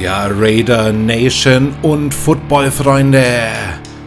Ja, 0.00 0.26
Raider 0.30 0.92
Nation 0.92 1.74
und 1.80 2.12
Football-Freunde, 2.12 3.24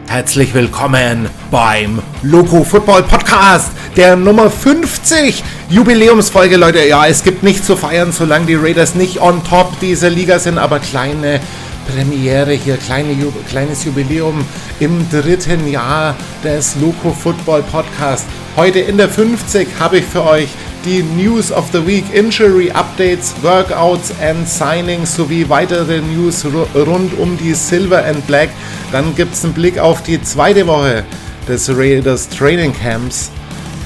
herzlich 0.07 0.53
willkommen 0.53 1.27
beim 1.49 1.99
Loco 2.21 2.63
Football 2.63 3.03
Podcast, 3.03 3.71
der 3.97 4.15
Nummer 4.15 4.51
50 4.51 5.43
Jubiläumsfolge, 5.69 6.57
Leute. 6.57 6.85
Ja, 6.87 7.07
es 7.07 7.23
gibt 7.23 7.41
nichts 7.41 7.65
zu 7.65 7.75
feiern, 7.75 8.11
solange 8.11 8.45
die 8.45 8.55
Raiders 8.55 8.93
nicht 8.93 9.19
on 9.19 9.43
top 9.43 9.79
dieser 9.79 10.11
Liga 10.11 10.37
sind, 10.37 10.59
aber 10.59 10.77
kleine 10.77 11.39
Premiere 11.87 12.51
hier, 12.51 12.77
kleine, 12.77 13.15
kleines 13.49 13.83
Jubiläum 13.83 14.45
im 14.79 15.09
dritten 15.09 15.67
Jahr 15.67 16.15
des 16.43 16.75
Loco 16.75 17.11
Football 17.11 17.63
Podcast. 17.63 18.27
Heute 18.55 18.79
in 18.79 18.97
der 18.97 19.09
50 19.09 19.67
habe 19.79 19.97
ich 19.97 20.05
für 20.05 20.23
euch 20.23 20.49
die 20.85 21.03
News 21.03 21.51
of 21.51 21.69
the 21.71 21.85
Week, 21.85 22.05
Injury 22.13 22.71
Updates, 22.71 23.33
Workouts 23.41 24.11
and 24.21 24.47
Signings 24.47 25.15
sowie 25.15 25.47
weitere 25.49 26.01
News 26.01 26.45
rund 26.75 27.17
um 27.19 27.37
die 27.37 27.53
Silver 27.53 28.05
and 28.05 28.25
Black. 28.27 28.49
Dann 28.91 29.15
gibt 29.15 29.33
es 29.33 29.43
einen 29.43 29.53
Blick 29.53 29.77
auf 29.77 30.03
die 30.03 30.21
zweite 30.21 30.65
Woche 30.67 31.03
des 31.47 31.69
Raiders 31.69 32.29
Training 32.29 32.73
Camps. 32.73 33.31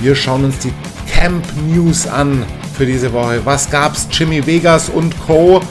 Wir 0.01 0.15
schauen 0.15 0.45
uns 0.45 0.59
die 0.59 0.73
Camp 1.09 1.45
News 1.73 2.07
an 2.07 2.45
für 2.77 2.85
diese 2.85 3.11
Woche. 3.13 3.41
Was 3.43 3.69
gab's? 3.69 4.07
Jimmy 4.11 4.45
Vegas 4.45 4.89
und 4.89 5.13
Co. 5.25 5.61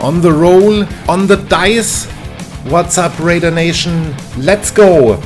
On 0.00 0.20
the 0.22 0.28
roll, 0.28 0.86
on 1.06 1.28
the 1.28 1.36
dice. 1.36 2.08
What's 2.68 2.98
up, 2.98 3.12
Raider 3.22 3.50
Nation? 3.50 4.14
Let's 4.38 4.72
go! 4.72 5.18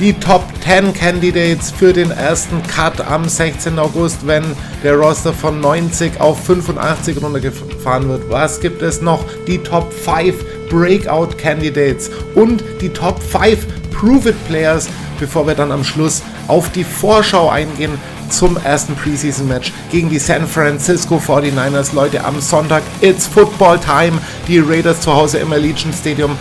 Die 0.00 0.14
Top 0.14 0.42
10 0.64 0.94
Candidates 0.94 1.70
für 1.70 1.92
den 1.92 2.10
ersten 2.10 2.62
Cut 2.62 3.02
am 3.02 3.28
16. 3.28 3.78
August, 3.78 4.26
wenn 4.26 4.44
der 4.82 4.96
Roster 4.96 5.34
von 5.34 5.60
90 5.60 6.18
auf 6.18 6.42
85 6.42 7.22
runtergefahren 7.22 8.08
wird. 8.08 8.30
Was 8.30 8.60
gibt 8.60 8.80
es 8.80 9.02
noch? 9.02 9.22
Die 9.46 9.58
Top 9.58 9.92
5 9.92 10.70
Breakout 10.70 11.36
Candidates 11.36 12.10
und 12.34 12.64
die 12.80 12.88
Top 12.88 13.22
5 13.22 13.66
Prove 13.90 14.30
It 14.30 14.48
Players, 14.48 14.88
bevor 15.18 15.46
wir 15.46 15.54
dann 15.54 15.70
am 15.70 15.84
Schluss 15.84 16.22
auf 16.48 16.70
die 16.72 16.84
Vorschau 16.84 17.50
eingehen 17.50 17.92
zum 18.30 18.56
ersten 18.56 18.94
Preseason 18.94 19.46
Match 19.48 19.70
gegen 19.90 20.08
die 20.08 20.18
San 20.18 20.46
Francisco 20.46 21.18
49ers. 21.18 21.94
Leute, 21.94 22.24
am 22.24 22.40
Sonntag, 22.40 22.82
it's 23.02 23.26
Football 23.26 23.78
Time. 23.78 24.18
Die 24.48 24.60
Raiders 24.60 25.02
zu 25.02 25.12
Hause 25.12 25.38
im 25.38 25.52
Allegiant 25.52 25.94
Stadium. 25.94 26.38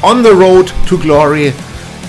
On 0.00 0.24
the 0.24 0.30
road 0.30 0.72
to 0.88 0.96
glory. 0.96 1.52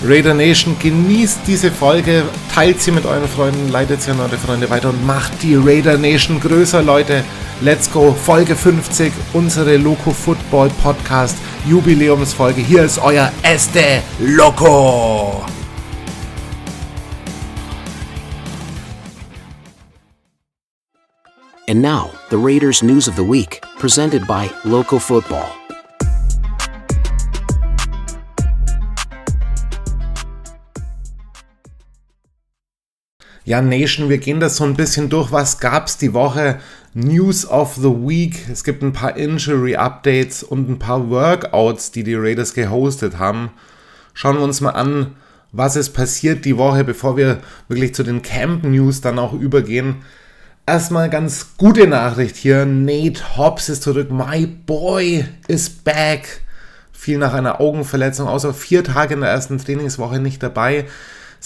Raider 0.06 0.34
Nation, 0.34 0.76
genießt 0.78 1.40
diese 1.46 1.70
Folge, 1.70 2.24
teilt 2.54 2.78
sie 2.82 2.90
mit 2.90 3.06
euren 3.06 3.26
Freunden, 3.26 3.70
leitet 3.70 4.02
sie 4.02 4.10
an 4.10 4.20
eure 4.20 4.36
Freunde 4.36 4.68
weiter 4.68 4.90
und 4.90 5.06
macht 5.06 5.42
die 5.42 5.54
Raider 5.54 5.96
Nation 5.96 6.38
größer, 6.40 6.82
Leute. 6.82 7.24
Let's 7.62 7.90
go, 7.90 8.12
Folge 8.12 8.54
50, 8.54 9.10
unsere 9.32 9.78
Loco 9.78 10.10
Football 10.10 10.68
Podcast 10.82 11.38
Jubiläumsfolge. 11.66 12.60
Hier 12.60 12.84
ist 12.84 12.98
euer 12.98 13.32
Este 13.42 14.02
Loco. 14.18 15.42
And 21.66 21.80
now, 21.80 22.10
the 22.28 22.36
Raiders 22.36 22.82
News 22.82 23.08
of 23.08 23.16
the 23.16 23.26
Week, 23.26 23.62
presented 23.78 24.26
by 24.26 24.50
Loco 24.64 24.98
Football. 24.98 25.48
Ja, 33.46 33.60
Nation, 33.60 34.08
wir 34.08 34.16
gehen 34.16 34.40
das 34.40 34.56
so 34.56 34.64
ein 34.64 34.72
bisschen 34.72 35.10
durch. 35.10 35.30
Was 35.30 35.60
gab 35.60 35.86
es 35.86 35.98
die 35.98 36.14
Woche? 36.14 36.60
News 36.94 37.46
of 37.46 37.74
the 37.74 37.90
Week. 37.90 38.48
Es 38.50 38.64
gibt 38.64 38.82
ein 38.82 38.94
paar 38.94 39.18
Injury 39.18 39.76
Updates 39.76 40.42
und 40.42 40.70
ein 40.70 40.78
paar 40.78 41.10
Workouts, 41.10 41.90
die 41.90 42.04
die 42.04 42.14
Raiders 42.14 42.54
gehostet 42.54 43.18
haben. 43.18 43.50
Schauen 44.14 44.36
wir 44.36 44.44
uns 44.44 44.62
mal 44.62 44.70
an, 44.70 45.16
was 45.52 45.76
ist 45.76 45.90
passiert 45.90 46.46
die 46.46 46.56
Woche, 46.56 46.84
bevor 46.84 47.18
wir 47.18 47.40
wirklich 47.68 47.94
zu 47.94 48.02
den 48.02 48.22
Camp 48.22 48.64
News 48.64 49.02
dann 49.02 49.18
auch 49.18 49.34
übergehen. 49.34 49.96
Erstmal 50.64 51.10
ganz 51.10 51.58
gute 51.58 51.86
Nachricht 51.86 52.36
hier. 52.36 52.64
Nate 52.64 53.36
Hobbs 53.36 53.68
ist 53.68 53.82
zurück. 53.82 54.10
My 54.10 54.46
boy 54.46 55.26
is 55.48 55.68
back. 55.68 56.40
Viel 56.92 57.18
nach 57.18 57.34
einer 57.34 57.60
Augenverletzung, 57.60 58.26
außer 58.26 58.54
vier 58.54 58.84
Tage 58.84 59.12
in 59.12 59.20
der 59.20 59.28
ersten 59.28 59.58
Trainingswoche 59.58 60.18
nicht 60.18 60.42
dabei. 60.42 60.86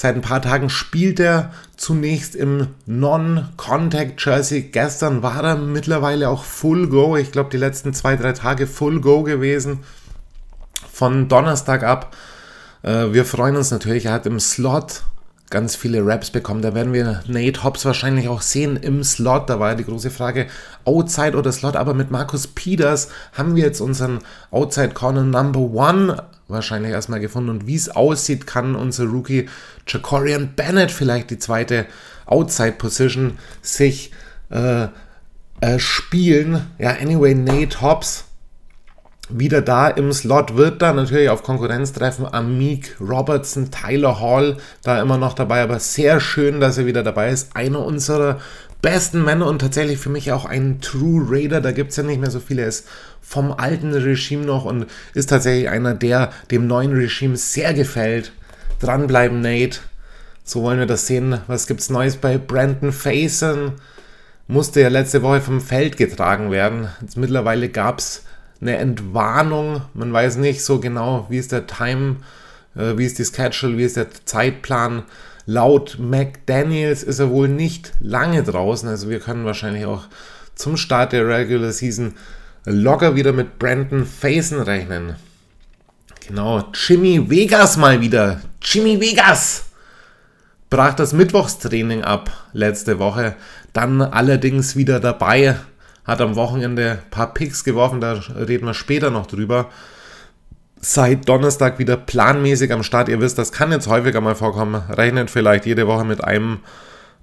Seit 0.00 0.14
ein 0.14 0.20
paar 0.20 0.40
Tagen 0.40 0.70
spielt 0.70 1.18
er 1.18 1.50
zunächst 1.76 2.36
im 2.36 2.68
Non-Contact-Jersey. 2.86 4.68
Gestern 4.70 5.24
war 5.24 5.42
er 5.42 5.56
mittlerweile 5.56 6.28
auch 6.28 6.44
Full 6.44 6.86
Go. 6.86 7.16
Ich 7.16 7.32
glaube, 7.32 7.50
die 7.50 7.56
letzten 7.56 7.92
zwei, 7.92 8.14
drei 8.14 8.30
Tage 8.30 8.68
Full 8.68 9.00
Go 9.00 9.24
gewesen. 9.24 9.80
Von 10.92 11.26
Donnerstag 11.26 11.82
ab. 11.82 12.14
Äh, 12.84 13.12
wir 13.12 13.24
freuen 13.24 13.56
uns 13.56 13.72
natürlich. 13.72 14.06
Er 14.06 14.12
hat 14.12 14.26
im 14.26 14.38
Slot 14.38 15.02
ganz 15.50 15.76
viele 15.76 16.04
Raps 16.04 16.30
bekommen. 16.30 16.62
Da 16.62 16.74
werden 16.74 16.92
wir 16.92 17.22
Nate 17.26 17.64
Hobbs 17.64 17.84
wahrscheinlich 17.84 18.28
auch 18.28 18.42
sehen 18.42 18.76
im 18.76 19.02
Slot. 19.02 19.48
Da 19.48 19.58
war 19.60 19.70
ja 19.70 19.74
die 19.74 19.84
große 19.84 20.10
Frage, 20.10 20.46
Outside 20.84 21.36
oder 21.36 21.52
Slot. 21.52 21.76
Aber 21.76 21.94
mit 21.94 22.10
Markus 22.10 22.46
Peters 22.46 23.08
haben 23.32 23.56
wir 23.56 23.64
jetzt 23.64 23.80
unseren 23.80 24.20
Outside 24.50 24.90
Corner 24.90 25.24
Number 25.24 25.60
One 25.60 26.22
wahrscheinlich 26.48 26.92
erstmal 26.92 27.20
gefunden. 27.20 27.50
Und 27.50 27.66
wie 27.66 27.76
es 27.76 27.88
aussieht, 27.88 28.46
kann 28.46 28.74
unser 28.74 29.04
Rookie 29.04 29.48
Jacorian 29.86 30.54
Bennett 30.54 30.90
vielleicht 30.90 31.30
die 31.30 31.38
zweite 31.38 31.86
Outside 32.26 32.72
Position 32.72 33.38
sich 33.62 34.12
äh, 34.50 34.88
äh, 35.60 35.78
spielen. 35.78 36.66
Ja, 36.78 36.90
anyway, 36.90 37.34
Nate 37.34 37.80
Hobbs 37.80 38.27
wieder 39.28 39.60
da 39.60 39.88
im 39.88 40.12
Slot 40.12 40.56
wird 40.56 40.80
da 40.80 40.92
natürlich 40.92 41.28
auf 41.28 41.42
Konkurrenz 41.42 41.92
treffen. 41.92 42.26
Amik 42.26 42.96
Robertson, 43.00 43.70
Tyler 43.70 44.20
Hall 44.20 44.56
da 44.82 45.00
immer 45.00 45.18
noch 45.18 45.34
dabei, 45.34 45.62
aber 45.62 45.78
sehr 45.78 46.20
schön, 46.20 46.60
dass 46.60 46.78
er 46.78 46.86
wieder 46.86 47.02
dabei 47.02 47.30
ist. 47.30 47.54
Einer 47.54 47.84
unserer 47.84 48.40
besten 48.80 49.24
Männer 49.24 49.46
und 49.46 49.60
tatsächlich 49.60 49.98
für 49.98 50.08
mich 50.08 50.32
auch 50.32 50.44
ein 50.44 50.80
True 50.80 51.26
Raider. 51.28 51.60
Da 51.60 51.72
gibt 51.72 51.90
es 51.90 51.96
ja 51.96 52.02
nicht 52.02 52.20
mehr 52.20 52.30
so 52.30 52.40
viele. 52.40 52.62
Er 52.62 52.68
ist 52.68 52.88
vom 53.20 53.52
alten 53.52 53.92
Regime 53.92 54.46
noch 54.46 54.64
und 54.64 54.86
ist 55.14 55.28
tatsächlich 55.28 55.68
einer, 55.68 55.94
der 55.94 56.30
dem 56.50 56.66
neuen 56.66 56.92
Regime 56.92 57.36
sehr 57.36 57.74
gefällt. 57.74 58.32
Dranbleiben, 58.80 59.40
Nate. 59.40 59.80
So 60.44 60.62
wollen 60.62 60.78
wir 60.78 60.86
das 60.86 61.06
sehen. 61.06 61.40
Was 61.46 61.66
gibt's 61.66 61.90
Neues 61.90 62.16
bei 62.16 62.38
Brandon 62.38 62.92
Faison? 62.92 63.72
Musste 64.46 64.80
ja 64.80 64.88
letzte 64.88 65.22
Woche 65.22 65.42
vom 65.42 65.60
Feld 65.60 65.98
getragen 65.98 66.50
werden. 66.50 66.88
Jetzt 67.02 67.18
mittlerweile 67.18 67.68
gab 67.68 67.98
es 67.98 68.22
eine 68.60 68.76
Entwarnung. 68.76 69.82
Man 69.94 70.12
weiß 70.12 70.36
nicht 70.36 70.64
so 70.64 70.80
genau, 70.80 71.26
wie 71.28 71.38
ist 71.38 71.52
der 71.52 71.66
Time, 71.66 72.16
äh, 72.76 72.96
wie 72.96 73.06
ist 73.06 73.18
die 73.18 73.24
Schedule, 73.24 73.78
wie 73.78 73.84
ist 73.84 73.96
der 73.96 74.08
Zeitplan. 74.24 75.04
Laut 75.46 75.98
McDaniels 75.98 77.02
ist 77.02 77.20
er 77.20 77.30
wohl 77.30 77.48
nicht 77.48 77.92
lange 78.00 78.42
draußen. 78.42 78.88
Also 78.88 79.08
wir 79.08 79.20
können 79.20 79.44
wahrscheinlich 79.44 79.86
auch 79.86 80.04
zum 80.54 80.76
Start 80.76 81.12
der 81.12 81.26
Regular 81.26 81.72
Season 81.72 82.14
locker 82.64 83.16
wieder 83.16 83.32
mit 83.32 83.58
Brandon 83.58 84.04
Faison 84.04 84.60
rechnen. 84.60 85.16
Genau, 86.26 86.64
Jimmy 86.74 87.30
Vegas 87.30 87.78
mal 87.78 88.00
wieder. 88.02 88.42
Jimmy 88.60 89.00
Vegas 89.00 89.64
brach 90.68 90.92
das 90.94 91.14
Mittwochstraining 91.14 92.04
ab 92.04 92.30
letzte 92.52 92.98
Woche. 92.98 93.34
Dann 93.72 94.02
allerdings 94.02 94.76
wieder 94.76 95.00
dabei 95.00 95.56
hat 96.08 96.22
am 96.22 96.36
Wochenende 96.36 96.92
ein 96.92 97.10
paar 97.10 97.34
Picks 97.34 97.62
geworfen, 97.64 98.00
da 98.00 98.14
reden 98.14 98.66
wir 98.66 98.72
später 98.72 99.10
noch 99.10 99.26
drüber. 99.26 99.68
Seit 100.80 101.28
Donnerstag 101.28 101.78
wieder 101.78 101.96
planmäßig 101.96 102.72
am 102.72 102.82
Start. 102.82 103.08
Ihr 103.08 103.20
wisst, 103.20 103.36
das 103.36 103.52
kann 103.52 103.72
jetzt 103.72 103.88
häufiger 103.88 104.20
mal 104.20 104.34
vorkommen. 104.34 104.76
Rechnet 104.88 105.30
vielleicht 105.30 105.66
jede 105.66 105.86
Woche 105.86 106.04
mit 106.04 106.24
einem 106.24 106.60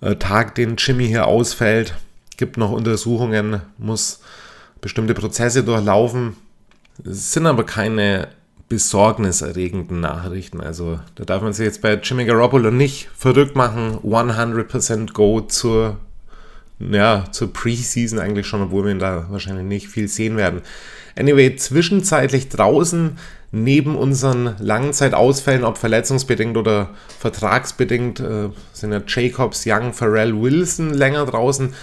äh, 0.01 0.16
Tag, 0.16 0.56
den 0.56 0.75
Jimmy 0.75 1.07
hier 1.07 1.25
ausfällt. 1.25 1.96
Gibt 2.38 2.57
noch 2.57 2.72
Untersuchungen, 2.72 3.62
muss 3.78 4.22
bestimmte 4.81 5.14
Prozesse 5.16 5.64
durchlaufen. 5.64 6.35
Es 7.03 7.34
sind 7.34 7.47
aber 7.47 7.66
keine 7.66 8.28
besorgniserregenden 8.70 9.99
Nachrichten. 9.99 10.61
Also 10.61 10.99
da 11.16 11.23
darf 11.23 11.41
man 11.41 11.53
sich 11.53 11.66
jetzt 11.66 11.81
bei 11.81 11.96
Jimmy 11.96 12.26
Garoppolo 12.26 12.70
nicht 12.70 13.09
verrückt 13.16 13.55
machen. 13.55 13.97
100% 14.03 15.14
Go 15.14 15.41
zur 15.41 15.97
ja, 16.79 17.25
zur 17.31 17.53
Preseason 17.53 18.19
eigentlich 18.19 18.47
schon, 18.47 18.61
obwohl 18.61 18.85
wir 18.85 18.95
da 18.95 19.27
wahrscheinlich 19.29 19.66
nicht 19.66 19.87
viel 19.87 20.07
sehen 20.07 20.37
werden. 20.37 20.61
Anyway, 21.17 21.55
zwischenzeitlich 21.55 22.49
draußen 22.49 23.17
neben 23.51 23.95
unseren 23.95 24.55
Langzeitausfällen, 24.59 25.63
ob 25.63 25.77
verletzungsbedingt 25.77 26.57
oder 26.57 26.89
vertragsbedingt, 27.19 28.19
äh, 28.19 28.49
sind 28.73 28.91
ja 28.91 29.01
Jacobs, 29.07 29.63
Young, 29.66 29.93
Pharrell, 29.93 30.39
Wilson 30.39 30.93
länger 30.93 31.25
draußen. 31.25 31.73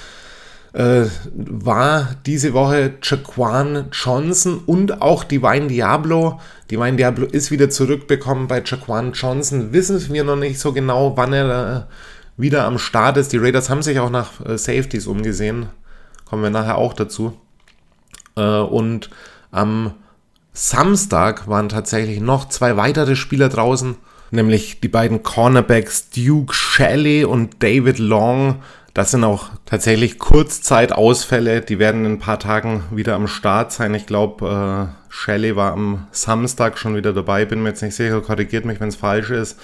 Äh, 0.74 1.04
war 1.34 2.16
diese 2.26 2.52
Woche 2.52 2.94
Jaquan 3.02 3.86
Johnson 3.92 4.60
und 4.64 5.00
auch 5.00 5.24
Divine 5.24 5.68
Diablo. 5.68 6.40
Divine 6.70 6.96
Diablo 6.96 7.26
ist 7.26 7.50
wieder 7.50 7.70
zurückbekommen 7.70 8.48
bei 8.48 8.62
Jaquan 8.64 9.12
Johnson. 9.12 9.72
Wissen 9.72 10.12
wir 10.12 10.24
noch 10.24 10.36
nicht 10.36 10.58
so 10.58 10.72
genau, 10.72 11.16
wann 11.16 11.32
er 11.32 11.88
wieder 12.36 12.64
am 12.64 12.78
Start 12.78 13.16
ist. 13.16 13.32
Die 13.32 13.38
Raiders 13.38 13.70
haben 13.70 13.82
sich 13.82 13.98
auch 14.00 14.10
nach 14.10 14.44
äh, 14.44 14.58
Safeties 14.58 15.06
umgesehen. 15.06 15.68
Kommen 16.24 16.42
wir 16.42 16.50
nachher 16.50 16.78
auch 16.78 16.94
dazu. 16.94 17.36
Äh, 18.36 18.58
und 18.58 19.10
am 19.50 19.94
Samstag 20.52 21.48
waren 21.48 21.68
tatsächlich 21.68 22.20
noch 22.20 22.48
zwei 22.48 22.76
weitere 22.76 23.16
Spieler 23.16 23.48
draußen, 23.48 23.96
nämlich 24.30 24.80
die 24.80 24.88
beiden 24.88 25.22
Cornerbacks 25.22 26.10
Duke 26.10 26.54
Shelley 26.54 27.24
und 27.24 27.62
David 27.62 27.98
Long. 27.98 28.62
Das 28.94 29.10
sind 29.10 29.24
auch 29.24 29.48
tatsächlich 29.64 30.18
Kurzzeitausfälle. 30.18 31.62
Die 31.62 31.78
werden 31.78 32.04
in 32.04 32.12
ein 32.12 32.18
paar 32.18 32.38
Tagen 32.38 32.84
wieder 32.90 33.14
am 33.14 33.26
Start 33.26 33.72
sein. 33.72 33.94
Ich 33.94 34.06
glaube, 34.06 34.90
äh, 34.90 35.12
Shelley 35.12 35.56
war 35.56 35.72
am 35.72 36.06
Samstag 36.10 36.78
schon 36.78 36.94
wieder 36.96 37.14
dabei. 37.14 37.46
Bin 37.46 37.62
mir 37.62 37.70
jetzt 37.70 37.82
nicht 37.82 37.94
sicher, 37.94 38.20
korrigiert 38.20 38.66
mich, 38.66 38.80
wenn 38.80 38.88
es 38.88 38.96
falsch 38.96 39.30
ist. 39.30 39.58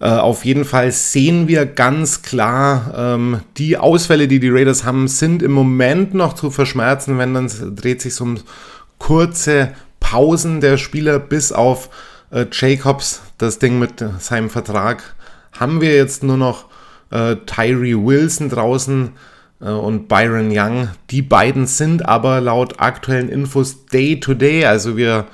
Äh, 0.00 0.08
auf 0.08 0.44
jeden 0.44 0.64
Fall 0.64 0.90
sehen 0.92 1.48
wir 1.48 1.66
ganz 1.66 2.22
klar, 2.22 2.94
ähm, 2.96 3.40
die 3.56 3.76
Ausfälle, 3.76 4.28
die 4.28 4.40
die 4.40 4.50
Raiders 4.50 4.84
haben, 4.84 5.08
sind 5.08 5.42
im 5.42 5.52
Moment 5.52 6.14
noch 6.14 6.34
zu 6.34 6.50
verschmerzen, 6.50 7.18
wenn 7.18 7.34
dann 7.34 7.50
dreht 7.76 8.02
sich 8.02 8.20
um 8.20 8.38
kurze 8.98 9.72
Pausen 10.00 10.60
der 10.60 10.76
Spieler 10.76 11.18
bis 11.18 11.52
auf 11.52 11.90
äh, 12.30 12.46
Jacobs, 12.50 13.22
das 13.38 13.58
Ding 13.58 13.78
mit 13.78 14.04
seinem 14.18 14.50
Vertrag, 14.50 15.14
haben 15.52 15.80
wir 15.80 15.94
jetzt 15.94 16.22
nur 16.22 16.36
noch 16.36 16.66
äh, 17.10 17.36
Tyree 17.46 17.94
Wilson 17.94 18.48
draußen 18.48 19.12
und 19.60 20.08
Byron 20.08 20.50
Young. 20.50 20.88
Die 21.10 21.22
beiden 21.22 21.66
sind 21.66 22.06
aber 22.06 22.42
laut 22.42 22.80
aktuellen 22.80 23.30
Infos 23.30 23.86
Day 23.86 24.20
to 24.20 24.34
Day, 24.34 24.66
also 24.66 24.98
wir 24.98 25.26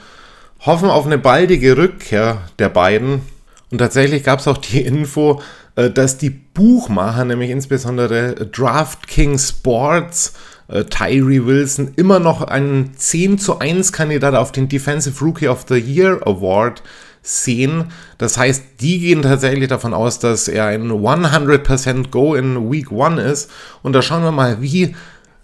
hoffen 0.61 0.89
auf 0.89 1.07
eine 1.07 1.19
baldige 1.19 1.77
Rückkehr 1.77 2.43
der 2.61 2.69
beiden. 2.69 3.23
Und 3.71 3.79
tatsächlich 3.79 4.25
gab 4.25 4.41
es 4.41 4.49
auch 4.49 4.59
die 4.59 4.81
Info, 4.85 5.41
äh, 5.77 5.91
dass 5.91 6.19
die 6.19 6.31
Buchmacher, 6.31 7.25
nämlich 7.25 7.51
insbesondere 7.51 8.47
DraftKings 8.47 9.51
Sports, 9.51 10.35
äh, 10.69 10.85
Tyree 10.85 11.45
Wilson 11.45 11.93
immer 11.97 12.19
noch 12.19 12.43
einen 12.43 12.95
10 12.97 13.39
zu 13.39 13.59
1 13.59 13.93
Kandidat 13.93 14.35
auf 14.35 14.53
den 14.53 14.69
Defensive 14.69 15.25
Rookie 15.25 15.49
of 15.49 15.67
the 15.69 15.79
Year 15.79 16.21
Award 16.27 16.83
sehen. 17.23 17.87
Das 18.19 18.39
heißt, 18.39 18.65
die 18.81 19.01
gehen 19.01 19.23
tatsächlich 19.23 19.69
davon 19.69 19.95
aus, 19.95 20.19
dass 20.19 20.49
er 20.49 20.67
ein 20.67 20.91
100% 20.91 22.11
Go 22.11 22.35
in 22.35 22.71
Week 22.71 22.91
1 22.91 23.21
ist. 23.21 23.51
Und 23.83 23.93
da 23.93 24.03
schauen 24.03 24.23
wir 24.23 24.33
mal, 24.33 24.63
wie 24.63 24.95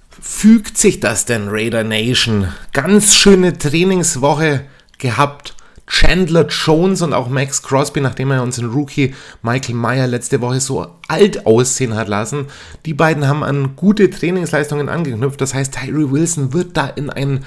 fügt 0.08 0.78
sich 0.78 1.00
das 1.00 1.26
denn 1.26 1.48
Raider 1.48 1.84
Nation? 1.84 2.48
Ganz 2.72 3.14
schöne 3.14 3.58
Trainingswoche 3.58 4.62
gehabt 4.98 5.55
Chandler 5.86 6.46
Jones 6.48 7.00
und 7.02 7.12
auch 7.12 7.28
Max 7.28 7.62
Crosby, 7.62 8.00
nachdem 8.00 8.32
er 8.32 8.42
unseren 8.42 8.70
Rookie 8.70 9.14
Michael 9.42 9.76
Meyer 9.76 10.06
letzte 10.06 10.40
Woche 10.40 10.60
so 10.60 10.86
alt 11.06 11.46
aussehen 11.46 11.94
hat 11.94 12.08
lassen. 12.08 12.46
Die 12.84 12.94
beiden 12.94 13.28
haben 13.28 13.44
an 13.44 13.76
gute 13.76 14.10
Trainingsleistungen 14.10 14.88
angeknüpft. 14.88 15.40
Das 15.40 15.54
heißt, 15.54 15.74
Tyree 15.74 16.10
Wilson 16.10 16.52
wird 16.52 16.76
da 16.76 16.88
in 16.88 17.10
ein 17.10 17.44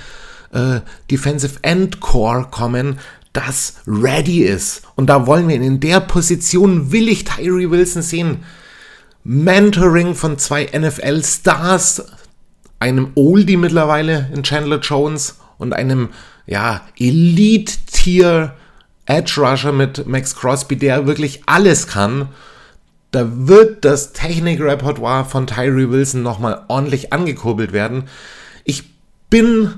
äh, 0.54 0.80
Defensive 1.12 1.60
End 1.64 2.00
Core 2.00 2.48
kommen, 2.50 3.00
das 3.34 3.76
ready 3.86 4.44
ist. 4.44 4.84
Und 4.96 5.08
da 5.08 5.28
wollen 5.28 5.48
wir 5.48 5.56
ihn 5.56 5.64
in 5.64 5.80
der 5.80 6.00
Position, 6.00 6.92
will 6.92 7.10
ich 7.10 7.26
Tyree 7.26 7.70
Wilson 7.70 8.02
sehen. 8.02 8.44
Mentoring 9.24 10.16
von 10.16 10.40
zwei 10.40 10.66
NFL-Stars, 10.66 12.06
einem 12.80 13.12
Oldie 13.16 13.58
mittlerweile 13.58 14.30
in 14.34 14.44
Chandler 14.44 14.80
Jones 14.80 15.36
und 15.58 15.74
einem 15.74 16.10
ja, 16.50 16.82
Elite-Tier 16.98 18.54
Edge 19.06 19.36
Rusher 19.38 19.72
mit 19.72 20.08
Max 20.08 20.36
Crosby, 20.36 20.76
der 20.76 21.06
wirklich 21.06 21.44
alles 21.46 21.88
kann. 21.88 22.30
Da 23.12 23.28
wird 23.48 23.86
das 23.86 24.14
Technikrepertoire 24.14 25.26
von 25.26 25.48
Tyree 25.48 25.90
Wilson 25.90 26.24
nochmal 26.24 26.64
ordentlich 26.68 27.14
angekurbelt 27.14 27.72
werden. 27.72 28.04
Ich 28.66 28.84
bin 29.30 29.76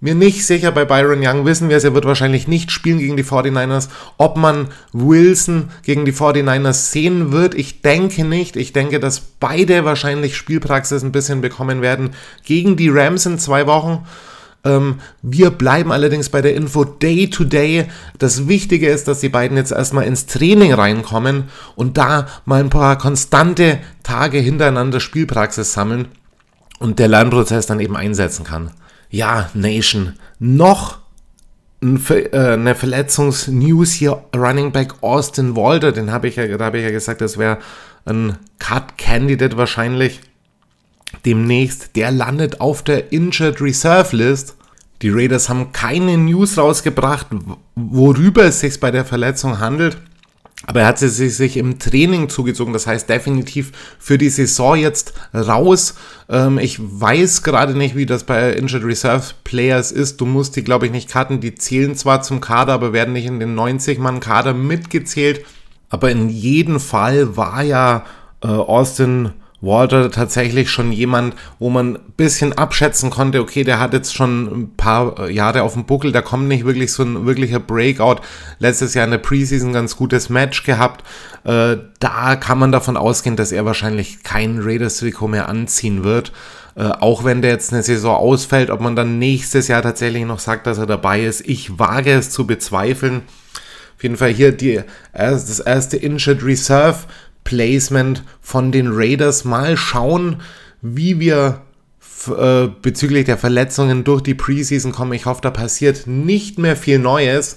mir 0.00 0.14
nicht 0.14 0.46
sicher, 0.46 0.70
bei 0.70 0.84
Byron 0.84 1.20
Young 1.22 1.44
wissen 1.44 1.68
wir 1.68 1.76
es, 1.76 1.84
er 1.84 1.94
wird 1.94 2.04
wahrscheinlich 2.04 2.46
nicht 2.46 2.70
spielen 2.70 2.98
gegen 2.98 3.16
die 3.16 3.24
49ers. 3.24 3.88
Ob 4.16 4.36
man 4.36 4.68
Wilson 4.92 5.70
gegen 5.82 6.04
die 6.04 6.12
49ers 6.12 6.90
sehen 6.90 7.32
wird, 7.32 7.54
ich 7.54 7.82
denke 7.82 8.24
nicht. 8.24 8.56
Ich 8.56 8.72
denke, 8.72 9.00
dass 9.00 9.20
beide 9.20 9.84
wahrscheinlich 9.84 10.36
Spielpraxis 10.36 11.02
ein 11.02 11.12
bisschen 11.12 11.42
bekommen 11.42 11.82
werden 11.82 12.10
gegen 12.44 12.76
die 12.76 12.88
Rams 12.88 13.26
in 13.26 13.38
zwei 13.38 13.66
Wochen. 13.66 14.06
Ähm, 14.64 15.00
wir 15.22 15.50
bleiben 15.50 15.92
allerdings 15.92 16.28
bei 16.28 16.42
der 16.42 16.54
Info 16.54 16.84
Day 16.84 17.30
to 17.30 17.44
Day. 17.44 17.86
Das 18.18 18.48
Wichtige 18.48 18.88
ist, 18.88 19.08
dass 19.08 19.20
die 19.20 19.28
beiden 19.28 19.56
jetzt 19.56 19.72
erstmal 19.72 20.04
ins 20.04 20.26
Training 20.26 20.72
reinkommen 20.72 21.44
und 21.76 21.96
da 21.96 22.26
mal 22.44 22.60
ein 22.60 22.70
paar 22.70 22.98
konstante 22.98 23.78
Tage 24.02 24.38
hintereinander 24.38 25.00
Spielpraxis 25.00 25.72
sammeln 25.72 26.08
und 26.78 26.98
der 26.98 27.08
Lernprozess 27.08 27.66
dann 27.66 27.80
eben 27.80 27.96
einsetzen 27.96 28.44
kann. 28.44 28.70
Ja, 29.10 29.50
Nation, 29.54 30.14
noch 30.38 30.98
äh, 31.80 32.28
eine 32.32 32.74
Verletzungsnews 32.74 33.92
hier, 33.92 34.24
Running 34.34 34.72
Back 34.72 34.94
Austin 35.02 35.56
Walter, 35.56 35.92
den 35.92 36.10
habe 36.10 36.28
ich 36.28 36.36
ja, 36.36 36.46
da 36.56 36.64
habe 36.66 36.78
ich 36.78 36.84
ja 36.84 36.90
gesagt, 36.90 37.20
das 37.20 37.38
wäre 37.38 37.58
ein 38.04 38.36
Cut 38.58 38.98
Candidate 38.98 39.56
wahrscheinlich 39.56 40.20
demnächst, 41.24 41.96
der 41.96 42.10
landet 42.10 42.60
auf 42.60 42.82
der 42.82 43.12
Injured 43.12 43.60
Reserve 43.60 44.16
List. 44.16 44.56
Die 45.02 45.10
Raiders 45.10 45.48
haben 45.48 45.72
keine 45.72 46.16
News 46.18 46.58
rausgebracht, 46.58 47.28
worüber 47.76 48.44
es 48.44 48.60
sich 48.60 48.80
bei 48.80 48.90
der 48.90 49.04
Verletzung 49.04 49.60
handelt. 49.60 49.96
Aber 50.66 50.80
er 50.80 50.86
hat 50.88 50.98
sie 50.98 51.08
sich 51.08 51.56
im 51.56 51.78
Training 51.78 52.28
zugezogen, 52.28 52.72
das 52.72 52.88
heißt 52.88 53.08
definitiv 53.08 53.70
für 53.98 54.18
die 54.18 54.28
Saison 54.28 54.76
jetzt 54.76 55.14
raus. 55.32 55.94
Ähm, 56.28 56.58
ich 56.58 56.78
weiß 56.80 57.44
gerade 57.44 57.76
nicht, 57.76 57.94
wie 57.94 58.06
das 58.06 58.24
bei 58.24 58.52
Injured 58.52 58.84
Reserve 58.84 59.34
Players 59.44 59.92
ist. 59.92 60.20
Du 60.20 60.26
musst 60.26 60.56
die, 60.56 60.64
glaube 60.64 60.86
ich, 60.86 60.92
nicht 60.92 61.08
cutten. 61.08 61.40
Die 61.40 61.54
zählen 61.54 61.94
zwar 61.94 62.22
zum 62.22 62.40
Kader, 62.40 62.72
aber 62.72 62.92
werden 62.92 63.12
nicht 63.12 63.26
in 63.26 63.38
den 63.38 63.56
90-Mann-Kader 63.56 64.52
mitgezählt. 64.52 65.44
Aber 65.90 66.10
in 66.10 66.28
jedem 66.28 66.80
Fall 66.80 67.36
war 67.36 67.62
ja 67.62 68.04
äh, 68.42 68.48
Austin 68.48 69.30
Walter 69.60 70.10
tatsächlich 70.10 70.70
schon 70.70 70.92
jemand, 70.92 71.34
wo 71.58 71.68
man 71.68 71.96
ein 71.96 72.12
bisschen 72.16 72.52
abschätzen 72.52 73.10
konnte, 73.10 73.40
okay, 73.40 73.64
der 73.64 73.80
hat 73.80 73.92
jetzt 73.92 74.14
schon 74.14 74.46
ein 74.46 74.76
paar 74.76 75.18
äh, 75.18 75.32
Jahre 75.32 75.62
auf 75.62 75.72
dem 75.72 75.84
Buckel, 75.84 76.12
da 76.12 76.22
kommt 76.22 76.46
nicht 76.46 76.64
wirklich 76.64 76.92
so 76.92 77.02
ein 77.02 77.26
wirklicher 77.26 77.58
Breakout. 77.58 78.20
Letztes 78.60 78.94
Jahr 78.94 79.04
in 79.04 79.10
der 79.10 79.18
Preseason 79.18 79.72
ganz 79.72 79.96
gutes 79.96 80.28
Match 80.28 80.62
gehabt. 80.62 81.04
Äh, 81.44 81.76
da 81.98 82.36
kann 82.36 82.58
man 82.58 82.70
davon 82.70 82.96
ausgehen, 82.96 83.36
dass 83.36 83.50
er 83.50 83.64
wahrscheinlich 83.64 84.22
kein 84.22 84.60
Raiders-Trikot 84.60 85.28
mehr 85.28 85.48
anziehen 85.48 86.04
wird. 86.04 86.32
Äh, 86.76 86.84
auch 86.84 87.24
wenn 87.24 87.42
der 87.42 87.50
jetzt 87.50 87.72
eine 87.72 87.82
Saison 87.82 88.16
ausfällt, 88.16 88.70
ob 88.70 88.80
man 88.80 88.94
dann 88.94 89.18
nächstes 89.18 89.66
Jahr 89.66 89.82
tatsächlich 89.82 90.24
noch 90.24 90.38
sagt, 90.38 90.68
dass 90.68 90.78
er 90.78 90.86
dabei 90.86 91.24
ist. 91.24 91.40
Ich 91.48 91.80
wage 91.80 92.12
es 92.12 92.30
zu 92.30 92.46
bezweifeln. 92.46 93.22
Auf 93.96 94.04
jeden 94.04 94.16
Fall 94.16 94.30
hier 94.30 94.52
die, 94.52 94.82
das 95.12 95.58
erste 95.58 95.96
Injured 95.96 96.44
Reserve 96.44 96.98
Placement 97.48 98.22
von 98.42 98.72
den 98.72 98.88
Raiders. 98.92 99.46
Mal 99.46 99.78
schauen, 99.78 100.42
wie 100.82 101.18
wir 101.18 101.62
äh, 102.28 102.68
bezüglich 102.82 103.24
der 103.24 103.38
Verletzungen 103.38 104.04
durch 104.04 104.20
die 104.20 104.34
Preseason 104.34 104.92
kommen. 104.92 105.14
Ich 105.14 105.24
hoffe, 105.24 105.40
da 105.40 105.50
passiert 105.50 106.06
nicht 106.06 106.58
mehr 106.58 106.76
viel 106.76 106.98
Neues. 106.98 107.56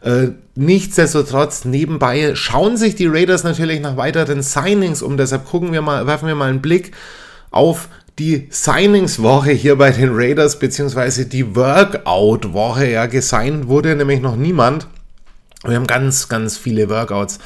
Äh, 0.00 0.28
nichtsdestotrotz, 0.54 1.66
nebenbei 1.66 2.34
schauen 2.34 2.78
sich 2.78 2.94
die 2.94 3.08
Raiders 3.08 3.44
natürlich 3.44 3.80
nach 3.80 3.98
weiteren 3.98 4.40
Signings 4.40 5.02
um. 5.02 5.18
Deshalb 5.18 5.44
gucken 5.44 5.70
wir 5.70 5.82
mal, 5.82 6.06
werfen 6.06 6.28
wir 6.28 6.34
mal 6.34 6.48
einen 6.48 6.62
Blick 6.62 6.92
auf 7.50 7.90
die 8.18 8.48
Signingswoche 8.48 9.50
hier 9.50 9.76
bei 9.76 9.90
den 9.90 10.14
Raiders, 10.14 10.58
beziehungsweise 10.58 11.26
die 11.26 11.54
Workout-Woche. 11.54 12.88
Ja, 12.88 13.04
gesigned 13.04 13.68
wurde 13.68 13.94
nämlich 13.96 14.22
noch 14.22 14.36
niemand. 14.36 14.86
Wir 15.62 15.76
haben 15.76 15.86
ganz, 15.86 16.30
ganz 16.30 16.56
viele 16.56 16.88
Workouts 16.88 17.38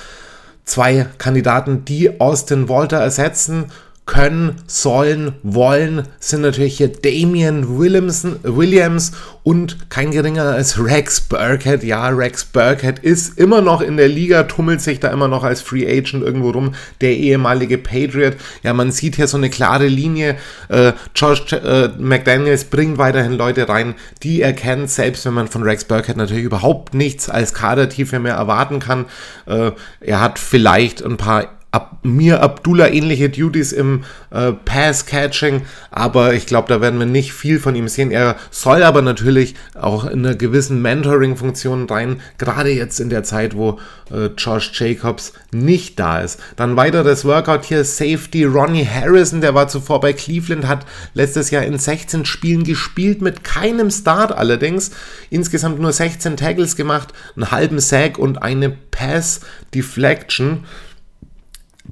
zwei 0.71 1.07
Kandidaten, 1.19 1.85
die 1.85 2.21
Austin 2.21 2.69
Walter 2.69 2.99
ersetzen 2.99 3.67
können, 4.11 4.57
sollen, 4.67 5.35
wollen, 5.45 6.03
sind 6.19 6.41
natürlich 6.41 6.79
hier 6.79 6.89
Damian 6.89 7.79
Williamson, 7.79 8.41
Williams 8.43 9.13
und 9.45 9.89
kein 9.89 10.11
geringer 10.11 10.47
als 10.47 10.85
Rex 10.85 11.21
Burkhead. 11.21 11.85
Ja, 11.85 12.09
Rex 12.09 12.45
Burkhead 12.45 12.99
ist 12.99 13.39
immer 13.39 13.61
noch 13.61 13.81
in 13.81 13.97
der 13.97 14.09
Liga, 14.09 14.43
tummelt 14.43 14.81
sich 14.81 14.99
da 14.99 15.13
immer 15.13 15.29
noch 15.29 15.45
als 15.45 15.63
Free 15.63 15.87
Agent 15.87 16.25
irgendwo 16.25 16.51
rum, 16.51 16.75
der 17.01 17.17
ehemalige 17.17 17.79
Patriot. 17.79 18.35
Ja, 18.65 18.73
man 18.73 18.91
sieht 18.91 19.15
hier 19.15 19.29
so 19.29 19.37
eine 19.37 19.49
klare 19.49 19.87
Linie. 19.87 20.35
Äh, 20.69 20.93
Josh 21.15 21.53
äh, 21.53 21.91
McDaniels 21.97 22.65
bringt 22.65 22.99
weiterhin 22.99 23.35
Leute 23.35 23.69
rein, 23.69 23.95
die 24.25 24.43
er 24.43 24.55
kennt, 24.55 24.91
selbst 24.91 25.25
wenn 25.25 25.35
man 25.35 25.47
von 25.47 25.63
Rex 25.63 25.85
Burkhead 25.85 26.17
natürlich 26.17 26.45
überhaupt 26.45 26.95
nichts 26.95 27.31
als 27.31 27.55
Kadertiefe 27.55 28.19
mehr 28.19 28.35
erwarten 28.35 28.81
kann. 28.81 29.05
Äh, 29.47 29.71
er 30.01 30.21
hat 30.21 30.41
vielleicht 30.41 31.01
ein 31.05 31.17
paar 31.17 31.60
Ab, 31.73 31.99
mir 32.03 32.43
Abdullah 32.43 32.89
ähnliche 32.89 33.29
Duties 33.29 33.71
im 33.71 34.03
äh, 34.31 34.53
Pass-Catching, 34.53 35.63
aber 35.93 36.35
ich 36.35 36.47
glaube, 36.47 36.67
da 36.67 36.81
werden 36.81 36.99
wir 36.99 37.07
nicht 37.07 37.33
viel 37.33 37.61
von 37.61 37.77
ihm 37.77 37.87
sehen. 37.87 38.11
Er 38.11 38.37
soll 38.51 38.83
aber 38.83 39.03
natürlich 39.03 39.55
auch 39.81 40.05
in 40.05 40.27
einer 40.27 40.35
gewissen 40.35 40.83
Mentoring-Funktion 40.83 41.89
rein, 41.89 42.21
gerade 42.39 42.71
jetzt 42.71 42.99
in 42.99 43.09
der 43.09 43.23
Zeit, 43.23 43.57
wo 43.57 43.79
äh, 44.11 44.31
Josh 44.37 44.73
Jacobs 44.75 45.33
nicht 45.53 45.99
da 46.01 46.21
ist. 46.21 46.41
Dann 46.57 46.77
weiteres 46.77 47.25
Workout 47.25 47.65
hier, 47.65 47.85
Safety 47.85 48.45
Ronnie 48.45 48.87
Harrison, 48.87 49.41
der 49.41 49.55
war 49.55 49.69
zuvor 49.69 50.01
bei 50.01 50.13
Cleveland, 50.13 50.67
hat 50.67 50.87
letztes 51.15 51.51
Jahr 51.51 51.63
in 51.63 51.79
16 51.79 52.25
Spielen 52.25 52.65
gespielt, 52.65 53.23
mit 53.23 53.45
keinem 53.45 53.91
Start 53.91 54.33
allerdings. 54.33 54.91
Insgesamt 55.31 55.79
nur 55.79 55.93
16 55.93 56.37
Tackles 56.37 56.75
gemacht, 56.75 57.13
einen 57.37 57.53
halben 57.53 57.79
Sack 57.79 58.19
und 58.19 58.43
eine 58.43 58.71
Pass-Deflection 58.71 60.65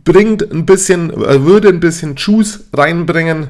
bringt 0.09 0.51
ein 0.51 0.65
bisschen, 0.65 1.11
äh, 1.11 1.45
würde 1.45 1.69
ein 1.69 1.81
bisschen 1.81 2.17
Juice 2.17 2.61
reinbringen 2.73 3.49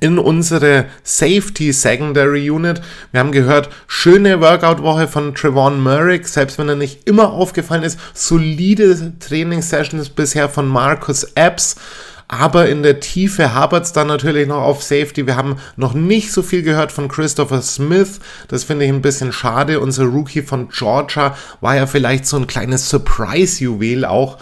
in 0.00 0.18
unsere 0.18 0.84
Safety 1.02 1.72
Secondary 1.72 2.50
Unit. 2.50 2.82
Wir 3.10 3.20
haben 3.20 3.32
gehört, 3.32 3.70
schöne 3.86 4.42
Workout-Woche 4.42 5.08
von 5.08 5.34
Trevon 5.34 5.82
Merrick, 5.82 6.28
selbst 6.28 6.58
wenn 6.58 6.68
er 6.68 6.76
nicht 6.76 7.08
immer 7.08 7.32
aufgefallen 7.32 7.84
ist. 7.84 7.98
Solide 8.12 9.14
Training-Sessions 9.18 10.10
bisher 10.10 10.50
von 10.50 10.68
Marcus 10.68 11.24
Epps. 11.36 11.76
Aber 12.28 12.68
in 12.68 12.82
der 12.82 13.00
Tiefe 13.00 13.54
hapert 13.54 13.84
es 13.84 13.92
dann 13.92 14.08
natürlich 14.08 14.46
noch 14.48 14.62
auf 14.62 14.82
Safety. 14.82 15.26
Wir 15.26 15.36
haben 15.36 15.56
noch 15.76 15.94
nicht 15.94 16.32
so 16.32 16.42
viel 16.42 16.62
gehört 16.62 16.92
von 16.92 17.08
Christopher 17.08 17.62
Smith. 17.62 18.20
Das 18.48 18.64
finde 18.64 18.84
ich 18.84 18.90
ein 18.90 19.02
bisschen 19.02 19.32
schade. 19.32 19.80
Unser 19.80 20.04
Rookie 20.04 20.42
von 20.42 20.68
Georgia 20.68 21.34
war 21.62 21.76
ja 21.76 21.86
vielleicht 21.86 22.26
so 22.26 22.36
ein 22.36 22.46
kleines 22.46 22.90
Surprise-Juwel 22.90 24.04
auch. 24.04 24.36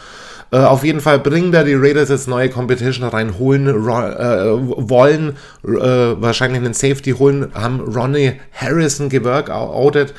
Äh, 0.52 0.59
auf 0.59 0.85
jeden 0.85 1.00
Fall 1.00 1.19
bringen 1.19 1.52
da 1.52 1.62
die 1.62 1.75
Raiders 1.75 2.09
jetzt 2.09 2.28
neue 2.28 2.49
Competition 2.49 3.09
reinholen 3.09 3.69
äh, 3.69 3.73
wollen, 3.73 5.37
äh, 5.64 5.69
wahrscheinlich 5.69 6.62
einen 6.62 6.75
Safety 6.75 7.12
holen, 7.12 7.52
haben 7.54 7.80
Ronnie 7.80 8.33
Harrison 8.52 9.09
geworkoutet. 9.09 10.12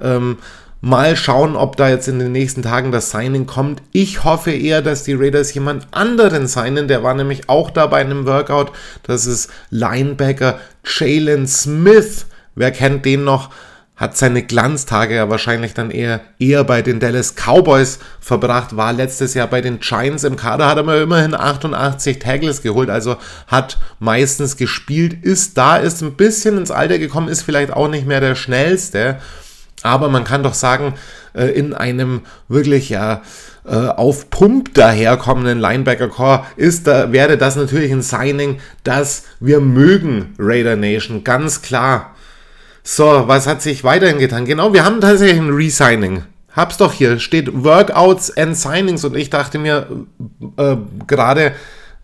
Ähm, 0.00 0.36
mal 0.80 1.16
schauen, 1.16 1.56
ob 1.56 1.76
da 1.76 1.88
jetzt 1.88 2.06
in 2.06 2.18
den 2.18 2.32
nächsten 2.32 2.62
Tagen 2.62 2.92
das 2.92 3.10
Signing 3.10 3.46
kommt. 3.46 3.82
Ich 3.92 4.24
hoffe 4.24 4.52
eher, 4.52 4.82
dass 4.82 5.04
die 5.04 5.14
Raiders 5.14 5.54
jemand 5.54 5.88
anderen 5.90 6.46
signen. 6.46 6.86
Der 6.86 7.02
war 7.02 7.14
nämlich 7.14 7.48
auch 7.48 7.70
da 7.70 7.86
bei 7.86 7.98
einem 7.98 8.26
Workout. 8.26 8.72
Das 9.02 9.26
ist 9.26 9.50
Linebacker 9.70 10.60
Jalen 10.84 11.46
Smith. 11.46 12.26
Wer 12.54 12.72
kennt 12.72 13.04
den 13.04 13.24
noch? 13.24 13.50
Hat 13.98 14.16
seine 14.16 14.42
Glanztage 14.44 15.16
ja 15.16 15.28
wahrscheinlich 15.28 15.74
dann 15.74 15.90
eher, 15.90 16.20
eher 16.38 16.64
bei 16.64 16.82
den 16.82 17.00
Dallas 17.00 17.34
Cowboys 17.34 17.98
verbracht, 18.20 18.76
war 18.76 18.92
letztes 18.92 19.34
Jahr 19.34 19.48
bei 19.48 19.60
den 19.60 19.80
Giants 19.80 20.24
im 20.24 20.36
Kader, 20.36 20.68
hat 20.68 20.78
aber 20.78 21.02
immerhin 21.02 21.34
88 21.34 22.20
Tackles 22.20 22.62
geholt, 22.62 22.90
also 22.90 23.16
hat 23.48 23.78
meistens 23.98 24.56
gespielt, 24.56 25.24
ist 25.24 25.58
da, 25.58 25.76
ist 25.76 26.00
ein 26.02 26.14
bisschen 26.14 26.56
ins 26.56 26.70
Alter 26.70 26.98
gekommen, 26.98 27.28
ist 27.28 27.42
vielleicht 27.42 27.72
auch 27.72 27.88
nicht 27.88 28.06
mehr 28.06 28.20
der 28.20 28.36
schnellste, 28.36 29.18
aber 29.82 30.08
man 30.08 30.24
kann 30.24 30.44
doch 30.44 30.54
sagen, 30.54 30.94
äh, 31.34 31.46
in 31.46 31.74
einem 31.74 32.20
wirklich 32.48 32.88
ja 32.90 33.22
äh, 33.66 33.74
auf 33.74 34.30
Pump 34.30 34.74
daherkommenden 34.74 35.58
Linebacker-Core 35.58 36.46
ist 36.56 36.86
da, 36.86 37.12
wäre 37.12 37.36
das 37.36 37.56
natürlich 37.56 37.90
ein 37.90 38.02
Signing, 38.02 38.60
das 38.84 39.24
wir 39.40 39.60
mögen, 39.60 40.34
Raider 40.38 40.76
Nation, 40.76 41.24
ganz 41.24 41.62
klar. 41.62 42.14
So, 42.82 43.24
was 43.26 43.46
hat 43.46 43.62
sich 43.62 43.84
weiterhin 43.84 44.18
getan? 44.18 44.44
Genau, 44.44 44.72
wir 44.72 44.84
haben 44.84 45.00
tatsächlich 45.00 45.38
ein 45.38 45.50
Resigning. 45.50 46.24
Hab's 46.52 46.76
doch 46.76 46.92
hier, 46.92 47.18
steht 47.18 47.64
Workouts 47.64 48.36
and 48.36 48.56
Signings 48.56 49.04
und 49.04 49.16
ich 49.16 49.30
dachte 49.30 49.58
mir 49.58 49.86
äh, 50.56 50.76
gerade, 51.06 51.52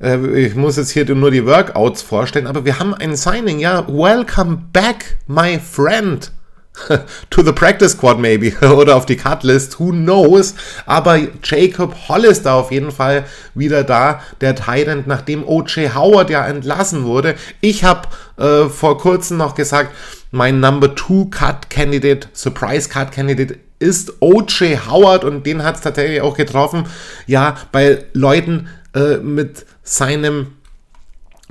äh, 0.00 0.18
ich 0.38 0.54
muss 0.54 0.76
jetzt 0.76 0.90
hier 0.90 1.12
nur 1.14 1.30
die 1.30 1.46
Workouts 1.46 2.02
vorstellen, 2.02 2.46
aber 2.46 2.64
wir 2.64 2.78
haben 2.78 2.94
ein 2.94 3.16
Signing, 3.16 3.58
ja. 3.58 3.86
Welcome 3.88 4.62
back, 4.72 5.16
my 5.26 5.58
friend. 5.58 6.30
to 7.30 7.42
the 7.42 7.52
practice 7.52 7.92
squad 7.92 8.18
maybe 8.18 8.54
oder 8.60 8.96
auf 8.96 9.06
die 9.06 9.16
Cutlist, 9.16 9.78
who 9.78 9.90
knows. 9.90 10.54
Aber 10.86 11.18
Jacob 11.42 11.94
Hollister 12.08 12.54
auf 12.54 12.72
jeden 12.72 12.90
Fall 12.90 13.24
wieder 13.54 13.84
da, 13.84 14.20
der 14.40 14.54
Tyrant, 14.56 15.06
nachdem 15.06 15.46
O.J. 15.46 15.94
Howard 15.94 16.30
ja 16.30 16.46
entlassen 16.46 17.04
wurde. 17.04 17.36
Ich 17.60 17.84
habe 17.84 18.08
äh, 18.36 18.68
vor 18.68 18.98
kurzem 18.98 19.36
noch 19.36 19.54
gesagt, 19.54 19.94
mein 20.30 20.60
Number 20.60 20.94
2 20.94 21.30
Cut 21.30 21.70
Candidate, 21.70 22.28
Surprise 22.32 22.88
Cut 22.88 23.12
Candidate 23.12 23.58
ist 23.78 24.14
O.J. 24.20 24.90
Howard 24.90 25.24
und 25.24 25.44
den 25.46 25.62
hat 25.62 25.76
es 25.76 25.80
tatsächlich 25.82 26.20
auch 26.20 26.36
getroffen. 26.36 26.86
Ja, 27.26 27.56
bei 27.70 28.04
Leuten 28.12 28.68
äh, 28.94 29.18
mit 29.18 29.66
seinem 29.82 30.48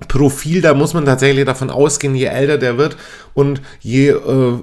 Profil, 0.08 0.62
da 0.62 0.74
muss 0.74 0.94
man 0.94 1.06
tatsächlich 1.06 1.46
davon 1.46 1.70
ausgehen, 1.70 2.15
je 2.15 2.25
älter 2.25 2.58
der 2.58 2.77
wird 2.77 2.98
und 3.34 3.62
je 3.80 4.10
äh, 4.10 4.18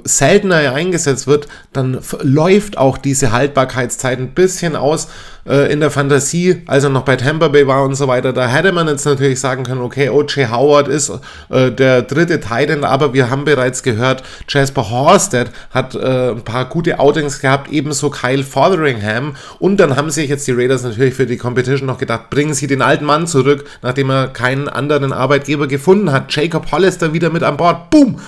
seltener 0.05 0.61
er 0.61 0.75
eingesetzt 0.75 1.27
wird, 1.27 1.49
dann 1.73 1.99
läuft 2.23 2.79
auch 2.79 2.99
diese 2.99 3.33
Haltbarkeitszeit 3.33 4.19
ein 4.19 4.35
bisschen 4.35 4.77
aus 4.77 5.09
äh, 5.47 5.73
in 5.73 5.81
der 5.81 5.91
Fantasie, 5.91 6.62
als 6.67 6.85
er 6.85 6.91
noch 6.91 7.05
bei 7.05 7.17
Tampa 7.17 7.49
Bay 7.49 7.67
war 7.67 7.85
und 7.85 7.95
so 7.95 8.09
weiter. 8.09 8.33
Da 8.33 8.47
hätte 8.47 8.73
man 8.73 8.89
jetzt 8.89 9.05
natürlich 9.05 9.41
sagen 9.41 9.65
können, 9.65 9.81
okay, 9.81 10.09
O.J. 10.09 10.50
Howard 10.50 10.89
ist 10.89 11.12
äh, 11.49 11.71
der 11.71 12.03
dritte 12.03 12.41
Titan, 12.41 12.85
aber 12.85 13.12
wir 13.15 13.31
haben 13.31 13.45
bereits 13.45 13.83
gehört, 13.83 14.23
Jasper 14.49 14.91
Horsted 14.91 15.50
hat 15.71 15.95
äh, 15.95 16.31
ein 16.31 16.43
paar 16.43 16.67
gute 16.67 16.99
Outings 16.99 17.41
gehabt, 17.41 17.71
ebenso 17.73 18.11
Kyle 18.11 18.45
Fotheringham 18.45 19.35
und 19.59 19.79
dann 19.79 19.97
haben 19.97 20.11
sich 20.11 20.29
jetzt 20.29 20.47
die 20.47 20.53
Raiders 20.53 20.83
natürlich 20.83 21.15
für 21.15 21.27
die 21.27 21.37
Competition 21.37 21.87
noch 21.87 21.99
gedacht, 21.99 22.31
bringen 22.31 22.55
sie 22.55 22.67
den 22.67 22.83
alten 22.83 23.05
Mann 23.05 23.27
zurück, 23.27 23.65
nachdem 23.83 24.11
er 24.11 24.29
keinen 24.29 24.69
anderen 24.69 25.12
Arbeitgeber 25.12 25.67
gefunden 25.67 26.12
hat. 26.12 26.35
Jacob 26.35 26.71
Hollister 26.71 27.12
wieder 27.12 27.31
mit 27.31 27.43
an 27.43 27.57
Bord. 27.57 27.91
Boom! 27.91 28.21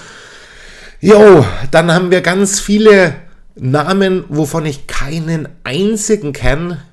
Jo, 1.04 1.44
dann 1.72 1.92
haben 1.92 2.12
wir 2.12 2.20
ganz 2.20 2.60
viele 2.60 3.16
Namen, 3.56 4.22
wovon 4.28 4.64
ich 4.66 4.86
keinen 4.86 5.48
einzigen 5.64 6.32
kenne. 6.32 6.84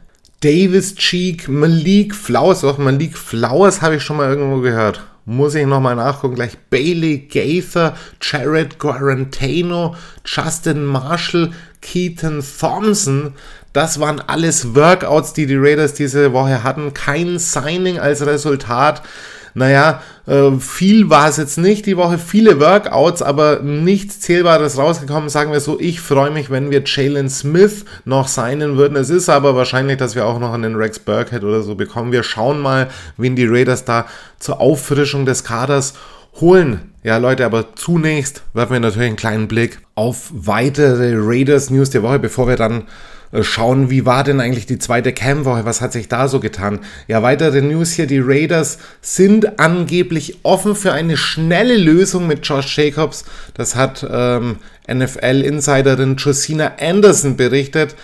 Davis 0.41 0.95
Cheek, 0.95 1.47
Malik 1.47 2.15
Flowers, 2.15 2.63
auch 2.63 2.79
Malik 2.79 3.15
Flowers 3.15 3.83
habe 3.83 3.97
ich 3.97 4.03
schon 4.03 4.17
mal 4.17 4.27
irgendwo 4.27 4.61
gehört. 4.61 5.03
Muss 5.25 5.53
ich 5.53 5.67
nochmal 5.67 5.95
nachgucken. 5.95 6.33
Gleich 6.33 6.57
Bailey 6.71 7.27
Gaither, 7.31 7.95
Jared 8.19 8.79
Guarantano, 8.79 9.95
Justin 10.25 10.85
Marshall, 10.85 11.51
Keaton 11.81 12.43
Thompson. 12.59 13.35
Das 13.73 13.99
waren 13.99 14.23
alles 14.25 14.73
Workouts, 14.73 15.33
die 15.33 15.45
die 15.45 15.55
Raiders 15.55 15.93
diese 15.93 16.33
Woche 16.33 16.63
hatten. 16.63 16.95
Kein 16.95 17.37
Signing 17.37 17.99
als 17.99 18.25
Resultat 18.25 19.03
naja, 19.53 20.01
äh, 20.27 20.51
viel 20.59 21.09
war 21.09 21.27
es 21.27 21.37
jetzt 21.37 21.57
nicht 21.57 21.85
die 21.85 21.97
Woche, 21.97 22.17
viele 22.17 22.59
Workouts, 22.59 23.21
aber 23.21 23.59
nichts 23.61 24.19
Zählbares 24.19 24.77
rausgekommen, 24.77 25.29
sagen 25.29 25.51
wir 25.51 25.59
so. 25.59 25.79
Ich 25.79 26.01
freue 26.01 26.31
mich, 26.31 26.49
wenn 26.49 26.71
wir 26.71 26.83
Jalen 26.85 27.29
Smith 27.29 27.85
noch 28.05 28.27
signen 28.27 28.77
würden. 28.77 28.95
Es 28.95 29.09
ist 29.09 29.29
aber 29.29 29.55
wahrscheinlich, 29.55 29.97
dass 29.97 30.15
wir 30.15 30.25
auch 30.25 30.39
noch 30.39 30.53
einen 30.53 30.75
Rex 30.75 30.99
Burkhead 30.99 31.43
oder 31.43 31.61
so 31.61 31.75
bekommen. 31.75 32.11
Wir 32.11 32.23
schauen 32.23 32.59
mal, 32.59 32.89
wen 33.17 33.35
die 33.35 33.47
Raiders 33.47 33.85
da 33.85 34.05
zur 34.39 34.61
Auffrischung 34.61 35.25
des 35.25 35.43
Kaders 35.43 35.93
holen. 36.39 36.91
Ja, 37.03 37.17
Leute, 37.17 37.45
aber 37.45 37.75
zunächst 37.75 38.43
werfen 38.53 38.73
wir 38.73 38.79
natürlich 38.79 39.07
einen 39.07 39.15
kleinen 39.15 39.47
Blick 39.47 39.79
auf 39.95 40.29
weitere 40.31 41.13
Raiders 41.15 41.69
News 41.69 41.89
der 41.89 42.03
Woche, 42.03 42.19
bevor 42.19 42.47
wir 42.47 42.55
dann 42.55 42.83
schauen, 43.41 43.89
wie 43.89 44.05
war 44.05 44.23
denn 44.23 44.41
eigentlich 44.41 44.65
die 44.65 44.79
zweite 44.79 45.13
Cam-Woche, 45.13 45.65
was 45.65 45.81
hat 45.81 45.93
sich 45.93 46.07
da 46.07 46.27
so 46.27 46.39
getan. 46.39 46.79
Ja, 47.07 47.21
weitere 47.21 47.61
News 47.61 47.91
hier, 47.91 48.07
die 48.07 48.19
Raiders 48.19 48.79
sind 49.01 49.59
angeblich 49.59 50.39
offen 50.43 50.75
für 50.75 50.93
eine 50.93 51.15
schnelle 51.15 51.77
Lösung 51.77 52.27
mit 52.27 52.45
Josh 52.47 52.77
Jacobs. 52.77 53.25
Das 53.53 53.75
hat 53.75 54.05
ähm, 54.09 54.57
NFL-Insiderin 54.91 56.15
Josina 56.15 56.73
Anderson 56.79 57.37
berichtet. 57.37 57.95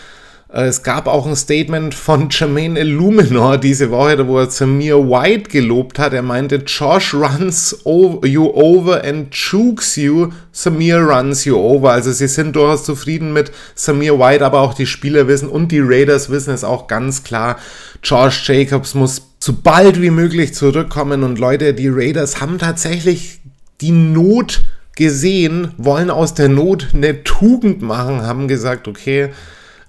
Äh, 0.56 0.68
es 0.68 0.84
gab 0.84 1.08
auch 1.08 1.28
ein 1.28 1.36
Statement 1.36 1.94
von 1.94 2.30
Jermaine 2.32 2.80
Illuminor 2.80 3.58
diese 3.58 3.92
Woche, 3.92 4.28
wo 4.28 4.40
er 4.40 4.50
Samir 4.50 4.98
White 5.10 5.50
gelobt 5.50 6.00
hat. 6.00 6.14
Er 6.14 6.22
meinte, 6.22 6.64
Josh 6.66 7.14
runs 7.14 7.78
you 7.84 8.50
over 8.54 9.04
and 9.04 9.32
chokes 9.32 9.96
you, 9.98 10.30
Samir 10.52 11.00
runs 11.00 11.46
you 11.46 11.58
over. 11.58 11.92
Also 11.92 12.12
sie 12.12 12.28
sind 12.28 12.56
durchaus 12.56 12.86
zufrieden 12.86 13.34
mit 13.34 13.52
Samir 13.76 14.18
White, 14.18 14.46
aber 14.46 14.62
auch 14.62 14.74
die 14.74 14.88
Spieler 14.88 15.28
wissen 15.28 15.50
und 15.50 15.72
die 15.72 15.82
Raiders 15.82 16.30
wissen 16.30 16.54
es 16.54 16.64
auch 16.64 16.88
ganz 16.88 17.24
klar. 17.24 17.58
Josh 18.04 18.48
Jacobs 18.48 18.94
muss 18.94 19.22
so 19.40 19.54
bald 19.54 20.02
wie 20.02 20.10
möglich 20.10 20.54
zurückkommen 20.54 21.24
und 21.24 21.38
Leute, 21.38 21.74
die 21.74 21.90
Raiders 21.90 22.40
haben 22.40 22.58
tatsächlich 22.58 23.42
die 23.82 23.92
Not 23.92 24.64
gesehen, 24.96 25.72
wollen 25.78 26.10
aus 26.10 26.34
der 26.34 26.48
Not 26.48 26.88
eine 26.94 27.24
Tugend 27.24 27.82
machen, 27.82 28.22
haben 28.22 28.48
gesagt, 28.48 28.88
okay, 28.88 29.32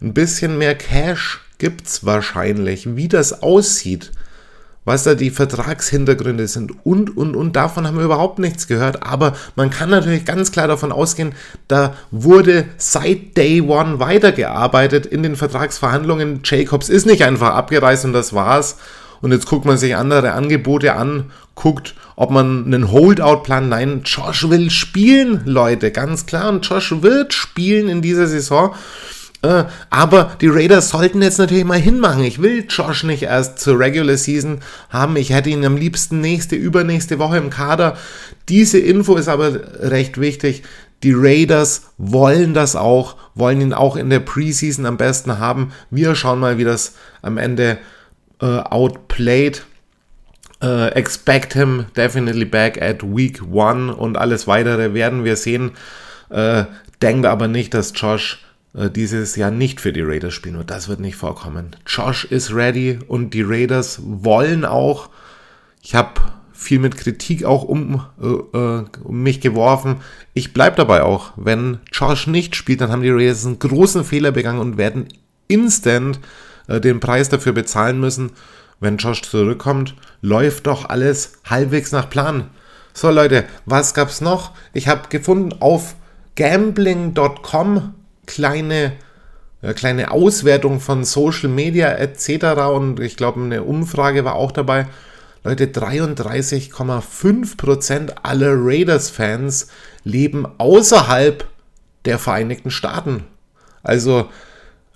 ein 0.01 0.15
bisschen 0.15 0.59
mehr 0.59 0.75
Cash 0.75 1.41
gibt 1.59 1.87
es 1.87 2.05
wahrscheinlich. 2.05 2.97
Wie 2.97 3.09
das 3.09 3.43
aussieht, 3.43 4.13
was 4.85 5.03
da 5.03 5.15
die 5.15 5.31
Vertragshintergründe 5.31 6.47
sind 6.47 6.73
und, 6.87 7.17
und, 7.17 7.35
und 7.35 7.57
davon 7.57 7.87
haben 7.87 7.99
wir 7.99 8.05
überhaupt 8.05 8.39
nichts 8.39 8.69
gehört. 8.69 9.03
Aber 9.03 9.35
man 9.57 9.71
kann 9.71 9.91
natürlich 9.91 10.25
ganz 10.25 10.53
klar 10.53 10.69
davon 10.69 10.93
ausgehen, 10.93 11.35
da 11.67 11.95
wurde 12.11 12.67
seit 12.77 13.37
Day 13.37 13.61
One 13.61 13.99
weitergearbeitet 13.99 15.05
in 15.05 15.23
den 15.23 15.35
Vertragsverhandlungen. 15.35 16.41
Jacobs 16.45 16.89
ist 16.89 17.05
nicht 17.05 17.25
einfach 17.25 17.55
abgereist 17.55 18.05
und 18.05 18.13
das 18.13 18.33
war's. 18.33 18.77
Und 19.23 19.33
jetzt 19.33 19.47
guckt 19.47 19.65
man 19.65 19.79
sich 19.79 19.97
andere 19.97 20.33
Angebote 20.33 20.95
an, 20.95 21.33
guckt, 21.55 21.95
ob 22.17 22.31
man 22.31 22.67
einen 22.67 22.93
Holdout 22.93 23.43
plant. 23.43 23.71
Nein, 23.71 24.03
Josh 24.05 24.49
will 24.49 24.71
spielen, 24.71 25.43
Leute, 25.47 25.91
ganz 25.91 26.27
klar. 26.27 26.49
Und 26.51 26.65
Josh 26.65 26.95
wird 27.01 27.33
spielen 27.33 27.89
in 27.89 28.03
dieser 28.03 28.27
Saison. 28.27 28.75
Äh, 29.47 29.67
aber 29.91 30.33
die 30.41 30.49
Raiders 30.49 30.89
sollten 30.89 31.23
jetzt 31.23 31.39
natürlich 31.39 31.65
mal 31.65 31.79
hinmachen. 31.79 32.25
Ich 32.25 32.43
will 32.43 32.67
Josh 32.69 33.05
nicht 33.05 33.23
erst 33.23 33.61
zur 33.61 33.79
Regular 33.79 34.17
Season 34.17 34.59
haben. 34.91 35.15
Ich 35.17 35.31
hätte 35.31 35.51
ihn 35.51 35.65
am 35.65 35.77
liebsten 35.77 36.21
nächste, 36.21 36.57
übernächste 36.57 37.21
Woche 37.21 37.37
im 37.37 37.51
Kader. 37.51 37.97
Diese 38.49 38.79
Info 38.79 39.15
ist 39.15 39.29
aber 39.29 39.53
recht 39.81 40.21
wichtig. 40.21 40.65
Die 41.05 41.13
Raiders 41.15 41.93
wollen 41.97 42.55
das 42.55 42.75
auch, 42.75 43.17
wollen 43.35 43.61
ihn 43.61 43.73
auch 43.73 43.95
in 43.95 44.11
der 44.11 44.21
Preseason 44.21 44.85
am 44.85 44.97
besten 44.97 45.39
haben. 45.39 45.73
Wir 45.91 46.17
schauen 46.17 46.41
mal, 46.41 46.59
wie 46.59 46.65
das 46.65 46.95
am 47.23 47.39
Ende 47.39 47.79
äh, 48.41 48.47
outplayed. 48.47 49.65
Uh, 50.65 50.87
expect 50.95 51.53
him 51.53 51.85
definitely 51.97 52.47
back 52.47 52.81
at 52.81 53.03
week 53.03 53.43
one 53.53 53.95
und 53.95 54.17
alles 54.17 54.47
weitere 54.47 54.95
werden 54.95 55.23
wir 55.23 55.37
sehen. 55.37 55.73
Uh, 56.31 56.65
denkt 57.03 57.27
aber 57.27 57.47
nicht, 57.47 57.75
dass 57.75 57.93
Josh 57.95 58.39
äh, 58.43 58.46
dieses 58.91 59.37
Jahr 59.37 59.51
nicht 59.51 59.81
für 59.81 59.93
die 59.93 60.03
Raiders 60.03 60.35
spielen 60.35 60.59
wird. 60.59 60.71
Das 60.71 60.89
wird 60.89 61.01
nicht 61.01 61.17
vorkommen. 61.17 61.75
Josh 61.87 62.25
ist 62.25 62.55
ready 62.55 62.99
und 63.09 63.33
die 63.33 63.43
Raiders 63.43 64.01
wollen 64.03 64.65
auch. 64.65 65.09
Ich 65.83 65.95
habe 65.95 66.21
viel 66.53 66.79
mit 66.79 66.97
Kritik 66.97 67.45
auch 67.45 67.63
um, 67.63 68.03
äh, 68.21 68.27
äh, 68.27 68.85
um 69.05 69.23
mich 69.23 69.41
geworfen. 69.41 69.97
Ich 70.35 70.53
bleibe 70.53 70.77
dabei 70.77 71.03
auch. 71.03 71.33
Wenn 71.37 71.79
Josh 71.93 72.27
nicht 72.27 72.57
spielt, 72.57 72.81
dann 72.81 72.91
haben 72.91 73.03
die 73.03 73.11
Raiders 73.11 73.47
einen 73.47 73.59
großen 73.59 74.05
Fehler 74.05 74.33
begangen 74.33 74.61
und 74.61 74.79
werden 74.79 75.07
instant 75.49 76.19
äh, 76.67 76.81
den 76.81 76.99
Preis 77.01 77.29
dafür 77.29 77.53
bezahlen 77.53 78.01
müssen. 78.01 78.33
Wenn 78.81 78.97
Josh 78.97 79.23
zurückkommt, 79.23 79.95
läuft 80.23 80.67
doch 80.67 80.89
alles 80.89 81.35
halbwegs 81.45 81.93
nach 81.93 82.11
Plan. 82.11 82.51
So 82.93 83.11
Leute, 83.11 83.45
was 83.65 83.95
gab's 83.95 84.21
noch? 84.21 84.53
Ich 84.73 84.89
habe 84.89 85.09
gefunden 85.09 85.55
auf 85.61 85.95
gambling.com 86.35 87.95
kleine, 88.27 88.93
äh, 89.63 89.73
kleine 89.73 90.11
Auswertung 90.11 90.81
von 90.81 91.05
Social 91.05 91.49
Media 91.49 91.93
etc. 91.93 92.69
Und 92.73 93.01
ich 93.01 93.17
glaube, 93.17 93.41
eine 93.41 93.63
Umfrage 93.63 94.25
war 94.25 94.35
auch 94.35 94.53
dabei. 94.53 94.87
Leute, 95.45 95.67
33,5% 95.67 98.17
aller 98.23 98.55
Raiders-Fans 98.57 99.69
leben 100.03 100.47
außerhalb 100.59 101.47
der 102.05 102.19
Vereinigten 102.19 102.71
Staaten. 102.71 103.25
Also 103.83 104.29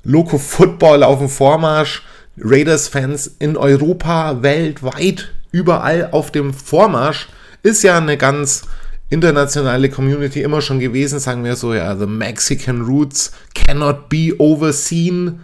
Loco 0.02 0.38
Football 0.38 1.04
auf 1.04 1.18
dem 1.18 1.28
Vormarsch, 1.28 2.02
Raiders-Fans 2.38 3.36
in 3.38 3.56
Europa, 3.56 4.42
weltweit, 4.42 5.32
überall 5.52 6.08
auf 6.10 6.32
dem 6.32 6.54
Vormarsch, 6.54 7.28
ist 7.62 7.82
ja 7.82 7.98
eine 7.98 8.16
ganz 8.16 8.62
internationale 9.10 9.90
Community 9.90 10.42
immer 10.42 10.62
schon 10.62 10.78
gewesen, 10.78 11.18
sagen 11.18 11.44
wir 11.44 11.56
so, 11.56 11.74
ja, 11.74 11.96
the 11.96 12.06
Mexican 12.06 12.82
Roots 12.82 13.32
cannot 13.54 14.08
be 14.08 14.34
overseen. 14.38 15.40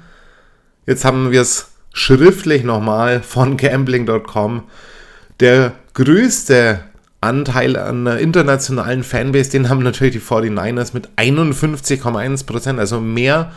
Jetzt 0.87 1.05
haben 1.05 1.33
wir 1.33 1.43
es 1.43 1.69
schriftlich 1.93 2.63
nochmal 2.63 3.23
von 3.23 3.57
gambling.com. 3.57 4.63
Der 5.41 5.73
größte 5.95 6.81
Anteil 7.21 7.77
an 7.77 8.07
einer 8.07 8.19
internationalen 8.19 9.03
Fanbase, 9.03 9.51
den 9.51 9.69
haben 9.69 9.83
natürlich 9.83 10.15
die 10.15 10.21
49ers 10.21 10.95
mit 10.95 11.09
51,1%, 11.17 12.79
also 12.79 13.01
mehr 13.01 13.51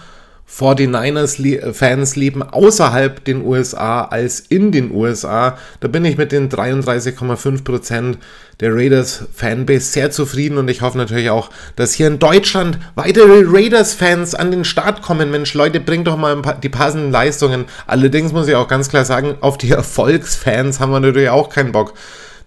49ers-Fans 0.51 2.15
leben 2.15 2.43
außerhalb 2.43 3.23
den 3.23 3.45
USA 3.45 4.05
als 4.05 4.39
in 4.39 4.71
den 4.71 4.91
USA. 4.91 5.57
Da 5.79 5.87
bin 5.87 6.03
ich 6.05 6.17
mit 6.17 6.31
den 6.31 6.49
33,5% 6.49 8.17
der 8.59 8.75
Raiders-Fanbase 8.75 9.85
sehr 9.85 10.11
zufrieden 10.11 10.57
und 10.57 10.69
ich 10.69 10.81
hoffe 10.81 10.97
natürlich 10.97 11.29
auch, 11.29 11.49
dass 11.75 11.93
hier 11.93 12.07
in 12.07 12.19
Deutschland 12.19 12.77
weitere 12.95 13.43
Raiders-Fans 13.45 14.35
an 14.35 14.51
den 14.51 14.65
Start 14.65 15.01
kommen. 15.01 15.31
Mensch, 15.31 15.53
Leute, 15.53 15.79
bringt 15.79 16.07
doch 16.07 16.17
mal 16.17 16.41
die 16.61 16.69
passenden 16.69 17.11
Leistungen. 17.11 17.65
Allerdings 17.87 18.33
muss 18.33 18.47
ich 18.47 18.55
auch 18.55 18.67
ganz 18.67 18.89
klar 18.89 19.05
sagen, 19.05 19.37
auf 19.41 19.57
die 19.57 19.71
Erfolgsfans 19.71 20.79
haben 20.79 20.91
wir 20.91 20.99
natürlich 20.99 21.29
auch 21.29 21.49
keinen 21.49 21.71
Bock. 21.71 21.93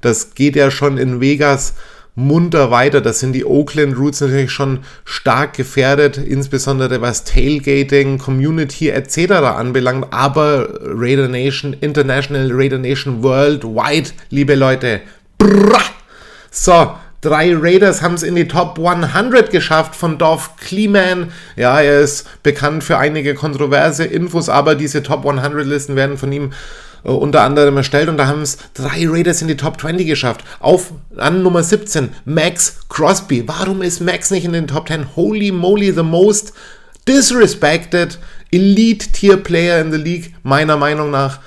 Das 0.02 0.34
geht 0.34 0.56
ja 0.56 0.70
schon 0.70 0.98
in 0.98 1.20
Vegas 1.20 1.74
munter 2.14 2.70
weiter. 2.70 3.00
Das 3.00 3.20
sind 3.20 3.32
die 3.32 3.44
Oakland 3.44 3.96
Roots 3.96 4.20
natürlich 4.20 4.50
schon 4.50 4.80
stark 5.04 5.54
gefährdet, 5.54 6.18
insbesondere 6.18 7.00
was 7.00 7.24
Tailgating, 7.24 8.18
Community 8.18 8.90
etc. 8.90 9.32
anbelangt. 9.32 10.06
Aber 10.10 10.68
Raider 10.82 11.28
Nation 11.28 11.74
International, 11.80 12.50
Raider 12.52 12.78
Nation 12.78 13.22
Worldwide, 13.22 14.10
liebe 14.30 14.54
Leute. 14.54 15.00
Brrr. 15.38 15.80
So, 16.50 16.92
Drei 17.22 17.54
Raiders 17.56 18.02
haben 18.02 18.14
es 18.14 18.24
in 18.24 18.34
die 18.34 18.48
Top 18.48 18.80
100 18.84 19.52
geschafft 19.52 19.94
von 19.94 20.18
Dorf 20.18 20.56
Kleeman. 20.56 21.30
Ja, 21.54 21.80
er 21.80 22.00
ist 22.00 22.42
bekannt 22.42 22.82
für 22.82 22.98
einige 22.98 23.36
kontroverse 23.36 24.04
Infos, 24.04 24.48
aber 24.48 24.74
diese 24.74 25.04
Top 25.04 25.24
100 25.24 25.64
Listen 25.64 25.94
werden 25.94 26.18
von 26.18 26.32
ihm 26.32 26.50
äh, 27.04 27.08
unter 27.08 27.42
anderem 27.42 27.76
erstellt 27.76 28.08
und 28.08 28.16
da 28.16 28.26
haben 28.26 28.42
es 28.42 28.58
drei 28.74 29.06
Raiders 29.06 29.42
in 29.42 29.48
die 29.48 29.56
Top 29.56 29.80
20 29.80 30.06
geschafft. 30.06 30.44
Auf 30.60 30.92
an 31.16 31.42
Nummer 31.42 31.62
17 31.62 32.10
Max 32.24 32.80
Crosby. 32.88 33.46
Warum 33.46 33.82
ist 33.82 34.00
Max 34.00 34.30
nicht 34.30 34.44
in 34.44 34.52
den 34.52 34.66
Top 34.66 34.88
10? 34.88 35.16
Holy 35.16 35.52
moly, 35.52 35.92
the 35.92 36.02
most 36.02 36.52
disrespected 37.08 38.18
Elite 38.50 39.12
Tier 39.12 39.36
Player 39.36 39.80
in 39.80 39.90
the 39.90 39.98
League, 39.98 40.34
meiner 40.42 40.76
Meinung 40.76 41.10
nach. 41.10 41.40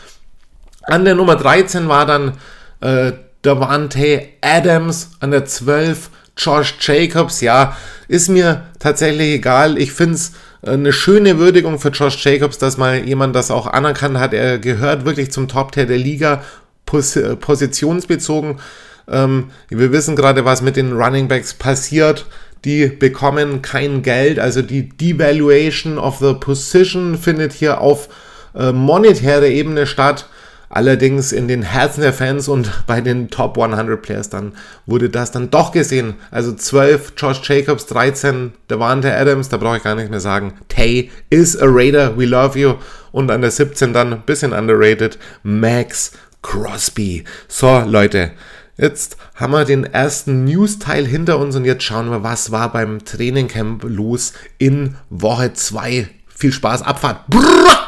An 0.83 1.05
der 1.05 1.15
Nummer 1.15 1.35
13 1.35 1.87
war 1.87 2.05
dann 2.05 2.33
äh, 2.81 3.13
Davante 3.41 4.29
Adams, 4.41 5.11
an 5.19 5.31
der 5.31 5.45
12 5.45 6.09
Josh 6.37 6.75
Jacobs. 6.79 7.41
Ja, 7.41 7.77
ist 8.07 8.29
mir 8.29 8.63
tatsächlich 8.79 9.35
egal. 9.35 9.77
Ich 9.77 9.91
finde 9.91 10.15
es 10.15 10.33
eine 10.65 10.93
schöne 10.93 11.38
Würdigung 11.38 11.80
für 11.80 11.89
Josh 11.89 12.23
Jacobs, 12.23 12.58
dass 12.58 12.78
mal 12.78 13.06
jemand 13.06 13.36
das 13.36 13.51
auch 13.51 13.67
anerkannt 13.67 14.19
hat. 14.19 14.34
Er 14.34 14.60
gehört 14.60 15.06
wirklich 15.06 15.32
zum 15.32 15.47
Top-Tier 15.47 15.86
der 15.86 15.97
Liga, 15.97 16.43
pos 16.86 17.17
positionsbezogen. 17.39 18.60
Ähm, 19.08 19.51
wir 19.69 19.91
wissen 19.91 20.15
gerade, 20.15 20.45
was 20.45 20.62
mit 20.62 20.75
den 20.75 20.93
Running 20.93 21.28
Backs 21.28 21.54
passiert. 21.54 22.25
Die 22.63 22.88
bekommen 22.88 23.62
kein 23.62 24.01
Geld, 24.01 24.39
also 24.39 24.63
die 24.63 24.89
Devaluation 24.89 25.99
of 25.99 26.17
the 26.17 26.34
Position 26.34 27.15
findet 27.15 27.54
hier 27.54 27.80
auf 27.80 28.10
äh, 28.56 28.71
monetärer 28.71 29.45
Ebene 29.45 29.86
statt. 29.86 30.25
Allerdings 30.69 31.32
in 31.32 31.47
den 31.47 31.62
Herzen 31.62 32.01
der 32.01 32.13
Fans 32.13 32.47
und 32.47 32.69
bei 32.88 33.01
den 33.01 33.30
Top 33.30 33.58
100 33.58 34.01
Players 34.01 34.30
dann 34.30 34.54
wurde 34.86 35.10
das 35.10 35.32
dann 35.32 35.51
doch 35.51 35.71
gesehen. 35.71 36.15
Also 36.32 36.54
12 36.54 37.13
Josh 37.17 37.41
Jacobs, 37.43 37.86
13 37.86 38.54
Devante 38.69 39.15
Adams, 39.15 39.49
da 39.49 39.58
brauche 39.58 39.78
ich 39.78 39.84
gar 39.84 39.95
nicht 39.95 40.10
mehr 40.10 40.19
sagen. 40.19 40.54
Tay 40.69 41.12
is 41.30 41.58
a 41.60 41.65
Raider, 41.67 42.17
we 42.17 42.25
love 42.25 42.58
you. 42.58 42.75
Und 43.12 43.32
an 43.32 43.41
der 43.41 43.51
17 43.51 43.93
dann 43.93 44.13
ein 44.13 44.21
bisschen 44.25 44.54
underrated 44.54 45.17
Max 45.43 46.12
Crosby. 46.41 47.23
So 47.47 47.84
Leute, 47.86 48.32
Jetzt 48.78 49.15
haben 49.36 49.54
wir 49.54 49.63
den 49.63 49.86
ersten 49.86 50.43
News-Teil 50.43 51.06
hinter 51.06 51.39
uns 51.39 51.56
und 51.56 51.63
jetzt 51.63 51.84
schauen 51.84 52.10
wir, 52.10 52.23
was 52.23 52.51
war 52.51 52.73
beim 52.73 53.06
Trainingcamp 53.06 53.86
los 53.88 54.34
in 54.58 54.95
Woche 55.10 55.54
2. 55.54 56.10
Viel 56.28 56.51
Spaß, 56.51 56.82
Abfahrt. 56.82 57.25
Brrr! 57.28 57.85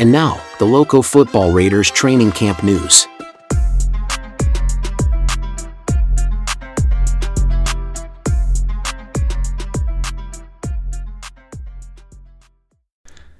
And 0.00 0.10
now, 0.10 0.40
the 0.58 0.64
Loco 0.64 1.02
Football 1.02 1.52
Raiders 1.52 1.90
training 1.90 2.32
camp 2.32 2.62
news. 2.62 3.06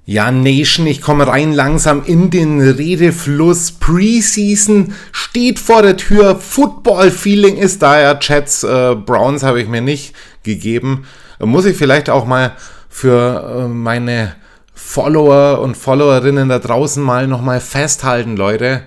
Ja, 0.05 0.29
Nation, 0.29 0.85
ich 0.85 1.01
komme 1.01 1.25
rein 1.25 1.51
langsam 1.51 2.03
in 2.05 2.29
den 2.29 2.61
Redefluss. 2.61 3.71
Preseason 3.71 4.93
steht 5.11 5.57
vor 5.57 5.81
der 5.81 5.97
Tür. 5.97 6.35
Football-Feeling 6.35 7.57
ist 7.57 7.81
da. 7.81 7.99
Ja, 7.99 8.19
Chats 8.19 8.63
äh, 8.63 8.93
Browns 8.93 9.41
habe 9.41 9.59
ich 9.63 9.67
mir 9.67 9.81
nicht 9.81 10.13
gegeben. 10.43 11.07
Muss 11.39 11.65
ich 11.65 11.75
vielleicht 11.75 12.11
auch 12.11 12.25
mal 12.25 12.55
für 12.87 13.63
äh, 13.63 13.67
meine 13.67 14.35
Follower 14.83 15.61
und 15.61 15.77
Followerinnen 15.77 16.49
da 16.49 16.59
draußen 16.59 17.01
mal 17.01 17.25
nochmal 17.25 17.61
festhalten, 17.61 18.35
Leute. 18.35 18.83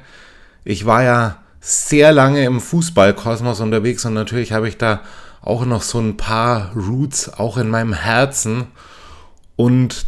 Ich 0.63 0.85
war 0.85 1.03
ja 1.03 1.37
sehr 1.61 2.13
lange 2.13 2.45
im 2.45 2.61
Fußballkosmos 2.61 3.61
unterwegs 3.61 4.05
und 4.05 4.13
natürlich 4.13 4.53
habe 4.53 4.69
ich 4.69 4.77
da 4.77 5.01
auch 5.41 5.65
noch 5.65 5.81
so 5.81 6.01
ein 6.01 6.19
paar 6.19 6.73
Roots 6.75 7.33
auch 7.33 7.57
in 7.57 7.71
meinem 7.71 7.95
Herzen. 7.95 8.67
Und 9.57 10.05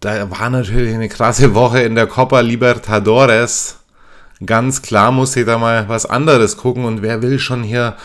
da 0.00 0.30
war 0.30 0.50
natürlich 0.50 0.92
eine 0.92 1.08
krasse 1.08 1.54
Woche 1.54 1.80
in 1.80 1.94
der 1.94 2.08
Copa 2.08 2.40
Libertadores. 2.40 3.78
Ganz 4.44 4.82
klar 4.82 5.12
muss 5.12 5.34
ich 5.34 5.46
da 5.46 5.56
mal 5.56 5.88
was 5.88 6.04
anderes 6.04 6.58
gucken 6.58 6.84
und 6.84 7.00
wer 7.00 7.22
will 7.22 7.38
schon 7.38 7.62
hier 7.62 7.96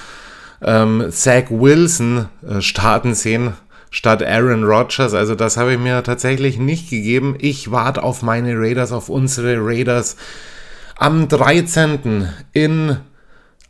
ähm, 0.61 1.09
Zach 1.11 1.49
Wilson 1.49 2.29
äh, 2.47 2.61
starten 2.61 3.15
sehen 3.15 3.53
statt 3.93 4.23
Aaron 4.23 4.63
Rodgers. 4.63 5.13
Also 5.13 5.35
das 5.35 5.55
habe 5.55 5.73
ich 5.73 5.79
mir 5.79 6.01
tatsächlich 6.03 6.57
nicht 6.57 6.89
gegeben. 6.89 7.35
Ich 7.39 7.71
warte 7.71 8.01
auf 8.03 8.23
meine 8.23 8.57
Raiders, 8.57 8.91
auf 8.91 9.07
unsere 9.07 9.57
Raiders. 9.59 10.17
Am 10.97 11.27
13. 11.27 12.27
in 12.53 12.97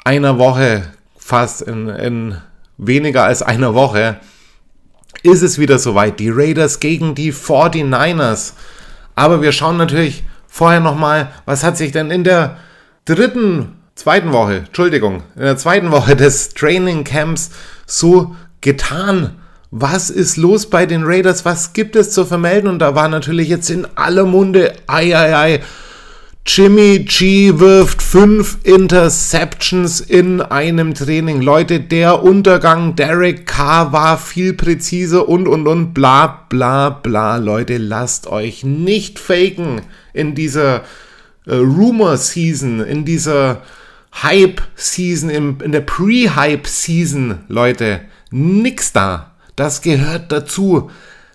einer 0.05 0.39
Woche, 0.39 0.83
fast 1.17 1.61
in, 1.61 1.89
in 1.89 2.37
weniger 2.77 3.25
als 3.25 3.41
einer 3.41 3.75
Woche, 3.75 4.17
ist 5.23 5.41
es 5.41 5.59
wieder 5.59 5.77
soweit. 5.77 6.21
Die 6.21 6.29
Raiders 6.29 6.79
gegen 6.79 7.15
die 7.15 7.33
49ers. 7.33 8.53
Aber 9.15 9.41
wir 9.41 9.51
schauen 9.51 9.75
natürlich 9.75 10.23
vorher 10.47 10.79
nochmal, 10.79 11.33
was 11.45 11.65
hat 11.65 11.75
sich 11.77 11.91
denn 11.91 12.11
in 12.11 12.23
der 12.23 12.57
dritten, 13.03 13.77
zweiten 13.95 14.31
Woche, 14.31 14.59
Entschuldigung, 14.67 15.23
in 15.35 15.41
der 15.41 15.57
zweiten 15.57 15.91
Woche 15.91 16.15
des 16.15 16.53
Training 16.53 17.03
Camps 17.03 17.51
so 17.85 18.37
getan? 18.61 19.42
Was 19.75 20.11
ist 20.11 20.37
los 20.37 20.69
bei 20.69 20.85
den 20.85 21.01
Raiders? 21.03 21.45
Was 21.45 21.73
gibt 21.73 21.95
es 21.95 22.11
zu 22.11 22.25
vermelden? 22.25 22.69
Und 22.69 22.77
da 22.77 22.93
war 22.93 23.07
natürlich 23.07 23.49
jetzt 23.49 23.71
in 23.71 23.87
aller 23.95 24.23
Munde, 24.23 24.73
ei, 24.85 25.17
ei, 25.17 25.35
ei, 25.35 25.59
Jimmy 26.45 26.99
G 26.99 27.57
wirft 27.57 28.03
fünf 28.03 28.59
Interceptions 28.61 29.99
in 29.99 30.41
einem 30.41 30.93
Training. 30.93 31.41
Leute, 31.41 31.79
der 31.79 32.21
Untergang 32.21 32.95
Derek 32.95 33.47
Carr 33.47 33.91
war 33.91 34.19
viel 34.19 34.53
präziser 34.53 35.27
und 35.27 35.47
und 35.47 35.65
und 35.65 35.95
bla 35.95 36.45
bla 36.49 36.91
bla. 36.91 37.37
Leute, 37.37 37.77
lasst 37.77 38.27
euch 38.27 38.63
nicht 38.63 39.17
faken 39.17 39.81
in 40.13 40.35
dieser 40.35 40.83
äh, 41.47 41.55
Rumor 41.55 42.17
Season, 42.17 42.79
in 42.81 43.05
dieser 43.05 43.63
Hype 44.21 44.61
Season, 44.75 45.31
in, 45.31 45.57
in 45.61 45.71
der 45.71 45.81
Pre-Hype 45.81 46.67
Season, 46.67 47.39
Leute. 47.47 48.01
Nix 48.29 48.93
da. 48.93 49.32
Das 49.55 49.81
gehört 49.81 50.31
dazu. 50.31 50.89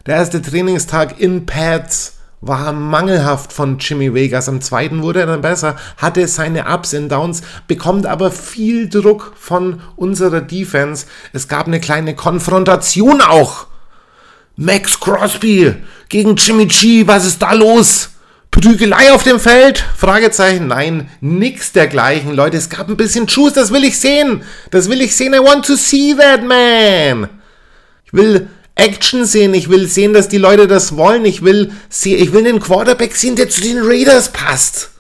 Der 0.07 0.17
erste 0.17 0.43
Trainingstag 0.43 1.21
in 1.21 1.47
Pads 1.47 2.15
war 2.41 2.73
mangelhaft 2.73 3.53
von 3.53 3.79
Jimmy 3.79 4.15
Vegas. 4.15 4.49
Am 4.49 4.61
zweiten 4.61 5.03
wurde 5.03 5.21
er 5.21 5.27
dann 5.27 5.41
besser, 5.41 5.77
hatte 5.97 6.27
seine 6.29 6.67
Ups 6.67 6.95
und 6.95 7.09
Downs, 7.09 7.43
bekommt 7.67 8.07
aber 8.07 8.31
viel 8.31 8.89
Druck 8.89 9.33
von 9.37 9.81
unserer 9.97 10.41
Defense. 10.41 11.07
Es 11.33 11.49
gab 11.49 11.67
eine 11.67 11.81
kleine 11.81 12.15
Konfrontation 12.15 13.21
auch. 13.21 13.67
Max 14.57 14.99
Crosby 14.99 15.75
gegen 16.09 16.37
Jimmy 16.37 16.67
G, 16.67 17.07
was 17.07 17.25
ist 17.25 17.43
da 17.43 17.53
los? 17.53 18.11
Prügelei 18.51 19.13
auf 19.13 19.23
dem 19.23 19.39
Feld? 19.39 19.85
Fragezeichen. 19.97 20.69
Nein, 20.69 21.09
nix 21.21 21.73
dergleichen, 21.73 22.35
Leute. 22.35 22.57
Es 22.57 22.71
gab 22.71 22.89
ein 22.89 22.97
bisschen 22.97 23.27
Juice, 23.27 23.53
das 23.53 23.73
will 23.73 23.85
ich 23.85 24.01
sehen. 24.01 24.43
Das 24.71 24.89
will 24.89 25.01
ich 25.01 25.15
sehen. 25.15 25.35
I 25.35 25.39
want 25.39 25.65
to 25.67 25.77
see 25.77 26.15
that, 26.17 26.43
man. 26.43 27.29
Ich 28.09 28.13
will 28.15 28.49
Action 28.75 29.25
sehen. 29.27 29.53
Ich 29.55 29.69
will 29.69 29.87
sehen, 29.87 30.15
dass 30.15 30.29
die 30.29 30.39
Leute 30.39 30.67
das 30.67 30.97
wollen. 30.97 31.25
Ich 31.25 31.43
will, 31.43 31.73
sehen, 31.91 32.23
ich 32.23 32.33
will 32.33 32.47
einen 32.47 32.61
Quarterback 32.61 33.15
sehen, 33.15 33.37
der 33.37 33.51
zu 33.51 33.61
den 33.61 33.79
Raiders 33.83 34.33
passt. 34.33 34.91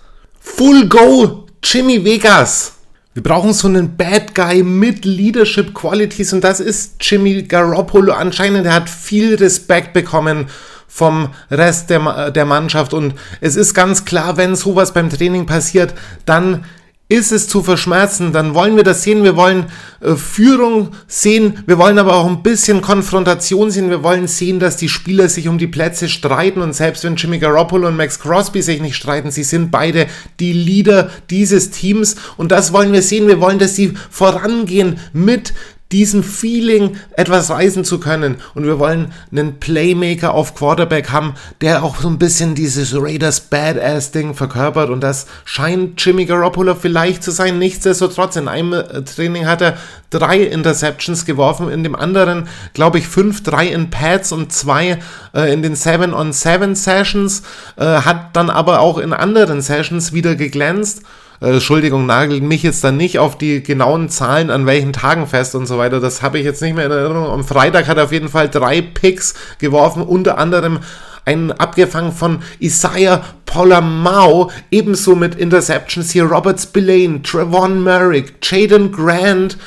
Full 0.40 0.88
Go, 0.88 1.46
Jimmy 1.62 2.04
Vegas. 2.04 2.72
Wir 3.14 3.22
brauchen 3.22 3.52
so 3.52 3.66
einen 3.66 3.96
Bad 3.96 4.34
Guy 4.34 4.62
mit 4.62 5.04
Leadership 5.04 5.74
Qualities 5.74 6.32
und 6.32 6.42
das 6.42 6.60
ist 6.60 6.96
Jimmy 7.00 7.42
Garoppolo. 7.42 8.12
Anscheinend 8.12 8.66
er 8.66 8.74
hat 8.74 8.90
viel 8.90 9.34
Respekt 9.36 9.92
bekommen 9.92 10.46
vom 10.86 11.30
Rest 11.50 11.90
der, 11.90 12.30
der 12.30 12.44
Mannschaft 12.44 12.94
und 12.94 13.14
es 13.40 13.56
ist 13.56 13.74
ganz 13.74 14.04
klar, 14.04 14.36
wenn 14.36 14.56
sowas 14.56 14.92
beim 14.92 15.10
Training 15.10 15.46
passiert, 15.46 15.94
dann 16.26 16.64
ist 17.10 17.32
es 17.32 17.48
zu 17.48 17.62
verschmerzen, 17.62 18.32
dann 18.32 18.54
wollen 18.54 18.76
wir 18.76 18.84
das 18.84 19.02
sehen, 19.02 19.24
wir 19.24 19.34
wollen 19.34 19.66
äh, 20.00 20.14
Führung 20.14 20.90
sehen, 21.06 21.62
wir 21.66 21.78
wollen 21.78 21.98
aber 21.98 22.14
auch 22.14 22.26
ein 22.26 22.42
bisschen 22.42 22.82
Konfrontation 22.82 23.70
sehen, 23.70 23.88
wir 23.88 24.02
wollen 24.02 24.28
sehen, 24.28 24.60
dass 24.60 24.76
die 24.76 24.90
Spieler 24.90 25.30
sich 25.30 25.48
um 25.48 25.56
die 25.56 25.66
Plätze 25.66 26.10
streiten. 26.10 26.60
Und 26.60 26.74
selbst 26.74 27.04
wenn 27.04 27.16
Jimmy 27.16 27.38
Garoppolo 27.38 27.88
und 27.88 27.96
Max 27.96 28.20
Crosby 28.20 28.60
sich 28.60 28.82
nicht 28.82 28.96
streiten, 28.96 29.30
sie 29.30 29.44
sind 29.44 29.70
beide 29.70 30.06
die 30.38 30.52
Leader 30.52 31.10
dieses 31.30 31.70
Teams. 31.70 32.16
Und 32.36 32.52
das 32.52 32.74
wollen 32.74 32.92
wir 32.92 33.02
sehen, 33.02 33.26
wir 33.26 33.40
wollen, 33.40 33.58
dass 33.58 33.74
sie 33.74 33.94
vorangehen 34.10 34.98
mit 35.14 35.54
diesem 35.92 36.22
Feeling 36.22 36.96
etwas 37.16 37.50
reisen 37.50 37.84
zu 37.84 37.98
können. 37.98 38.36
Und 38.54 38.64
wir 38.64 38.78
wollen 38.78 39.12
einen 39.32 39.58
Playmaker 39.58 40.34
auf 40.34 40.54
Quarterback 40.54 41.10
haben, 41.10 41.34
der 41.62 41.82
auch 41.82 41.96
so 41.96 42.08
ein 42.08 42.18
bisschen 42.18 42.54
dieses 42.54 42.94
Raiders 42.94 43.40
Badass-Ding 43.40 44.34
verkörpert. 44.34 44.90
Und 44.90 45.00
das 45.00 45.26
scheint 45.46 46.04
Jimmy 46.04 46.26
Garoppolo 46.26 46.74
vielleicht 46.74 47.22
zu 47.22 47.30
sein. 47.30 47.58
Nichtsdestotrotz, 47.58 48.36
in 48.36 48.48
einem 48.48 48.74
äh, 48.74 49.02
Training 49.02 49.46
hat 49.46 49.62
er 49.62 49.78
drei 50.10 50.42
Interceptions 50.42 51.24
geworfen, 51.24 51.70
in 51.70 51.82
dem 51.82 51.94
anderen, 51.94 52.48
glaube 52.74 52.98
ich, 52.98 53.08
fünf, 53.08 53.42
drei 53.42 53.68
in 53.68 53.88
Pads 53.88 54.32
und 54.32 54.52
zwei 54.52 54.98
äh, 55.34 55.52
in 55.52 55.62
den 55.62 55.74
7-on-7 55.74 56.74
Sessions. 56.74 57.42
Äh, 57.76 57.84
hat 57.84 58.36
dann 58.36 58.50
aber 58.50 58.80
auch 58.80 58.98
in 58.98 59.14
anderen 59.14 59.62
Sessions 59.62 60.12
wieder 60.12 60.34
geglänzt 60.34 61.02
äh, 61.40 61.54
Entschuldigung, 61.54 62.06
nagelt 62.06 62.42
mich 62.42 62.62
jetzt 62.62 62.82
dann 62.84 62.96
nicht 62.96 63.18
auf 63.18 63.38
die 63.38 63.62
genauen 63.62 64.08
Zahlen, 64.08 64.50
an 64.50 64.66
welchen 64.66 64.92
Tagen 64.92 65.26
fest 65.26 65.54
und 65.54 65.66
so 65.66 65.78
weiter. 65.78 66.00
Das 66.00 66.22
habe 66.22 66.38
ich 66.38 66.44
jetzt 66.44 66.62
nicht 66.62 66.74
mehr 66.74 66.86
in 66.86 66.92
Erinnerung. 66.92 67.30
Am 67.30 67.44
Freitag 67.44 67.86
hat 67.86 67.96
er 67.96 68.04
auf 68.04 68.12
jeden 68.12 68.28
Fall 68.28 68.48
drei 68.48 68.80
Picks 68.82 69.34
geworfen, 69.58 70.02
unter 70.02 70.38
anderem 70.38 70.80
einen 71.24 71.52
abgefangen 71.52 72.12
von 72.12 72.42
Isaiah 72.58 73.22
Polamau, 73.44 74.50
ebenso 74.70 75.14
mit 75.14 75.34
Interceptions 75.34 76.10
hier 76.10 76.24
Robert 76.24 76.58
Spillane, 76.58 77.22
Trevon 77.22 77.84
Merrick, 77.84 78.34
Jaden 78.42 78.90
Grant 78.90 79.58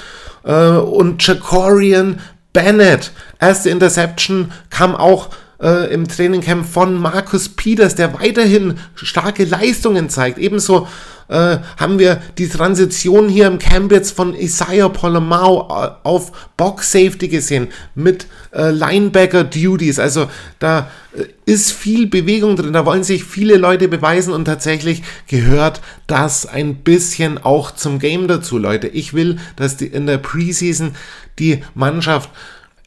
äh, 0.43 0.53
und 0.53 1.25
Jacorian 1.25 2.19
Bennett. 2.51 3.11
Erste 3.39 3.69
Interception 3.69 4.51
kam 4.71 4.95
auch 4.95 5.29
äh, 5.61 5.93
im 5.93 6.07
Trainingcamp 6.07 6.65
von 6.65 6.95
Marcus 6.95 7.49
Peters, 7.49 7.95
der 7.95 8.19
weiterhin 8.19 8.75
starke 8.95 9.45
Leistungen 9.45 10.09
zeigt. 10.09 10.37
Ebenso 10.37 10.87
äh, 11.31 11.59
haben 11.77 11.97
wir 11.97 12.21
die 12.37 12.49
Transition 12.49 13.29
hier 13.29 13.47
im 13.47 13.57
Camp 13.57 13.91
jetzt 13.91 14.11
von 14.15 14.35
Isaiah 14.35 14.89
Polomau 14.89 15.67
äh, 15.69 15.91
auf 16.03 16.31
Box 16.57 16.91
Safety 16.91 17.29
gesehen 17.29 17.69
mit 17.95 18.27
äh, 18.53 18.69
Linebacker 18.69 19.45
Duties. 19.45 19.97
Also 19.97 20.29
da 20.59 20.89
äh, 21.15 21.23
ist 21.45 21.71
viel 21.71 22.07
Bewegung 22.07 22.57
drin, 22.57 22.73
da 22.73 22.85
wollen 22.85 23.05
sich 23.05 23.23
viele 23.23 23.55
Leute 23.55 23.87
beweisen 23.87 24.33
und 24.33 24.45
tatsächlich 24.45 25.03
gehört 25.27 25.81
das 26.05 26.45
ein 26.45 26.75
bisschen 26.75 27.37
auch 27.37 27.71
zum 27.71 27.99
Game 27.99 28.27
dazu, 28.27 28.57
Leute. 28.57 28.89
Ich 28.89 29.13
will, 29.13 29.37
dass 29.55 29.77
die 29.77 29.87
in 29.87 30.07
der 30.07 30.17
Preseason 30.17 30.95
die 31.39 31.63
Mannschaft 31.75 32.29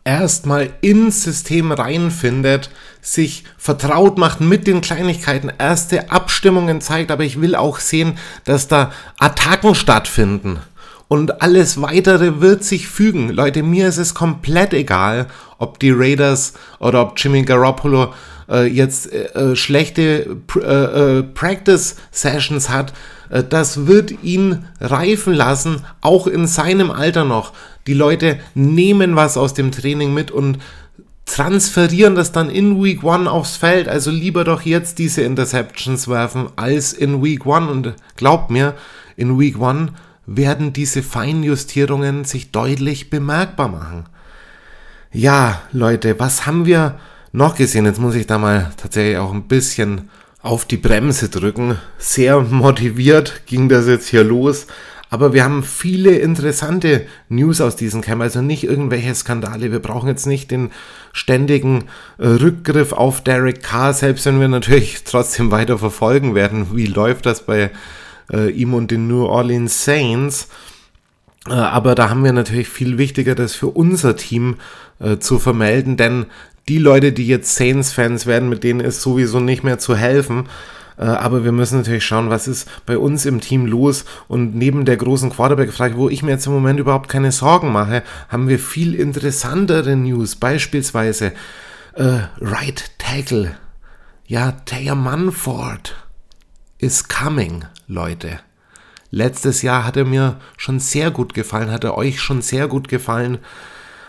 erstmal 0.04 0.70
ins 0.82 1.22
System 1.22 1.72
reinfindet, 1.72 2.70
sich 3.00 3.44
vertraut 3.56 4.18
macht 4.18 4.40
mit 4.40 4.66
den 4.66 4.80
Kleinigkeiten, 4.80 5.50
erste 5.58 6.10
Abstimmungen 6.10 6.80
zeigt, 6.80 7.10
aber 7.10 7.24
ich 7.24 7.40
will 7.40 7.54
auch 7.54 7.78
sehen, 7.78 8.18
dass 8.44 8.68
da 8.68 8.92
Attacken 9.18 9.74
stattfinden. 9.74 10.60
Und 11.08 11.42
alles 11.42 11.80
weitere 11.80 12.40
wird 12.40 12.64
sich 12.64 12.88
fügen. 12.88 13.28
Leute, 13.28 13.62
mir 13.62 13.88
ist 13.88 13.98
es 13.98 14.14
komplett 14.14 14.72
egal, 14.72 15.26
ob 15.58 15.78
die 15.78 15.90
Raiders 15.90 16.54
oder 16.78 17.02
ob 17.02 17.18
Jimmy 17.18 17.42
Garoppolo 17.42 18.12
äh, 18.48 18.66
jetzt 18.66 19.12
äh, 19.12 19.52
äh 19.52 19.56
schlechte 19.56 20.38
äh, 20.56 21.18
äh, 21.18 21.22
Practice 21.22 21.96
Sessions 22.10 22.68
hat. 22.68 22.92
Das 23.48 23.86
wird 23.86 24.22
ihn 24.22 24.66
reifen 24.80 25.32
lassen, 25.32 25.80
auch 26.02 26.26
in 26.26 26.46
seinem 26.46 26.90
Alter 26.90 27.24
noch. 27.24 27.52
Die 27.86 27.94
Leute 27.94 28.38
nehmen 28.54 29.16
was 29.16 29.36
aus 29.36 29.54
dem 29.54 29.72
Training 29.72 30.12
mit 30.12 30.30
und 30.30 30.58
transferieren 31.26 32.14
das 32.14 32.32
dann 32.32 32.50
in 32.50 32.82
Week 32.82 33.02
1 33.02 33.26
aufs 33.26 33.56
Feld. 33.56 33.88
Also 33.88 34.10
lieber 34.10 34.44
doch 34.44 34.62
jetzt 34.62 34.98
diese 34.98 35.22
Interceptions 35.22 36.06
werfen 36.06 36.48
als 36.56 36.92
in 36.92 37.24
Week 37.24 37.46
1. 37.46 37.70
Und 37.70 37.94
glaubt 38.16 38.50
mir, 38.50 38.74
in 39.16 39.38
Week 39.38 39.60
1 39.60 39.90
werden 40.26 40.72
diese 40.72 41.02
Feinjustierungen 41.02 42.24
sich 42.24 42.52
deutlich 42.52 43.10
bemerkbar 43.10 43.68
machen. 43.68 44.04
Ja, 45.12 45.62
Leute, 45.72 46.18
was 46.18 46.46
haben 46.46 46.66
wir 46.66 46.98
noch 47.34 47.56
gesehen? 47.56 47.84
Jetzt 47.84 48.00
muss 48.00 48.14
ich 48.14 48.26
da 48.26 48.38
mal 48.38 48.70
tatsächlich 48.76 49.18
auch 49.18 49.32
ein 49.32 49.48
bisschen 49.48 50.08
auf 50.40 50.64
die 50.64 50.76
Bremse 50.76 51.28
drücken. 51.28 51.78
Sehr 51.98 52.40
motiviert 52.40 53.42
ging 53.46 53.68
das 53.68 53.86
jetzt 53.86 54.08
hier 54.08 54.24
los. 54.24 54.66
Aber 55.10 55.32
wir 55.32 55.44
haben 55.44 55.62
viele 55.62 56.16
interessante 56.16 57.06
News 57.28 57.60
aus 57.60 57.76
diesem 57.76 58.00
Camp, 58.00 58.22
also 58.22 58.40
nicht 58.40 58.64
irgendwelche 58.64 59.14
Skandale. 59.14 59.70
Wir 59.70 59.80
brauchen 59.80 60.08
jetzt 60.08 60.26
nicht 60.26 60.50
den 60.50 60.70
ständigen 61.12 61.84
äh, 62.18 62.26
Rückgriff 62.26 62.92
auf 62.92 63.22
Derek 63.22 63.62
Carr, 63.62 63.92
selbst 63.94 64.26
wenn 64.26 64.40
wir 64.40 64.48
natürlich 64.48 65.02
trotzdem 65.04 65.50
weiter 65.50 65.78
verfolgen 65.78 66.34
werden, 66.34 66.68
wie 66.74 66.86
läuft 66.86 67.26
das 67.26 67.46
bei 67.46 67.70
äh, 68.32 68.50
ihm 68.50 68.74
und 68.74 68.90
den 68.90 69.06
New 69.08 69.24
Orleans 69.24 69.84
Saints. 69.84 70.48
Äh, 71.48 71.52
aber 71.52 71.94
da 71.94 72.10
haben 72.10 72.24
wir 72.24 72.32
natürlich 72.32 72.68
viel 72.68 72.98
Wichtigeres 72.98 73.54
für 73.54 73.68
unser 73.68 74.16
Team 74.16 74.56
äh, 74.98 75.18
zu 75.18 75.38
vermelden, 75.38 75.96
denn 75.96 76.26
die 76.68 76.78
Leute, 76.78 77.12
die 77.12 77.26
jetzt 77.26 77.56
Saints-Fans 77.56 78.26
werden, 78.26 78.48
mit 78.48 78.64
denen 78.64 78.80
ist 78.80 79.02
sowieso 79.02 79.40
nicht 79.40 79.64
mehr 79.64 79.78
zu 79.78 79.96
helfen. 79.96 80.48
Äh, 80.96 81.04
aber 81.04 81.44
wir 81.44 81.52
müssen 81.52 81.78
natürlich 81.78 82.04
schauen, 82.04 82.30
was 82.30 82.48
ist 82.48 82.68
bei 82.86 82.96
uns 82.96 83.26
im 83.26 83.40
Team 83.40 83.66
los. 83.66 84.04
Und 84.28 84.54
neben 84.54 84.84
der 84.84 84.96
großen 84.96 85.30
Quarterback-Frage, 85.30 85.96
wo 85.96 86.08
ich 86.08 86.22
mir 86.22 86.32
jetzt 86.32 86.46
im 86.46 86.52
Moment 86.52 86.80
überhaupt 86.80 87.08
keine 87.08 87.32
Sorgen 87.32 87.72
mache, 87.72 88.02
haben 88.28 88.48
wir 88.48 88.58
viel 88.58 88.94
interessantere 88.94 89.96
News. 89.96 90.36
Beispielsweise 90.36 91.32
äh, 91.94 92.20
Right 92.40 92.90
Tackle. 92.98 93.56
Ja, 94.26 94.52
Taylor 94.64 94.94
Munford 94.94 95.94
is 96.78 97.08
coming, 97.08 97.64
Leute. 97.86 98.40
Letztes 99.10 99.62
Jahr 99.62 99.84
hat 99.84 99.96
er 99.96 100.04
mir 100.04 100.40
schon 100.56 100.80
sehr 100.80 101.10
gut 101.10 101.34
gefallen, 101.34 101.70
hat 101.70 101.84
er 101.84 101.96
euch 101.96 102.20
schon 102.20 102.42
sehr 102.42 102.66
gut 102.66 102.88
gefallen. 102.88 103.38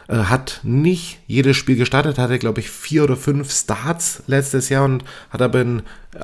Äh, 0.07 0.17
hat 0.25 0.59
nicht 0.63 1.19
jedes 1.25 1.57
Spiel 1.57 1.77
gestartet, 1.77 2.19
hatte 2.19 2.37
glaube 2.37 2.59
ich 2.59 2.69
vier 2.69 3.03
oder 3.03 3.15
fünf 3.15 3.51
Starts 3.51 4.21
letztes 4.27 4.69
Jahr 4.69 4.85
und 4.85 5.03
hat 5.31 5.41
aber 5.41 5.61
in 5.61 5.81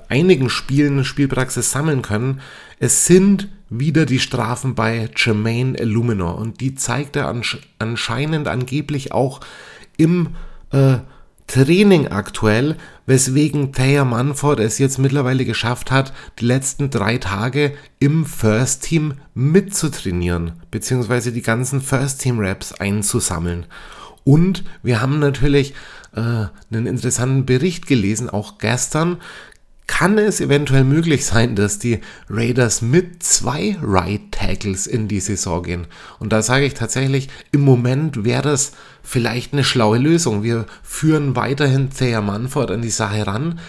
einigen 0.07 0.49
Spielen 0.49 1.03
Spielpraxis 1.03 1.71
sammeln 1.71 2.03
können. 2.03 2.41
Es 2.79 3.05
sind 3.05 3.49
wieder 3.69 4.05
die 4.05 4.19
Strafen 4.19 4.75
bei 4.75 5.09
Jermaine 5.15 5.77
Illuminor 5.79 6.37
und 6.37 6.61
die 6.61 6.75
zeigt 6.75 7.15
er 7.15 7.33
anscheinend 7.79 8.47
angeblich 8.47 9.13
auch 9.13 9.39
im 9.97 10.35
äh, 10.71 10.97
Training 11.51 12.07
aktuell, 12.07 12.77
weswegen 13.05 13.73
Thea 13.73 14.05
Manford 14.05 14.61
es 14.61 14.77
jetzt 14.77 14.99
mittlerweile 14.99 15.43
geschafft 15.43 15.91
hat, 15.91 16.13
die 16.39 16.45
letzten 16.45 16.89
drei 16.89 17.17
Tage 17.17 17.73
im 17.99 18.25
First 18.25 18.83
Team 18.83 19.15
mitzutrainieren, 19.33 20.53
beziehungsweise 20.71 21.33
die 21.33 21.41
ganzen 21.41 21.81
First 21.81 22.21
Team 22.21 22.39
Raps 22.39 22.71
einzusammeln. 22.71 23.65
Und 24.23 24.63
wir 24.81 25.01
haben 25.01 25.19
natürlich 25.19 25.73
äh, 26.15 26.21
einen 26.21 26.87
interessanten 26.87 27.45
Bericht 27.45 27.85
gelesen, 27.85 28.29
auch 28.29 28.57
gestern, 28.57 29.17
kann 29.91 30.17
es 30.17 30.39
eventuell 30.39 30.85
möglich 30.85 31.25
sein, 31.25 31.53
dass 31.53 31.77
die 31.77 31.99
Raiders 32.29 32.81
mit 32.81 33.23
zwei 33.23 33.75
Right 33.83 34.31
Tackles 34.31 34.87
in 34.87 35.09
die 35.09 35.19
Saison 35.19 35.61
gehen. 35.63 35.85
Und 36.17 36.31
da 36.31 36.41
sage 36.41 36.65
ich 36.65 36.75
tatsächlich, 36.75 37.27
im 37.51 37.59
Moment 37.59 38.23
wäre 38.23 38.41
das 38.41 38.71
vielleicht 39.03 39.51
eine 39.51 39.65
schlaue 39.65 39.97
Lösung. 39.97 40.43
Wir 40.43 40.65
führen 40.81 41.35
weiterhin 41.35 41.89
Thea 41.89 42.21
Manford 42.21 42.71
an 42.71 42.81
die 42.81 42.89
Sache 42.89 43.27
ran, 43.27 43.59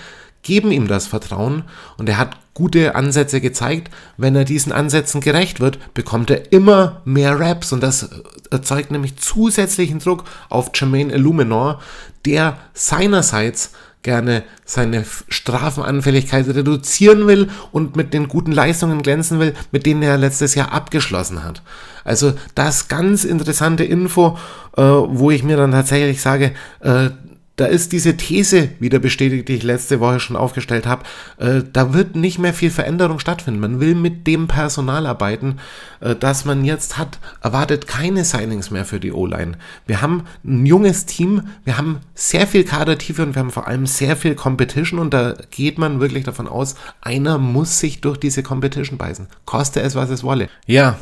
geben 0.45 0.71
ihm 0.71 0.87
das 0.87 1.09
Vertrauen 1.09 1.65
und 1.99 2.09
er 2.09 2.19
hat 2.19 2.37
gute 2.55 2.95
Ansätze 2.95 3.41
gezeigt. 3.41 3.91
Wenn 4.17 4.37
er 4.37 4.45
diesen 4.45 4.71
Ansätzen 4.71 5.21
gerecht 5.21 5.59
wird, 5.59 5.93
bekommt 5.93 6.31
er 6.31 6.53
immer 6.53 7.03
mehr 7.05 7.41
Raps 7.41 7.73
und 7.73 7.83
das 7.83 8.09
erzeugt 8.49 8.93
nämlich 8.93 9.17
zusätzlichen 9.17 9.99
Druck 9.99 10.23
auf 10.49 10.71
Jermaine 10.73 11.13
Illuminor, 11.13 11.81
der 12.25 12.59
seinerseits 12.75 13.73
gerne 14.03 14.43
seine 14.65 15.05
Strafenanfälligkeit 15.29 16.47
reduzieren 16.49 17.27
will 17.27 17.49
und 17.71 17.97
mit 17.97 18.13
den 18.13 18.29
guten 18.29 18.53
Leistungen 18.53 19.03
glänzen 19.03 19.39
will, 19.39 19.55
mit 19.71 19.87
denen 19.87 20.03
er 20.03 20.19
letztes 20.19 20.55
Jahr 20.55 20.73
abgeschlossen 20.73 21.45
hat. 21.45 21.63
Also 22.05 22.33
das 22.55 22.89
ganz 22.89 23.25
interessante 23.25 23.85
Info, 23.85 24.39
äh, 24.77 24.83
wo 24.83 25.31
ich 25.31 25.45
mir 25.45 25.57
dann 25.57 25.71
tatsächlich 25.71 26.21
sage, 26.21 26.53
äh, 26.81 27.11
da 27.57 27.67
ist 27.67 27.93
diese 27.93 28.17
These 28.17 28.71
wieder 28.81 28.99
bestätigt, 28.99 29.49
die 29.49 29.55
ich 29.55 29.63
letzte 29.63 30.01
Woche 30.01 30.21
schon 30.21 30.37
aufgestellt 30.37 30.87
habe. 30.87 31.05
Äh, 31.39 31.63
da 31.71 31.93
wird 31.93 32.17
nicht 32.17 32.39
mehr 32.39 32.55
viel 32.55 32.71
Veränderung 32.71 33.19
stattfinden. 33.19 33.61
Man 33.61 33.79
will 33.79 33.95
mit 33.95 34.27
dem 34.27 34.49
Personal 34.49 35.07
arbeiten, 35.07 35.59
äh, 36.01 36.15
das 36.15 36.47
man 36.47 36.65
jetzt 36.65 36.97
hat. 36.97 37.19
Erwartet 37.43 37.87
keine 37.87 38.25
Signings 38.25 38.71
mehr 38.71 38.87
für 38.87 39.01
die 39.01 39.13
O-Line. 39.13 39.59
Wir 39.87 40.01
haben 40.01 40.25
ein 40.45 40.65
junges 40.65 41.05
Team, 41.05 41.43
wir 41.65 41.77
haben 41.77 42.01
sehr 42.15 42.47
viel 42.47 42.65
Kadertiefe 42.65 43.23
und 43.23 43.35
wir 43.35 43.41
haben 43.41 43.51
vor 43.51 43.69
allem 43.69 43.87
sehr 43.87 44.17
viel 44.17 44.35
Competition 44.35 44.99
und 44.99 45.13
da 45.13 45.35
geht 45.51 45.77
man 45.77 46.01
wirklich 46.01 46.25
davon 46.25 46.49
aus, 46.49 46.75
einer 47.03 47.37
muss 47.37 47.79
sich 47.79 48.01
durch 48.01 48.17
diese 48.17 48.43
Competition 48.43 48.97
beißen. 48.97 49.27
Koste 49.45 49.83
es, 49.83 49.95
was 49.95 50.09
es 50.09 50.25
wolle. 50.25 50.49
Ja, 50.67 50.97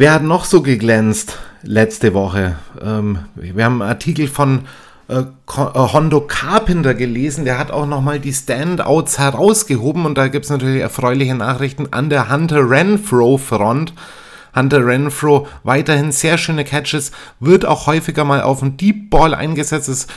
Wer 0.00 0.12
hat 0.12 0.22
noch 0.22 0.44
so 0.44 0.62
geglänzt 0.62 1.38
letzte 1.64 2.14
Woche? 2.14 2.56
Ähm, 2.80 3.18
wir 3.34 3.64
haben 3.64 3.82
einen 3.82 3.90
Artikel 3.90 4.28
von 4.28 4.60
äh, 5.08 5.20
äh, 5.20 5.24
Hondo 5.46 6.20
Carpenter 6.20 6.94
gelesen, 6.94 7.46
der 7.46 7.58
hat 7.58 7.70
auch 7.70 7.86
nochmal 7.86 8.20
die 8.20 8.32
Standouts 8.32 9.18
herausgehoben 9.18 10.04
und 10.04 10.18
da 10.18 10.28
gibt 10.28 10.44
es 10.44 10.50
natürlich 10.50 10.82
erfreuliche 10.82 11.34
Nachrichten 11.34 11.88
an 11.92 12.10
der 12.10 12.30
Hunter 12.30 12.68
Renfro 12.68 13.38
Front. 13.38 13.94
Hunter 14.54 14.84
Renfro 14.84 15.46
weiterhin 15.62 16.12
sehr 16.12 16.36
schöne 16.36 16.64
Catches, 16.64 17.12
wird 17.40 17.64
auch 17.64 17.86
häufiger 17.86 18.24
mal 18.24 18.42
auf 18.42 18.60
den 18.60 18.76
Deep 18.76 19.08
Ball 19.08 19.34
eingesetzt. 19.34 19.88
Es 19.88 20.08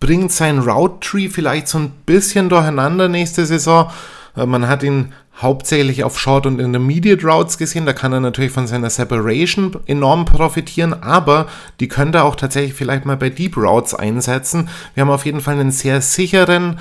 bringt 0.00 0.32
sein 0.32 0.60
Route 0.60 1.00
Tree 1.00 1.28
vielleicht 1.28 1.68
so 1.68 1.78
ein 1.78 1.90
bisschen 2.06 2.48
durcheinander 2.48 3.08
nächste 3.08 3.44
Saison. 3.44 3.90
Äh, 4.34 4.46
man 4.46 4.66
hat 4.66 4.82
ihn 4.82 5.12
hauptsächlich 5.40 6.04
auf 6.04 6.18
Short 6.18 6.46
und 6.46 6.60
Intermediate 6.60 7.24
Routes 7.26 7.58
gesehen. 7.58 7.86
Da 7.86 7.92
kann 7.92 8.12
er 8.12 8.20
natürlich 8.20 8.52
von 8.52 8.66
seiner 8.66 8.90
Separation 8.90 9.76
enorm 9.86 10.24
profitieren, 10.24 10.92
aber 10.92 11.46
die 11.80 11.88
könnte 11.88 12.18
er 12.18 12.24
auch 12.24 12.36
tatsächlich 12.36 12.74
vielleicht 12.74 13.04
mal 13.04 13.16
bei 13.16 13.30
Deep 13.30 13.56
Routes 13.56 13.94
einsetzen. 13.94 14.68
Wir 14.94 15.02
haben 15.02 15.10
auf 15.10 15.26
jeden 15.26 15.40
Fall 15.40 15.54
einen 15.54 15.70
sehr 15.70 16.00
sicheren, 16.00 16.78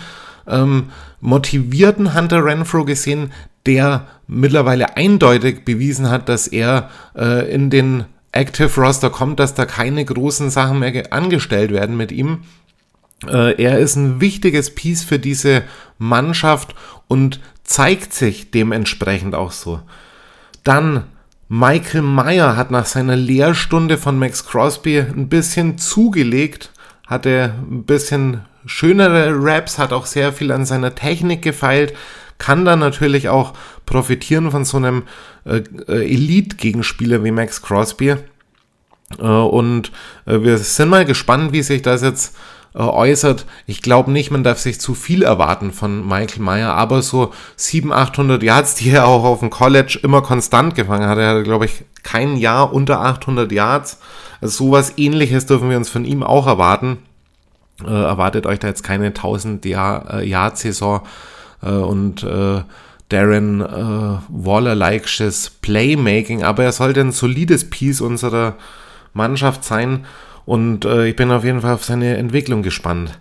ähm, 0.47 0.89
motivierten 1.21 2.15
Hunter 2.15 2.43
Renfro 2.43 2.83
gesehen, 2.85 3.31
der 3.65 4.07
mittlerweile 4.27 4.97
eindeutig 4.97 5.65
bewiesen 5.65 6.09
hat, 6.09 6.29
dass 6.29 6.47
er 6.47 6.89
äh, 7.15 7.51
in 7.51 7.69
den 7.69 8.05
Active 8.31 8.81
Roster 8.81 9.09
kommt, 9.09 9.39
dass 9.39 9.53
da 9.53 9.65
keine 9.65 10.03
großen 10.03 10.49
Sachen 10.49 10.79
mehr 10.79 11.11
angestellt 11.11 11.71
werden 11.71 11.97
mit 11.97 12.11
ihm. 12.11 12.39
Äh, 13.25 13.61
er 13.61 13.79
ist 13.79 13.95
ein 13.95 14.21
wichtiges 14.21 14.73
Piece 14.73 15.03
für 15.03 15.19
diese 15.19 15.63
Mannschaft 15.97 16.75
und 17.07 17.39
zeigt 17.67 18.13
sich 18.13 18.49
dementsprechend 18.49 19.35
auch 19.35 19.51
so. 19.51 19.81
Dann 20.63 21.03
Michael 21.49 22.01
Meyer 22.01 22.57
hat 22.57 22.71
nach 22.71 22.85
seiner 22.85 23.15
Lehrstunde 23.15 23.97
von 23.97 24.17
Max 24.17 24.45
Crosby 24.45 24.99
ein 24.99 25.29
bisschen 25.29 25.77
zugelegt, 25.77 26.71
hatte 27.05 27.53
ein 27.69 27.83
bisschen 27.83 28.41
schönere 28.65 29.31
Raps, 29.33 29.77
hat 29.77 29.93
auch 29.93 30.05
sehr 30.05 30.33
viel 30.33 30.51
an 30.51 30.65
seiner 30.65 30.95
Technik 30.95 31.41
gefeilt, 31.41 31.93
kann 32.37 32.65
dann 32.65 32.79
natürlich 32.79 33.29
auch 33.29 33.53
profitieren 33.85 34.51
von 34.51 34.65
so 34.65 34.77
einem 34.77 35.03
äh, 35.45 35.63
äh 35.87 36.13
Elite-Gegenspieler 36.13 37.23
wie 37.23 37.31
Max 37.31 37.61
Crosby. 37.61 38.15
Äh, 39.19 39.23
und 39.23 39.91
äh, 40.25 40.41
wir 40.41 40.57
sind 40.57 40.89
mal 40.89 41.05
gespannt, 41.05 41.53
wie 41.53 41.63
sich 41.63 41.81
das 41.81 42.01
jetzt 42.01 42.35
äußert. 42.83 43.45
Ich 43.65 43.81
glaube 43.81 44.11
nicht, 44.11 44.31
man 44.31 44.43
darf 44.43 44.59
sich 44.59 44.79
zu 44.79 44.93
viel 44.93 45.23
erwarten 45.23 45.71
von 45.71 46.07
Michael 46.07 46.43
Meyer, 46.43 46.73
aber 46.73 47.01
so 47.01 47.33
700, 47.55 48.09
800 48.09 48.43
Yards, 48.43 48.75
die 48.75 48.91
er 48.91 49.07
auch 49.07 49.23
auf 49.23 49.39
dem 49.39 49.49
College 49.49 49.99
immer 50.03 50.21
konstant 50.21 50.75
gefangen 50.75 51.07
hat. 51.07 51.17
Er 51.17 51.29
hatte, 51.29 51.43
glaube 51.43 51.65
ich, 51.65 51.83
kein 52.03 52.37
Jahr 52.37 52.73
unter 52.73 53.01
800 53.01 53.51
Yards. 53.51 53.99
Also 54.41 54.65
sowas 54.65 54.93
ähnliches 54.97 55.45
dürfen 55.45 55.69
wir 55.69 55.77
uns 55.77 55.89
von 55.89 56.05
ihm 56.05 56.23
auch 56.23 56.47
erwarten. 56.47 56.99
Äh, 57.83 57.89
erwartet 57.89 58.45
euch 58.45 58.59
da 58.59 58.67
jetzt 58.67 58.83
keine 58.83 59.07
1000 59.07 59.65
Jahr, 59.65 60.19
äh, 60.19 60.27
Yard 60.27 60.57
Saison 60.57 61.01
äh, 61.61 61.69
und 61.69 62.23
äh, 62.23 62.61
Darren 63.09 63.61
äh, 63.61 64.19
Waller-likes 64.27 65.51
Playmaking, 65.61 66.43
aber 66.43 66.63
er 66.63 66.71
sollte 66.73 66.99
ein 66.99 67.11
solides 67.13 67.69
Piece 67.69 68.01
unserer 68.01 68.55
Mannschaft 69.13 69.63
sein 69.63 70.05
und 70.47 70.85
äh, 70.85 71.07
ich 71.07 71.15
bin 71.17 71.29
auf 71.29 71.43
jeden 71.43 71.59
Fall 71.59 71.73
auf 71.73 71.83
seine 71.83 72.15
Entwicklung 72.15 72.63
gespannt. 72.63 73.19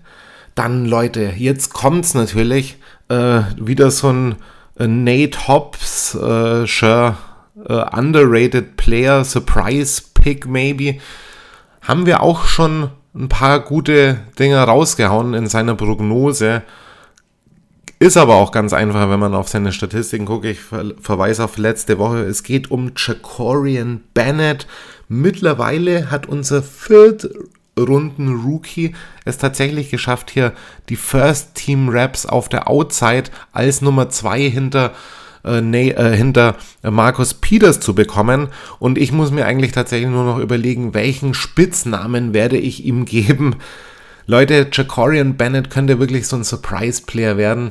Dann, 0.54 0.86
Leute, 0.86 1.32
jetzt 1.36 1.74
kommt's 1.74 2.14
natürlich. 2.14 2.78
Äh, 3.08 3.40
wieder 3.58 3.90
so 3.90 4.10
ein 4.10 4.36
äh, 4.78 4.86
Nate 4.86 5.48
Hobbs, 5.48 6.14
äh, 6.14 6.66
sure, 6.66 7.16
äh, 7.68 7.72
underrated 7.72 8.76
Player, 8.76 9.24
Surprise 9.24 10.02
Pick 10.14 10.46
maybe. 10.46 11.00
Haben 11.82 12.06
wir 12.06 12.22
auch 12.22 12.44
schon 12.44 12.90
ein 13.12 13.28
paar 13.28 13.58
gute 13.58 14.18
Dinge 14.38 14.62
rausgehauen 14.62 15.34
in 15.34 15.48
seiner 15.48 15.74
Prognose. 15.74 16.62
Ist 17.98 18.16
aber 18.16 18.36
auch 18.36 18.52
ganz 18.52 18.72
einfach, 18.72 19.10
wenn 19.10 19.18
man 19.18 19.34
auf 19.34 19.48
seine 19.48 19.72
Statistiken 19.72 20.26
guckt. 20.26 20.44
Ich 20.44 20.60
verweise 20.60 21.42
auf 21.42 21.56
letzte 21.56 21.98
Woche. 21.98 22.18
Es 22.20 22.44
geht 22.44 22.70
um 22.70 22.92
Jacorian 22.96 24.04
Bennett. 24.14 24.68
Mittlerweile 25.08 26.10
hat 26.10 26.26
unser 26.26 26.62
Viertrunden-Rookie 26.62 28.94
es 29.24 29.38
tatsächlich 29.38 29.90
geschafft, 29.90 30.30
hier 30.30 30.52
die 30.88 30.96
First 30.96 31.54
Team 31.54 31.88
Raps 31.88 32.26
auf 32.26 32.48
der 32.48 32.68
Outside 32.68 33.30
als 33.52 33.82
Nummer 33.82 34.08
2 34.08 34.50
hinter 34.50 34.92
äh, 35.46 35.60
nee, 35.60 35.90
äh, 35.90 36.16
hinter 36.16 36.56
Markus 36.82 37.34
Peters 37.34 37.80
zu 37.80 37.94
bekommen. 37.94 38.48
Und 38.78 38.98
ich 38.98 39.12
muss 39.12 39.30
mir 39.30 39.46
eigentlich 39.46 39.72
tatsächlich 39.72 40.10
nur 40.10 40.24
noch 40.24 40.38
überlegen, 40.38 40.92
welchen 40.92 41.34
Spitznamen 41.34 42.34
werde 42.34 42.58
ich 42.58 42.84
ihm 42.84 43.04
geben. 43.04 43.56
Leute, 44.26 44.66
Jacorian 44.72 45.36
Bennett 45.36 45.70
könnte 45.70 46.00
wirklich 46.00 46.26
so 46.26 46.34
ein 46.34 46.42
Surprise-Player 46.42 47.36
werden. 47.36 47.70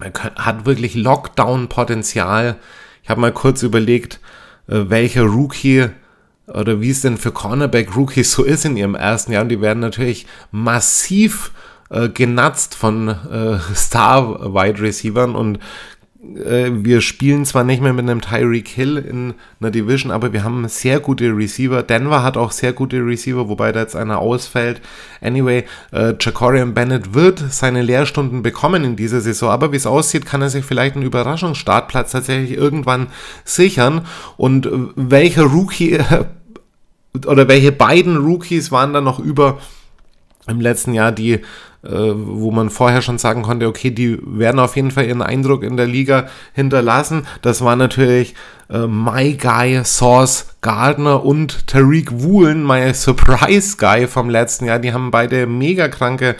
Er 0.00 0.12
hat 0.34 0.66
wirklich 0.66 0.96
Lockdown-Potenzial. 0.96 2.56
Ich 3.04 3.08
habe 3.08 3.20
mal 3.20 3.32
kurz 3.32 3.62
überlegt, 3.62 4.18
äh, 4.66 4.86
welcher 4.88 5.22
Rookie 5.22 5.90
oder 6.52 6.80
wie 6.80 6.90
es 6.90 7.02
denn 7.02 7.16
für 7.16 7.32
Cornerback-Rookies 7.32 8.32
so 8.32 8.44
ist 8.44 8.64
in 8.64 8.76
ihrem 8.76 8.94
ersten 8.94 9.32
Jahr. 9.32 9.42
Und 9.42 9.48
die 9.48 9.60
werden 9.60 9.80
natürlich 9.80 10.26
massiv 10.50 11.52
äh, 11.90 12.08
genatzt 12.08 12.74
von 12.74 13.08
äh, 13.08 13.58
Star-Wide 13.74 14.80
Receivern 14.80 15.34
und 15.34 15.58
äh, 16.22 16.70
wir 16.72 17.00
spielen 17.00 17.44
zwar 17.44 17.64
nicht 17.64 17.82
mehr 17.82 17.92
mit 17.92 18.08
einem 18.08 18.20
Tyreek 18.20 18.68
Hill 18.68 18.98
in 18.98 19.34
einer 19.60 19.70
Division, 19.70 20.12
aber 20.12 20.32
wir 20.32 20.44
haben 20.44 20.68
sehr 20.68 21.00
gute 21.00 21.34
Receiver. 21.34 21.82
Denver 21.82 22.22
hat 22.22 22.36
auch 22.36 22.52
sehr 22.52 22.72
gute 22.72 23.04
Receiver, 23.04 23.48
wobei 23.48 23.72
da 23.72 23.80
jetzt 23.80 23.96
einer 23.96 24.18
ausfällt. 24.18 24.80
Anyway, 25.20 25.64
äh, 25.92 26.14
Jacorian 26.20 26.74
Bennett 26.74 27.14
wird 27.14 27.42
seine 27.50 27.82
Lehrstunden 27.82 28.42
bekommen 28.42 28.84
in 28.84 28.96
dieser 28.96 29.20
Saison, 29.20 29.50
aber 29.50 29.72
wie 29.72 29.76
es 29.76 29.86
aussieht, 29.86 30.26
kann 30.26 30.42
er 30.42 30.50
sich 30.50 30.64
vielleicht 30.64 30.94
einen 30.94 31.06
Überraschungsstartplatz 31.06 32.12
tatsächlich 32.12 32.56
irgendwann 32.56 33.08
sichern. 33.44 34.06
Und 34.36 34.66
äh, 34.66 34.70
welcher 34.96 35.44
Rookie 35.44 35.98
oder 37.14 37.48
welche 37.48 37.72
beiden 37.72 38.16
Rookies 38.16 38.70
waren 38.70 38.92
da 38.92 39.00
noch 39.00 39.18
über 39.18 39.58
im 40.46 40.60
letzten 40.60 40.94
Jahr, 40.94 41.12
die 41.12 41.40
äh, 41.82 42.12
wo 42.14 42.50
man 42.50 42.68
vorher 42.68 43.00
schon 43.00 43.18
sagen 43.18 43.42
konnte, 43.42 43.66
okay, 43.66 43.90
die 43.90 44.18
werden 44.22 44.58
auf 44.58 44.76
jeden 44.76 44.90
Fall 44.90 45.06
ihren 45.06 45.22
Eindruck 45.22 45.62
in 45.62 45.78
der 45.78 45.86
Liga 45.86 46.28
hinterlassen. 46.52 47.26
Das 47.40 47.64
war 47.64 47.74
natürlich 47.74 48.34
äh, 48.68 48.86
My 48.86 49.34
Guy, 49.34 49.82
Source 49.84 50.56
Gardner 50.60 51.24
und 51.24 51.66
Tariq 51.66 52.10
Woolen, 52.12 52.66
my 52.66 52.92
Surprise 52.92 53.76
Guy 53.78 54.06
vom 54.06 54.28
letzten 54.28 54.66
Jahr. 54.66 54.78
Die 54.78 54.92
haben 54.92 55.10
beide 55.10 55.46
mega 55.46 55.88
kranke 55.88 56.30
äh, 56.30 56.36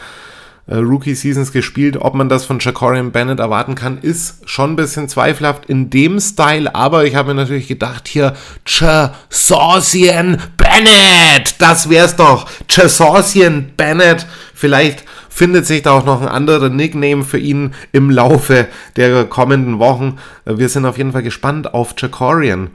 Rookie-Seasons 0.67 1.51
gespielt. 1.51 1.97
Ob 1.99 2.13
man 2.13 2.29
das 2.29 2.45
von 2.45 2.59
Jacorian 2.59 3.11
Bennett 3.11 3.39
erwarten 3.39 3.75
kann, 3.75 3.97
ist 3.99 4.47
schon 4.49 4.71
ein 4.71 4.75
bisschen 4.75 5.09
zweifelhaft 5.09 5.65
in 5.65 5.89
dem 5.89 6.19
Style. 6.19 6.73
Aber 6.75 7.05
ich 7.05 7.15
habe 7.15 7.33
mir 7.33 7.41
natürlich 7.41 7.67
gedacht, 7.67 8.07
hier, 8.07 8.35
Chasaucian 8.65 10.41
Bennett, 10.57 11.55
das 11.59 11.89
wär's 11.89 12.15
doch. 12.15 12.47
Chasaucian 12.67 13.71
Bennett, 13.75 14.25
vielleicht 14.53 15.03
findet 15.29 15.65
sich 15.65 15.81
da 15.81 15.91
auch 15.91 16.05
noch 16.05 16.21
ein 16.21 16.27
anderer 16.27 16.69
Nickname 16.69 17.23
für 17.23 17.39
ihn 17.39 17.73
im 17.91 18.09
Laufe 18.09 18.67
der 18.97 19.25
kommenden 19.25 19.79
Wochen. 19.79 20.17
Wir 20.45 20.69
sind 20.69 20.85
auf 20.85 20.97
jeden 20.97 21.13
Fall 21.13 21.23
gespannt 21.23 21.73
auf 21.73 21.95
Jacorian. 21.97 22.71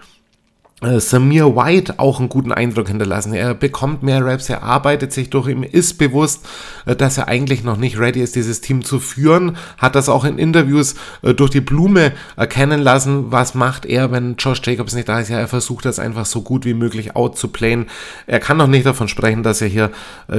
Äh, 0.82 1.00
Samir 1.00 1.56
White 1.56 1.94
auch 1.96 2.20
einen 2.20 2.28
guten 2.28 2.52
Eindruck 2.52 2.88
hinterlassen. 2.88 3.32
Er 3.32 3.54
bekommt 3.54 4.02
mehr 4.02 4.22
Raps, 4.22 4.50
er 4.50 4.62
arbeitet 4.62 5.10
sich 5.10 5.30
durch, 5.30 5.48
ihm 5.48 5.62
ist 5.62 5.94
bewusst, 5.96 6.46
äh, 6.84 6.94
dass 6.94 7.16
er 7.16 7.28
eigentlich 7.28 7.64
noch 7.64 7.78
nicht 7.78 7.98
ready 7.98 8.20
ist, 8.20 8.36
dieses 8.36 8.60
Team 8.60 8.84
zu 8.84 9.00
führen, 9.00 9.56
hat 9.78 9.94
das 9.94 10.10
auch 10.10 10.26
in 10.26 10.36
Interviews 10.36 10.94
äh, 11.22 11.32
durch 11.32 11.48
die 11.48 11.62
Blume 11.62 12.12
erkennen 12.36 12.82
lassen. 12.82 13.32
Was 13.32 13.54
macht 13.54 13.86
er, 13.86 14.12
wenn 14.12 14.36
Josh 14.36 14.60
Jacobs 14.62 14.94
nicht 14.94 15.08
da 15.08 15.18
ist? 15.18 15.30
Ja, 15.30 15.38
er 15.38 15.48
versucht 15.48 15.86
das 15.86 15.98
einfach 15.98 16.26
so 16.26 16.42
gut 16.42 16.66
wie 16.66 16.74
möglich 16.74 17.16
out 17.16 17.38
zu 17.38 17.48
playen. 17.48 17.86
Er 18.26 18.38
kann 18.38 18.58
noch 18.58 18.66
nicht 18.66 18.84
davon 18.84 19.08
sprechen, 19.08 19.42
dass 19.42 19.62
er 19.62 19.68
hier 19.68 19.92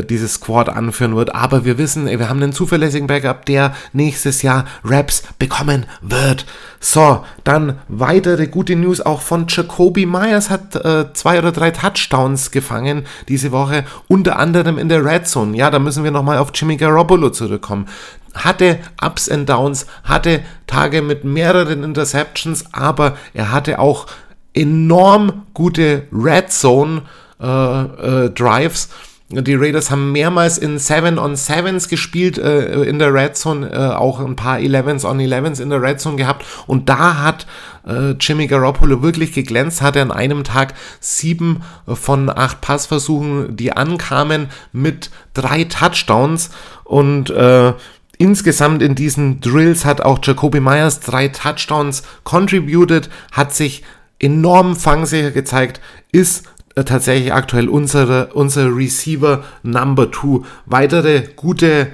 dieses 0.10 0.34
Squad 0.34 0.70
anführen 0.70 1.16
wird, 1.16 1.34
aber 1.34 1.66
wir 1.66 1.78
wissen, 1.78 2.06
wir 2.06 2.30
haben 2.30 2.44
einen 2.44 2.54
zuverlässigen 2.54 3.08
Backup, 3.08 3.46
der 3.46 3.74
nächstes 3.94 4.42
Jahr 4.44 4.66
Raps 4.84 5.24
bekommen 5.40 5.86
wird. 6.02 6.46
So, 6.80 7.24
dann 7.44 7.80
weitere 7.88 8.48
gute 8.48 8.76
News 8.76 9.02
auch 9.02 9.22
von 9.22 9.46
Jacoby 9.48 10.06
Myers 10.06 10.27
hat 10.36 10.76
äh, 10.76 11.14
zwei 11.14 11.40
oder 11.40 11.52
drei 11.52 11.72
Touchdowns 11.72 12.52
gefangen 12.52 13.06
diese 13.28 13.52
Woche, 13.52 13.86
unter 14.08 14.40
anderem 14.40 14.78
in 14.78 14.90
der 14.90 15.04
Red 15.04 15.28
Zone. 15.28 15.56
Ja, 15.56 15.70
da 15.70 15.80
müssen 15.80 16.04
wir 16.04 16.12
nochmal 16.12 16.38
auf 16.38 16.52
Jimmy 16.54 16.78
Garoppolo 16.78 17.30
zurückkommen. 17.30 17.88
Hatte 18.34 18.80
Ups 19.04 19.30
and 19.30 19.50
Downs, 19.50 19.88
hatte 20.04 20.42
Tage 20.68 21.02
mit 21.02 21.24
mehreren 21.24 21.84
Interceptions, 21.84 22.66
aber 22.74 23.18
er 23.34 23.52
hatte 23.52 23.80
auch 23.80 24.08
enorm 24.54 25.44
gute 25.54 26.04
Red 26.12 26.52
Zone 26.52 27.04
äh, 27.40 27.46
äh, 27.46 28.30
Drives 28.32 28.90
die 29.30 29.56
Raiders 29.56 29.92
haben 29.92 30.14
mehrmals 30.14 30.58
in 30.58 30.80
7 30.80 31.20
on 31.20 31.36
7s 31.36 31.90
gespielt 31.90 32.38
äh, 32.38 32.84
in 32.84 32.98
der 32.98 33.14
Red 33.14 33.36
Zone, 33.36 33.70
äh, 33.70 33.78
auch 33.78 34.22
ein 34.22 34.38
paar 34.38 34.58
11s 34.58 35.06
on 35.06 35.20
11s 35.20 35.62
in 35.62 35.70
der 35.70 35.82
Red 35.82 36.00
Zone 36.00 36.16
gehabt. 36.16 36.46
Und 36.66 36.88
da 36.88 37.18
hat 37.18 37.46
äh, 37.86 38.12
Jimmy 38.12 38.48
Garoppolo 38.48 39.02
wirklich 39.02 39.34
geglänzt, 39.34 39.82
hat 39.82 39.98
er 39.98 40.04
an 40.04 40.12
einem 40.14 40.46
Tag 40.46 40.76
sieben 41.02 41.62
von 41.86 42.30
acht 42.30 42.62
Passversuchen, 42.62 43.58
die 43.58 43.74
ankamen, 43.74 44.48
mit 44.72 45.10
drei 45.34 45.66
Touchdowns. 45.66 46.50
Und 46.86 47.30
äh, 47.30 47.74
insgesamt 48.18 48.82
in 48.82 48.96
diesen 48.96 49.42
Drills 49.42 49.84
hat 49.84 50.00
auch 50.00 50.20
Jacoby 50.24 50.62
Myers 50.62 51.02
drei 51.02 51.28
Touchdowns 51.28 52.04
contributed, 52.24 53.10
hat 53.34 53.54
sich 53.54 53.84
enorm 54.20 54.78
fangsicher 54.78 55.32
gezeigt, 55.32 55.82
ist 56.14 56.46
tatsächlich 56.84 57.34
aktuell 57.34 57.70
unsere, 57.70 58.28
unser 58.34 58.76
Receiver 58.76 59.44
Number 59.64 60.12
2. 60.12 60.42
Weitere 60.66 61.24
gute 61.36 61.88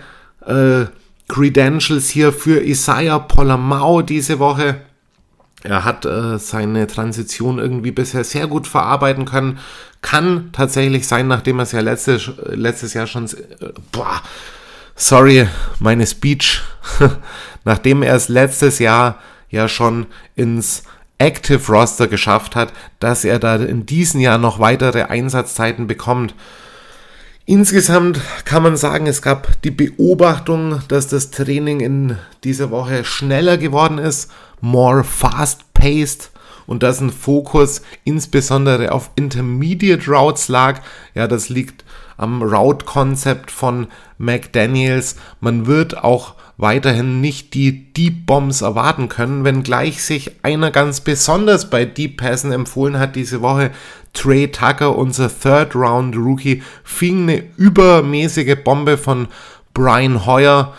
äh, 0.45 0.85
Credentials 1.27 2.09
hier 2.09 2.33
für 2.33 2.61
Isaiah 2.63 3.19
Polamau 3.19 4.01
diese 4.01 4.39
Woche. 4.39 4.81
Er 5.63 5.85
hat 5.85 6.05
äh, 6.05 6.37
seine 6.37 6.87
Transition 6.87 7.57
irgendwie 7.57 7.91
bisher 7.91 8.23
sehr 8.23 8.47
gut 8.47 8.67
verarbeiten 8.67 9.25
können. 9.25 9.59
Kann 10.01 10.49
tatsächlich 10.51 11.07
sein, 11.07 11.27
nachdem 11.27 11.59
er 11.59 11.63
es 11.63 11.71
ja 11.71 11.79
letztes, 11.79 12.29
letztes 12.49 12.93
Jahr 12.93 13.07
schon. 13.07 13.25
Äh, 13.25 13.69
boah, 13.91 14.21
sorry, 14.95 15.47
meine 15.79 16.05
Speech. 16.05 16.61
nachdem 17.63 18.03
er 18.03 18.15
es 18.15 18.27
letztes 18.27 18.79
Jahr 18.79 19.19
ja 19.49 19.67
schon 19.67 20.07
ins 20.35 20.83
Active 21.17 21.71
Roster 21.71 22.07
geschafft 22.07 22.55
hat, 22.55 22.73
dass 22.99 23.23
er 23.23 23.39
da 23.39 23.55
in 23.55 23.85
diesem 23.85 24.19
Jahr 24.19 24.37
noch 24.37 24.59
weitere 24.59 25.03
Einsatzzeiten 25.03 25.87
bekommt. 25.87 26.35
Insgesamt 27.45 28.21
kann 28.45 28.63
man 28.63 28.77
sagen, 28.77 29.05
es 29.05 29.21
gab 29.21 29.61
die 29.63 29.71
Beobachtung, 29.71 30.81
dass 30.87 31.07
das 31.07 31.29
Training 31.29 31.81
in 31.81 32.17
dieser 32.43 32.71
Woche 32.71 33.03
schneller 33.03 33.57
geworden 33.57 33.97
ist, 33.97 34.31
more 34.61 35.03
fast-paced 35.03 36.31
und 36.65 36.83
dass 36.83 37.01
ein 37.01 37.11
Fokus 37.11 37.81
insbesondere 38.05 38.93
auf 38.93 39.11
Intermediate 39.15 40.09
Routes 40.09 40.47
lag. 40.47 40.81
Ja, 41.15 41.27
das 41.27 41.49
liegt 41.49 41.82
am 42.17 42.41
Route-Konzept 42.41 43.51
von 43.51 43.87
McDaniels. 44.17 45.15
Man 45.39 45.65
wird 45.65 46.03
auch 46.03 46.35
weiterhin 46.57 47.21
nicht 47.21 47.53
die 47.53 47.93
Deep 47.93 48.25
Bombs 48.25 48.61
erwarten 48.61 49.09
können, 49.09 49.43
wenngleich 49.43 50.03
sich 50.03 50.43
einer 50.43 50.71
ganz 50.71 51.01
besonders 51.01 51.69
bei 51.69 51.85
Deep 51.85 52.17
Passen 52.17 52.51
empfohlen 52.51 52.99
hat 52.99 53.15
diese 53.15 53.41
Woche. 53.41 53.71
Trey 54.13 54.51
Tucker, 54.51 54.95
unser 54.95 55.29
Third 55.29 55.75
Round 55.75 56.15
Rookie, 56.15 56.61
fing 56.83 57.23
eine 57.23 57.43
übermäßige 57.57 58.55
Bombe 58.63 58.97
von 58.97 59.27
Brian 59.73 60.25
Hoyer 60.25 60.73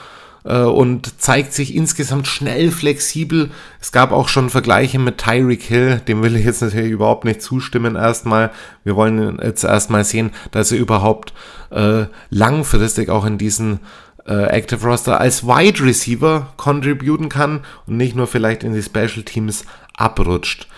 und 0.53 1.21
zeigt 1.21 1.55
sich 1.55 1.75
insgesamt 1.75 2.27
schnell 2.27 2.71
flexibel. 2.71 3.51
Es 3.81 3.93
gab 3.93 4.13
auch 4.13 4.29
schon 4.29 4.51
Vergleiche 4.51 4.99
mit 4.99 5.19
Tyreek 5.19 5.63
Hill, 5.63 6.01
dem 6.07 6.23
will 6.23 6.37
ich 6.37 6.45
jetzt 6.45 6.61
natürlich 6.61 6.91
überhaupt 6.91 7.25
nicht 7.25 7.41
zustimmen 7.41 7.97
erstmal. 7.97 8.51
Wir 8.85 8.95
wollen 8.95 9.39
jetzt 9.43 9.65
erstmal 9.65 10.05
sehen, 10.05 10.33
dass 10.51 10.71
er 10.71 10.79
überhaupt 10.79 11.33
äh, 11.71 12.05
langfristig 12.29 13.09
auch 13.09 13.25
in 13.25 13.39
diesen 13.39 13.81
äh, 14.27 14.45
Active 14.49 14.87
Roster 14.87 15.21
als 15.21 15.47
Wide 15.47 15.83
Receiver 15.83 16.53
contributen 16.57 17.29
kann 17.29 17.61
und 17.87 17.97
nicht 17.97 18.15
nur 18.15 18.27
vielleicht 18.27 18.65
in 18.65 18.75
die 18.75 18.83
Special 18.83 19.23
Teams 19.25 19.65
abrutscht. 19.97 20.69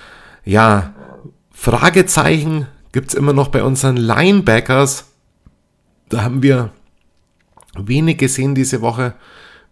Ja, 0.44 0.94
Fragezeichen 1.50 2.66
gibt 2.92 3.08
es 3.08 3.14
immer 3.14 3.32
noch 3.32 3.48
bei 3.48 3.62
unseren 3.62 3.96
Linebackers. 3.96 5.10
Da 6.08 6.22
haben 6.22 6.42
wir 6.42 6.70
wenig 7.76 8.18
gesehen 8.18 8.54
diese 8.54 8.80
Woche. 8.80 9.14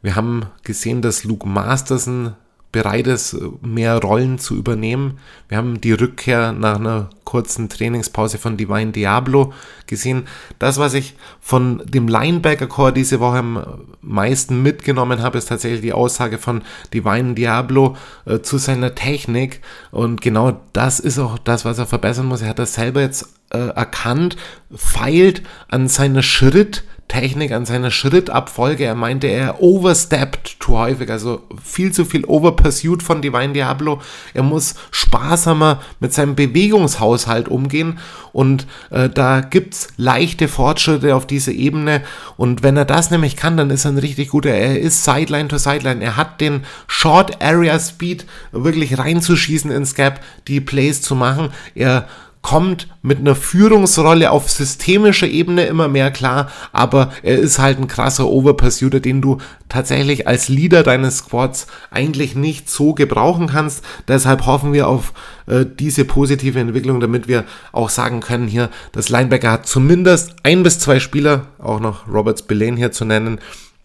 Wir 0.04 0.16
haben 0.16 0.42
gesehen, 0.64 1.00
dass 1.00 1.24
Luke 1.24 1.48
Masterson 1.48 2.34
bereit 2.72 3.06
ist, 3.06 3.38
mehr 3.62 3.98
Rollen 3.98 4.38
zu 4.38 4.54
übernehmen. 4.54 5.18
Wir 5.48 5.56
haben 5.56 5.80
die 5.80 5.92
Rückkehr 5.92 6.52
nach 6.52 6.76
einer 6.76 7.08
kurzen 7.24 7.70
Trainingspause 7.70 8.36
von 8.36 8.58
Divine 8.58 8.92
Diablo 8.92 9.54
gesehen. 9.86 10.24
Das, 10.58 10.76
was 10.76 10.92
ich 10.92 11.14
von 11.40 11.80
dem 11.86 12.06
Linebacker-Core 12.06 12.92
diese 12.92 13.18
Woche 13.18 13.38
am 13.38 13.64
meisten 14.02 14.62
mitgenommen 14.62 15.22
habe, 15.22 15.38
ist 15.38 15.48
tatsächlich 15.48 15.80
die 15.80 15.94
Aussage 15.94 16.36
von 16.36 16.60
Divine 16.92 17.32
Diablo 17.32 17.96
äh, 18.26 18.40
zu 18.40 18.58
seiner 18.58 18.94
Technik. 18.94 19.62
Und 19.90 20.20
genau 20.20 20.60
das 20.74 21.00
ist 21.00 21.18
auch 21.18 21.38
das, 21.38 21.64
was 21.64 21.78
er 21.78 21.86
verbessern 21.86 22.26
muss. 22.26 22.42
Er 22.42 22.50
hat 22.50 22.58
das 22.58 22.74
selber 22.74 23.00
jetzt 23.00 23.26
äh, 23.54 23.68
erkannt, 23.68 24.36
feilt 24.70 25.42
an 25.68 25.88
seiner 25.88 26.22
Schritt- 26.22 26.84
Technik, 27.08 27.52
an 27.52 27.66
seiner 27.66 27.90
Schrittabfolge. 27.90 28.84
Er 28.84 28.94
meinte, 28.94 29.26
er 29.26 29.62
overstepped 29.62 30.56
zu 30.58 30.78
häufig, 30.78 31.10
also 31.10 31.42
viel 31.62 31.92
zu 31.92 32.04
viel 32.04 32.24
overpursued 32.24 33.02
von 33.02 33.22
Divine 33.22 33.52
Diablo. 33.52 34.00
Er 34.32 34.42
muss 34.42 34.74
sparsamer 34.90 35.80
mit 36.00 36.12
seinem 36.12 36.34
Bewegungshaushalt 36.34 37.48
umgehen 37.48 37.98
und 38.32 38.66
äh, 38.90 39.08
da 39.08 39.42
gibt's 39.42 39.88
leichte 39.96 40.48
Fortschritte 40.48 41.14
auf 41.14 41.26
dieser 41.26 41.52
Ebene 41.52 42.02
und 42.36 42.62
wenn 42.62 42.76
er 42.76 42.84
das 42.84 43.10
nämlich 43.10 43.36
kann, 43.36 43.56
dann 43.56 43.70
ist 43.70 43.84
er 43.84 43.92
ein 43.92 43.98
richtig 43.98 44.30
guter. 44.30 44.50
Er 44.50 44.80
ist 44.80 45.04
Sideline 45.04 45.48
to 45.48 45.58
Sideline. 45.58 46.02
Er 46.02 46.16
hat 46.16 46.40
den 46.40 46.64
Short 46.86 47.42
Area 47.42 47.78
Speed, 47.78 48.26
wirklich 48.50 48.98
reinzuschießen 48.98 49.70
ins 49.70 49.94
Gap, 49.94 50.20
die 50.48 50.60
Plays 50.60 51.02
zu 51.02 51.14
machen. 51.14 51.50
Er 51.74 52.08
kommt 52.44 52.88
mit 53.00 53.20
einer 53.20 53.34
Führungsrolle 53.34 54.30
auf 54.30 54.50
systemischer 54.50 55.26
Ebene 55.26 55.64
immer 55.64 55.88
mehr 55.88 56.10
klar, 56.10 56.50
aber 56.72 57.10
er 57.22 57.38
ist 57.38 57.58
halt 57.58 57.78
ein 57.78 57.88
krasser 57.88 58.28
Overpursuiter, 58.28 59.00
den 59.00 59.22
du 59.22 59.38
tatsächlich 59.70 60.28
als 60.28 60.50
Leader 60.50 60.82
deines 60.82 61.18
Squads 61.18 61.66
eigentlich 61.90 62.36
nicht 62.36 62.68
so 62.68 62.92
gebrauchen 62.92 63.46
kannst. 63.46 63.82
Deshalb 64.08 64.44
hoffen 64.44 64.74
wir 64.74 64.88
auf 64.88 65.14
äh, 65.46 65.64
diese 65.64 66.04
positive 66.04 66.60
Entwicklung, 66.60 67.00
damit 67.00 67.28
wir 67.28 67.44
auch 67.72 67.88
sagen 67.88 68.20
können 68.20 68.46
hier, 68.46 68.68
das 68.92 69.08
Linebacker 69.08 69.50
hat 69.50 69.66
zumindest 69.66 70.36
ein 70.42 70.62
bis 70.62 70.78
zwei 70.78 71.00
Spieler, 71.00 71.46
auch 71.58 71.80
noch 71.80 72.06
Roberts 72.06 72.42
Belaine 72.42 72.76
hier 72.76 72.92
zu 72.92 73.06
nennen, 73.06 73.40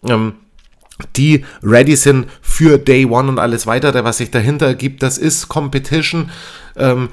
ähm, 0.06 0.34
die 1.16 1.46
ready 1.62 1.96
sind 1.96 2.26
für 2.42 2.76
Day 2.76 3.06
One 3.06 3.30
und 3.30 3.38
alles 3.38 3.66
weitere, 3.66 4.04
was 4.04 4.18
sich 4.18 4.30
dahinter 4.30 4.66
ergibt. 4.66 5.02
Das 5.02 5.16
ist 5.16 5.48
Competition. 5.48 6.30
Ähm, 6.76 7.08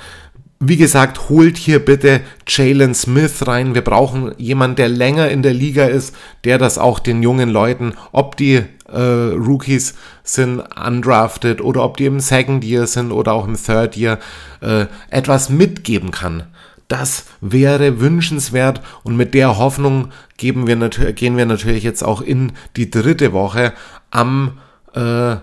wie 0.60 0.78
gesagt, 0.78 1.30
holt 1.30 1.58
hier 1.58 1.84
bitte 1.84 2.22
Jalen 2.47 2.95
Smith 2.95 3.45
rein. 3.45 3.76
Wir 3.76 3.84
brauchen 3.84 4.34
jemanden, 4.38 4.78
der 4.78 4.89
länger 4.89 5.30
in 5.30 5.43
der 5.43 5.53
Liga 5.53 5.86
ist, 5.86 6.16
der 6.45 6.58
das 6.58 6.78
auch 6.78 6.99
den 6.99 7.22
jungen 7.22 7.49
Leuten, 7.49 7.93
ob 8.12 8.38
die 8.38 8.64
äh, 8.91 8.99
Rookies 8.99 9.95
sind 10.24 10.62
undrafted 10.62 11.62
oder 11.62 11.84
ob 11.84 11.97
die 11.97 12.05
im 12.05 12.20
Second 12.20 12.64
Year 12.64 12.88
sind 12.88 13.12
oder 13.12 13.34
auch 13.34 13.47
im 13.47 13.55
Third 13.55 13.95
Year, 13.97 14.18
äh, 14.62 14.86
etwas 15.10 15.49
mitgeben 15.49 16.12
kann. 16.12 16.43
Das 16.88 17.26
wäre 17.41 17.99
wünschenswert 17.99 18.82
und 19.03 19.18
mit 19.18 19.34
der 19.34 19.58
Hoffnung 19.58 20.10
geben 20.38 20.68
wir 20.68 20.78
gehen 21.14 21.38
wir 21.38 21.45
natürlich 21.45 21.84
jetzt 21.84 22.01
auch 22.01 22.22
in 22.22 22.53
die 22.78 22.89
dritte 22.89 23.34
Woche. 23.34 23.74
Am 24.10 24.58
äh, 24.93 25.36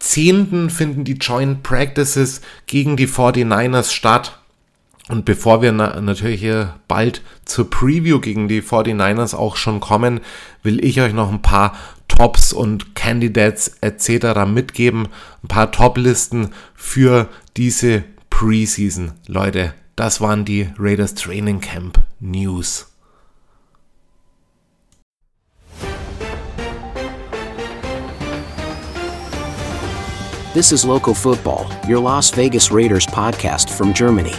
10. 0.00 0.70
finden 0.70 1.04
die 1.04 1.14
Joint 1.14 1.62
Practices 1.62 2.40
gegen 2.66 2.96
die 2.96 3.06
49ers 3.06 3.92
statt. 3.92 4.38
Und 5.08 5.24
bevor 5.24 5.60
wir 5.60 5.72
na 5.72 6.00
natürlich 6.00 6.40
hier 6.40 6.76
bald 6.86 7.22
zur 7.44 7.68
Preview 7.68 8.20
gegen 8.20 8.48
die 8.48 8.62
49ers 8.62 9.34
auch 9.34 9.56
schon 9.56 9.80
kommen, 9.80 10.20
will 10.62 10.84
ich 10.84 11.00
euch 11.00 11.12
noch 11.12 11.30
ein 11.30 11.42
paar 11.42 11.74
Tops 12.08 12.52
und 12.52 12.94
Candidates 12.94 13.76
etc. 13.80 14.46
mitgeben. 14.46 15.08
Ein 15.42 15.48
paar 15.48 15.72
Top-Listen 15.72 16.50
für 16.74 17.28
diese 17.56 18.04
Preseason. 18.30 19.12
Leute, 19.26 19.74
das 19.96 20.20
waren 20.20 20.44
die 20.44 20.68
Raiders 20.78 21.14
Training 21.14 21.60
Camp 21.60 22.00
News. 22.20 22.89
This 30.52 30.72
is 30.72 30.84
Local 30.84 31.14
Football, 31.14 31.70
your 31.86 32.00
Las 32.00 32.32
Vegas 32.32 32.72
Raiders 32.72 33.06
podcast 33.06 33.70
from 33.70 33.94
Germany. 33.94 34.34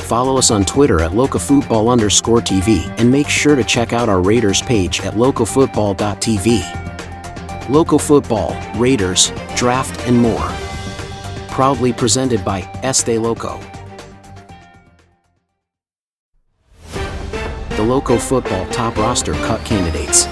Follow 0.00 0.36
us 0.36 0.50
on 0.50 0.66
Twitter 0.66 1.00
at 1.00 1.12
locafootball 1.12 1.90
underscore 1.90 2.42
TV 2.42 2.86
and 3.00 3.10
make 3.10 3.26
sure 3.26 3.56
to 3.56 3.64
check 3.64 3.94
out 3.94 4.10
our 4.10 4.20
Raiders 4.20 4.60
page 4.60 5.00
at 5.00 5.14
localfootball.tv. 5.14 7.70
Local 7.70 7.98
Football, 7.98 8.54
Raiders, 8.78 9.32
Draft, 9.56 9.98
and 10.06 10.18
more. 10.18 10.52
Proudly 11.48 11.94
presented 11.94 12.44
by 12.44 12.60
Este 12.82 13.16
Loco. 13.16 13.58
The 16.90 17.82
Local 17.82 18.18
Football 18.18 18.66
Top 18.66 18.98
Roster 18.98 19.32
Cut 19.32 19.64
Candidates. 19.64 20.26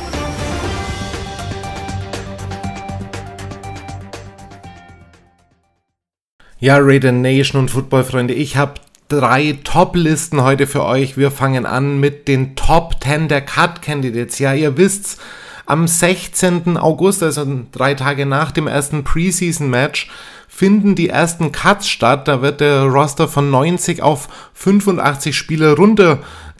Ja, 6.65 6.79
Raider 6.81 7.12
Nation 7.12 7.61
und 7.61 7.71
Footballfreunde, 7.71 8.33
ich 8.33 8.57
habe 8.57 8.81
drei 9.09 9.59
Top-Listen 9.65 10.43
heute 10.43 10.67
für 10.67 10.83
euch. 10.83 11.19
Wir 11.19 11.31
fangen 11.31 11.67
an 11.67 12.01
mit 12.01 12.27
den 12.27 12.57
Top 12.57 13.05
10 13.05 13.29
der 13.29 13.43
Cut-Candidates. 13.43 14.39
Ja, 14.39 14.55
ihr 14.55 14.79
wisst's, 14.79 15.19
am 15.67 15.87
16. 15.87 16.79
August, 16.79 17.23
also 17.23 17.45
drei 17.71 17.93
Tage 17.93 18.25
nach 18.25 18.51
dem 18.51 18.67
ersten 18.67 19.05
Preseason-Match, 19.05 20.09
finden 20.49 20.95
die 20.95 21.11
ersten 21.11 21.53
Cuts 21.53 21.87
statt. 21.87 22.29
Da 22.29 22.41
wird 22.41 22.62
der 22.62 22.85
Roster 22.85 23.29
von 23.29 23.51
90 23.51 24.03
auf 24.03 24.31
85 24.55 25.37
Spieler 25.37 25.75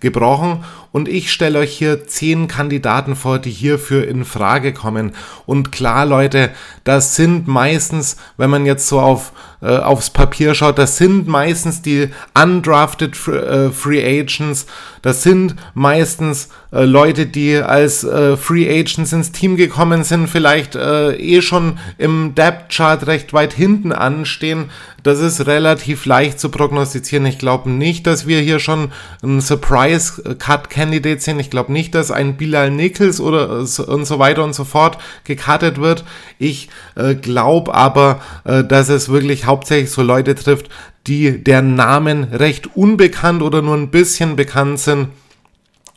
runtergebrochen 0.05 0.65
und 0.93 1.09
ich 1.09 1.33
stelle 1.33 1.59
euch 1.59 1.77
hier 1.77 2.07
10 2.07 2.47
Kandidaten 2.47 3.17
vor, 3.17 3.39
die 3.39 3.51
hierfür 3.51 4.07
in 4.07 4.25
Frage 4.25 4.73
kommen. 4.73 5.13
Und 5.47 5.73
klar, 5.73 6.07
Leute, 6.07 6.51
das 6.85 7.17
sind 7.17 7.49
meistens, 7.49 8.17
wenn 8.37 8.51
man 8.51 8.67
jetzt 8.67 8.87
so 8.87 9.01
auf 9.01 9.33
äh, 9.61 9.79
aufs 9.79 10.11
Papier 10.11 10.55
schaut, 10.55 10.79
das 10.79 10.99
sind 10.99 11.27
meistens 11.27 11.81
die 11.81 12.11
undrafted 12.41 13.17
äh, 13.29 13.71
Free 13.71 14.21
Agents, 14.21 14.67
das 15.01 15.23
sind 15.23 15.57
meistens 15.73 16.51
äh, 16.71 16.85
Leute, 16.85 17.27
die 17.27 17.57
als 17.57 18.05
äh, 18.05 18.37
Free 18.37 18.69
Agents 18.69 19.13
ins 19.13 19.33
Team 19.33 19.57
gekommen 19.57 20.05
sind, 20.05 20.29
vielleicht 20.29 20.77
äh, 20.77 21.15
eh 21.15 21.41
schon 21.41 21.79
im 21.97 22.35
Depth 22.35 22.73
Chart 22.75 23.07
recht 23.07 23.33
weit 23.33 23.55
hinten 23.55 23.93
anstehen. 23.93 24.71
Das 25.05 25.21
ist 25.21 25.47
relativ 25.47 26.07
leicht 26.07 26.41
zu 26.41 26.49
prognostizieren. 26.49 27.27
Ich 27.27 27.39
glaube 27.39 27.71
nicht, 27.71 28.07
dass 28.07 28.27
wir 28.27 28.41
hier 28.41 28.59
schon 28.59 28.91
ein 29.23 29.43
Surprise 29.43 30.35
Cut 30.39 30.71
Candidate 30.71 31.21
sind. 31.21 31.39
Ich 31.41 31.51
glaube 31.51 31.73
nicht, 31.75 31.95
dass 31.95 32.11
ein 32.11 32.39
Bilal 32.39 32.71
Nichols 32.71 33.21
oder 33.21 33.51
und 33.59 34.07
so 34.07 34.19
weiter 34.19 34.43
und 34.43 34.55
so 34.55 34.65
fort 34.65 34.97
gecuttet 35.25 35.79
wird. 35.79 36.05
Ich 36.39 36.71
äh, 36.95 37.15
glaube 37.15 37.75
aber, 37.75 38.23
äh, 38.45 38.65
dass 38.65 38.89
es 38.89 39.11
wirklich 39.11 39.45
hauptsächlich 39.45 39.91
so 39.91 40.01
Leute 40.01 40.35
trifft, 40.35 40.71
die 41.07 41.45
deren 41.45 41.75
Namen 41.75 42.25
recht 42.25 42.75
unbekannt 42.75 43.43
oder 43.43 43.61
nur 43.61 43.77
ein 43.77 43.91
bisschen 43.91 44.37
bekannt 44.37 44.79
sind. 44.81 45.09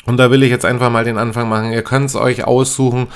Und 0.05 0.17
da 0.17 0.31
will 0.31 0.43
ich 0.43 0.49
jetzt 0.49 0.65
einfach 0.65 0.89
mal 0.89 1.05
den 1.05 1.17
Anfang 1.17 1.47
machen. 1.47 1.71
Ihr 1.71 1.81
könnt 1.81 2.09
es 2.09 2.15
euch 2.17 2.43
aussuchen 2.43 3.07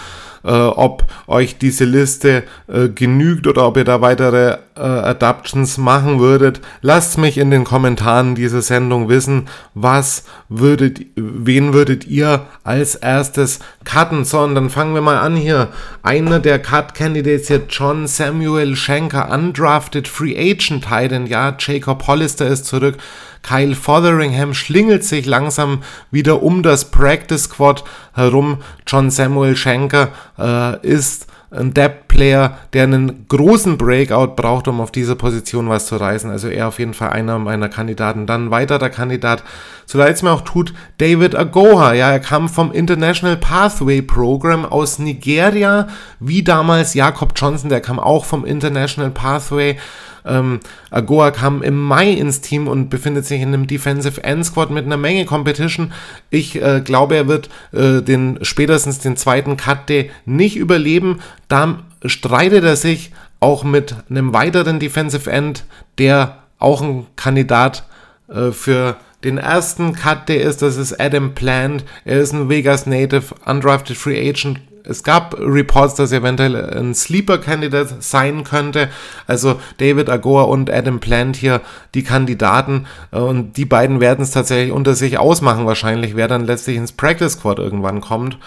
äh, 0.44 0.52
ob 0.52 1.06
euch 1.28 1.58
diese 1.58 1.86
Liste 1.86 2.44
äh, 2.68 2.90
genügt 2.90 3.48
oder 3.48 3.68
ob 3.68 3.78
ihr 3.78 3.84
da 3.84 4.02
weitere 4.02 4.58
äh, 4.76 4.82
Adaptions 4.82 5.78
machen 5.78 6.20
würdet. 6.20 6.62
Lasst 6.82 7.18
mich 7.18 7.38
in 7.38 7.52
den 7.52 7.64
Kommentaren 7.64 8.36
dieser 8.36 8.62
Sendung 8.62 9.10
wissen, 9.10 9.48
was 9.74 10.24
würdet, 10.50 11.02
wen 11.16 11.74
würdet 11.74 12.08
ihr 12.08 12.46
als 12.64 12.96
erstes 12.96 13.60
cutten? 13.84 14.26
So, 14.26 14.40
und 14.40 14.56
dann 14.56 14.70
fangen 14.70 14.94
wir 14.94 15.02
mal 15.02 15.18
an 15.18 15.36
hier. 15.36 15.70
Einer 16.04 16.40
der 16.40 16.60
Cut-Candidates 16.60 17.48
hier, 17.48 17.62
John 17.70 18.08
Samuel 18.08 18.76
Schenker, 18.76 19.30
undrafted 19.32 20.08
Free 20.08 20.38
Agent 20.38 20.86
Titan, 20.86 21.28
ja, 21.28 21.56
Jacob 21.58 22.08
Hollister 22.08 22.48
ist 22.48 22.66
zurück. 22.66 22.98
Kyle 23.44 23.76
Fotheringham 23.76 24.54
schlingelt 24.54 25.04
sich 25.04 25.26
langsam 25.26 25.84
wieder 26.12 26.44
um 26.44 26.64
das 26.64 26.92
Practice 26.92 27.44
Squad 27.44 27.84
herum. 28.14 28.60
John 28.88 29.10
Samuel 29.10 29.56
Schenker 29.56 30.10
äh, 30.38 30.86
ist 30.86 31.28
ein 31.52 31.74
Depth-Player, 31.74 32.58
der 32.72 32.84
einen 32.84 33.26
großen 33.28 33.78
Breakout 33.78 34.36
braucht, 34.38 34.70
um 34.70 34.80
auf 34.80 34.90
dieser 34.90 35.16
Position 35.16 35.68
was 35.68 35.86
zu 35.86 35.98
reißen. 35.98 36.32
Also 36.32 36.48
er 36.48 36.70
auf 36.70 36.80
jeden 36.80 36.94
Fall 36.94 37.10
einer 37.10 37.40
meiner 37.40 37.68
Kandidaten. 37.68 38.26
Dann 38.26 38.52
weiterer 38.52 38.90
Kandidat, 38.90 39.44
so 39.86 39.98
leid 39.98 40.16
es 40.16 40.24
mir 40.24 40.32
auch 40.32 40.42
tut, 40.42 40.74
David 41.00 41.36
Agoha. 41.36 41.94
Ja, 41.94 42.10
er 42.10 42.22
kam 42.22 42.48
vom 42.48 42.72
International 42.72 43.36
Pathway 43.36 44.02
Program 44.02 44.64
aus 44.64 44.98
Nigeria, 44.98 45.88
wie 46.22 46.42
damals 46.42 46.94
Jakob 46.94 47.34
Johnson, 47.36 47.70
der 47.70 47.82
kam 47.82 48.00
auch 48.00 48.24
vom 48.24 48.46
International 48.46 49.12
Pathway 49.12 49.78
ähm, 50.26 50.60
Agoa 50.90 51.32
kam 51.32 51.62
im 51.62 51.80
Mai 51.80 52.12
ins 52.12 52.42
Team 52.42 52.68
und 52.68 52.90
befindet 52.90 53.26
sich 53.26 53.42
in 53.42 53.50
einem 53.50 53.68
Defensive 53.68 54.24
End 54.24 54.46
Squad 54.46 54.72
mit 54.72 54.86
einer 54.86 54.98
Menge 54.98 55.26
Competition. 55.26 55.92
Ich 56.30 56.62
äh, 56.62 56.82
glaube, 56.82 57.16
er 57.16 57.28
wird 57.28 57.50
äh, 57.72 58.02
den 58.02 58.40
spätestens 58.42 59.00
den 59.00 59.18
zweiten 59.18 59.58
Cut 59.58 59.90
Day 59.90 60.12
nicht 60.26 60.58
überleben. 60.58 61.20
Da 61.48 61.80
streitet 62.06 62.64
er 62.64 62.76
sich 62.76 63.12
auch 63.40 63.64
mit 63.64 63.96
einem 64.10 64.34
weiteren 64.34 64.80
Defensive 64.80 65.30
End, 65.30 65.66
der 65.98 66.38
auch 66.60 66.82
ein 66.82 67.08
Kandidat 67.16 67.84
äh, 68.30 68.52
für 68.52 68.98
den 69.24 69.38
ersten 69.38 69.94
Cut 69.94 70.30
Day 70.30 70.42
ist. 70.42 70.62
Das 70.62 70.78
ist 70.78 71.00
Adam 71.00 71.34
Plant. 71.34 71.84
Er 72.06 72.20
ist 72.20 72.34
ein 72.34 72.50
Vegas 72.50 72.86
Native, 72.86 73.36
undrafted 73.46 73.98
Free 73.98 74.30
Agent, 74.30 74.60
es 74.84 75.04
gab 75.04 75.36
Reports, 75.40 75.96
dass 75.96 76.12
eventuell 76.12 76.56
ein 76.56 76.94
Sleeper-Candidate 76.94 77.98
sein 78.00 78.44
könnte. 78.44 78.90
Also 79.28 79.60
David 79.78 80.10
Agoa 80.10 80.44
und 80.44 80.70
Adam 80.70 81.00
Plant 81.00 81.36
hier 81.36 81.62
die 81.94 82.04
Kandidaten. 82.04 82.86
Und 83.12 83.58
die 83.58 83.66
beiden 83.66 84.00
werden 84.00 84.22
es 84.22 84.32
tatsächlich 84.32 84.72
unter 84.72 84.96
sich 84.96 85.18
ausmachen, 85.18 85.66
wahrscheinlich, 85.66 86.16
wer 86.16 86.28
dann 86.28 86.46
letztlich 86.46 86.78
ins 86.78 86.92
Practice 86.92 87.34
Squad 87.34 87.60
irgendwann 87.60 88.02
kommt. 88.02 88.38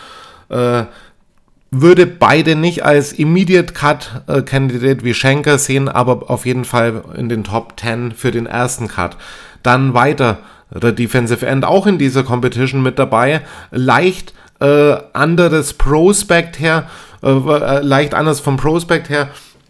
Äh, 0.48 0.84
würde 1.70 2.06
beide 2.06 2.54
nicht 2.54 2.84
als 2.84 3.12
Immediate 3.12 3.72
Cut 3.72 4.22
äh, 4.28 4.42
wie 5.02 5.14
Schenker 5.14 5.58
sehen, 5.58 5.88
aber 5.88 6.30
auf 6.30 6.46
jeden 6.46 6.64
Fall 6.64 7.02
in 7.16 7.28
den 7.28 7.44
Top 7.44 7.74
10 7.78 8.12
für 8.12 8.30
den 8.30 8.46
ersten 8.46 8.88
Cut. 8.88 9.16
Dann 9.62 9.94
weiter 9.94 10.38
der 10.70 10.92
Defensive 10.92 11.46
End 11.46 11.64
auch 11.64 11.86
in 11.86 11.98
dieser 11.98 12.22
Competition 12.22 12.82
mit 12.82 12.98
dabei. 12.98 13.42
Leicht 13.70 14.34
äh, 14.64 14.96
anderes 15.12 15.72
Prospect 15.74 16.58
her, 16.60 16.88
äh, 17.22 17.28
äh, 17.28 17.80
leicht 17.80 18.14
anders 18.14 18.40
vom 18.40 18.56
Prospect 18.56 19.08
her. 19.08 19.28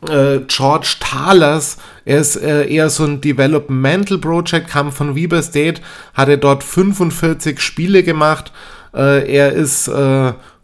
äh, 0.09 0.41
George 0.49 0.97
Thalers. 1.01 1.79
Er 2.05 2.21
ist 2.21 2.37
äh, 2.37 2.67
eher 2.67 2.91
so 2.91 3.05
ein 3.05 3.21
Developmental 3.21 4.19
Project, 4.19 4.69
kam 4.69 4.93
von 4.93 5.15
Weber 5.15 5.43
State, 5.43 5.81
hatte 6.13 6.37
dort 6.37 6.63
45 6.63 7.61
Spiele 7.61 8.03
gemacht. 8.03 8.53
Äh, 8.95 9.33
er 9.33 9.53
ist 9.53 9.89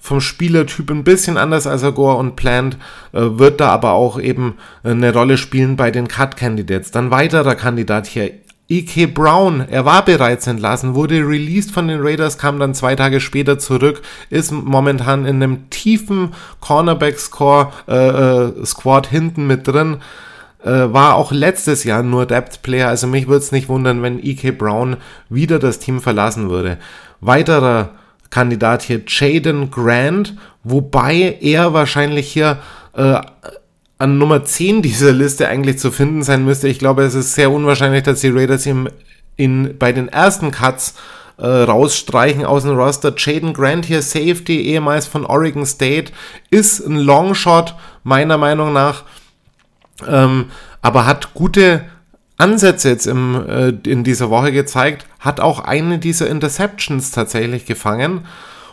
vom 0.00 0.20
Spielertyp 0.20 0.90
ein 0.90 1.04
bisschen 1.04 1.36
anders 1.36 1.66
als 1.66 1.84
Agor 1.84 2.16
und 2.16 2.34
Plant, 2.34 2.78
äh, 3.12 3.20
wird 3.20 3.60
da 3.60 3.68
aber 3.68 3.92
auch 3.92 4.18
eben 4.18 4.54
eine 4.82 5.12
Rolle 5.12 5.36
spielen 5.36 5.76
bei 5.76 5.90
den 5.90 6.08
Cut 6.08 6.36
Candidates. 6.36 6.90
Dann 6.90 7.10
weiterer 7.10 7.54
Kandidat 7.54 8.06
hier, 8.06 8.32
E.K. 8.70 9.06
Brown, 9.06 9.66
er 9.68 9.84
war 9.84 10.04
bereits 10.04 10.46
entlassen, 10.46 10.94
wurde 10.94 11.26
released 11.26 11.72
von 11.72 11.88
den 11.88 12.00
Raiders, 12.00 12.38
kam 12.38 12.60
dann 12.60 12.72
zwei 12.72 12.94
Tage 12.94 13.18
später 13.18 13.58
zurück, 13.58 14.00
ist 14.30 14.52
momentan 14.52 15.26
in 15.26 15.42
einem 15.42 15.68
tiefen 15.70 16.34
Cornerback-Score, 16.60 17.72
äh, 17.88 18.48
äh, 18.48 19.06
hinten 19.10 19.48
mit 19.48 19.66
drin, 19.66 19.96
äh, 20.62 20.70
war 20.70 21.16
auch 21.16 21.32
letztes 21.32 21.82
Jahr 21.82 22.04
nur 22.04 22.26
Depth 22.26 22.62
Player, 22.62 22.88
also 22.88 23.08
mich 23.08 23.26
würde 23.26 23.38
es 23.38 23.50
nicht 23.50 23.68
wundern, 23.68 24.02
wenn 24.02 24.24
E.K. 24.24 24.52
Brown 24.52 24.98
wieder 25.28 25.58
das 25.58 25.80
Team 25.80 26.00
verlassen 26.00 26.48
würde. 26.48 26.78
Weiterer 27.20 27.90
Kandidat 28.30 28.82
hier, 28.82 29.02
Jaden 29.04 29.72
Grant, 29.72 30.36
wobei 30.62 31.38
er 31.40 31.72
wahrscheinlich 31.74 32.32
hier 32.32 32.58
äh, 32.92 33.20
an 34.00 34.16
Nummer 34.16 34.44
10 34.44 34.80
dieser 34.80 35.12
Liste 35.12 35.46
eigentlich 35.46 35.78
zu 35.78 35.90
finden 35.90 36.22
sein 36.22 36.42
müsste. 36.42 36.68
Ich 36.68 36.78
glaube, 36.78 37.02
es 37.02 37.14
ist 37.14 37.34
sehr 37.34 37.50
unwahrscheinlich, 37.50 38.02
dass 38.02 38.22
die 38.22 38.30
Raiders 38.30 38.64
ihm 38.64 38.88
in, 39.36 39.76
bei 39.78 39.92
den 39.92 40.08
ersten 40.08 40.50
Cuts 40.50 40.94
äh, 41.36 41.46
rausstreichen 41.46 42.46
aus 42.46 42.62
dem 42.62 42.78
Roster. 42.78 43.12
Jaden 43.14 43.52
Grant 43.52 43.84
hier, 43.84 44.00
Safety, 44.00 44.62
ehemals 44.62 45.06
von 45.06 45.26
Oregon 45.26 45.66
State, 45.66 46.12
ist 46.50 46.80
ein 46.80 46.96
Longshot, 46.96 47.74
meiner 48.02 48.38
Meinung 48.38 48.72
nach, 48.72 49.04
ähm, 50.08 50.46
aber 50.80 51.04
hat 51.04 51.34
gute 51.34 51.84
Ansätze 52.38 52.88
jetzt 52.88 53.06
im, 53.06 53.46
äh, 53.46 53.68
in 53.86 54.02
dieser 54.02 54.30
Woche 54.30 54.50
gezeigt, 54.50 55.06
hat 55.18 55.40
auch 55.40 55.60
eine 55.60 55.98
dieser 55.98 56.26
Interceptions 56.30 57.10
tatsächlich 57.10 57.66
gefangen 57.66 58.24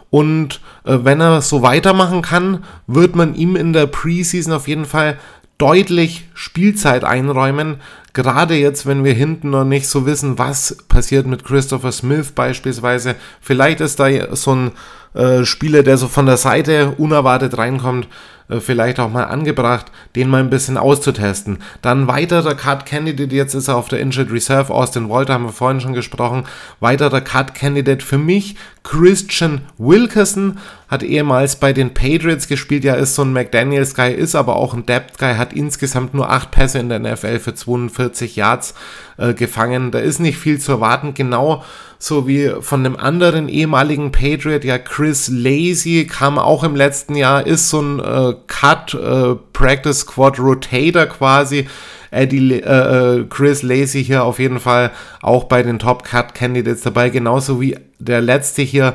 und 0.09 0.61
äh, 0.85 0.99
wenn 1.03 1.21
er 1.21 1.41
so 1.41 1.61
weitermachen 1.61 2.21
kann, 2.21 2.63
wird 2.87 3.15
man 3.15 3.35
ihm 3.35 3.55
in 3.55 3.73
der 3.73 3.87
Preseason 3.87 4.53
auf 4.53 4.67
jeden 4.67 4.85
Fall 4.85 5.17
deutlich 5.57 6.29
Spielzeit 6.33 7.03
einräumen. 7.03 7.81
Gerade 8.13 8.55
jetzt, 8.55 8.85
wenn 8.85 9.03
wir 9.03 9.13
hinten 9.13 9.49
noch 9.49 9.65
nicht 9.65 9.87
so 9.87 10.05
wissen, 10.05 10.37
was 10.37 10.77
passiert 10.87 11.27
mit 11.27 11.43
Christopher 11.43 11.91
Smith 11.91 12.31
beispielsweise. 12.31 13.15
Vielleicht 13.41 13.81
ist 13.81 13.99
da 13.99 14.35
so 14.35 14.55
ein 14.55 14.71
äh, 15.17 15.45
Spieler, 15.45 15.83
der 15.83 15.97
so 15.97 16.07
von 16.07 16.27
der 16.27 16.37
Seite 16.37 16.93
unerwartet 16.97 17.57
reinkommt, 17.57 18.07
äh, 18.49 18.59
vielleicht 18.59 18.99
auch 18.99 19.09
mal 19.09 19.23
angebracht, 19.23 19.87
den 20.15 20.29
mal 20.29 20.39
ein 20.41 20.49
bisschen 20.49 20.77
auszutesten. 20.77 21.57
Dann 21.81 22.07
weiterer 22.07 22.55
Cut 22.55 22.85
Candidate, 22.85 23.35
jetzt 23.35 23.53
ist 23.53 23.67
er 23.67 23.75
auf 23.75 23.87
der 23.89 23.99
Injured 23.99 24.31
Reserve, 24.31 24.73
Austin 24.73 25.09
Walter 25.09 25.33
haben 25.33 25.45
wir 25.45 25.51
vorhin 25.51 25.81
schon 25.81 25.93
gesprochen, 25.93 26.43
weiterer 26.79 27.21
Cut 27.21 27.55
Candidate 27.55 28.05
für 28.05 28.17
mich, 28.17 28.55
Christian 28.83 29.63
Wilkerson, 29.77 30.59
hat 30.87 31.03
ehemals 31.03 31.57
bei 31.57 31.73
den 31.73 31.93
Patriots 31.93 32.47
gespielt, 32.47 32.85
ja 32.85 32.93
ist 32.93 33.15
so 33.15 33.23
ein 33.23 33.33
McDaniels 33.33 33.95
Guy, 33.95 34.13
ist 34.13 34.35
aber 34.35 34.55
auch 34.55 34.73
ein 34.73 34.85
Depth 34.85 35.17
Guy, 35.17 35.35
hat 35.35 35.51
insgesamt 35.51 36.13
nur 36.13 36.29
acht 36.29 36.51
Pässe 36.51 36.79
in 36.79 36.89
der 36.89 36.99
NFL 36.99 37.39
für 37.39 37.55
42 37.55 38.35
Yards 38.37 38.75
äh, 39.17 39.33
gefangen, 39.33 39.91
da 39.91 39.99
ist 39.99 40.19
nicht 40.19 40.37
viel 40.37 40.59
zu 40.59 40.73
erwarten, 40.73 41.13
genau 41.13 41.63
so 41.99 42.27
wie 42.27 42.51
von 42.61 42.85
einem 42.85 42.95
anderen 42.95 43.49
ehemaligen 43.49 44.11
Patriot, 44.11 44.63
ja 44.63 44.77
Chris 44.77 45.29
Lazy 45.29 46.07
kam 46.09 46.37
auch 46.37 46.63
im 46.63 46.75
letzten 46.75 47.15
Jahr, 47.15 47.45
ist 47.45 47.69
so 47.69 47.81
ein 47.81 47.99
äh, 47.99 48.33
Cut 48.47 48.93
äh, 48.93 49.35
Practice 49.53 49.99
Squad 49.99 50.39
Rotator 50.39 51.05
quasi. 51.07 51.67
Eddie, 52.09 52.61
äh, 52.61 53.19
äh, 53.19 53.25
Chris 53.29 53.63
Lacey 53.63 54.03
hier 54.03 54.23
auf 54.23 54.39
jeden 54.39 54.59
Fall 54.59 54.91
auch 55.21 55.45
bei 55.45 55.61
den 55.61 55.79
Top 55.79 56.03
Cut 56.03 56.33
Candidates 56.33 56.83
dabei, 56.83 57.09
genauso 57.09 57.59
wie 57.59 57.77
der 57.99 58.21
letzte 58.21 58.61
hier 58.61 58.93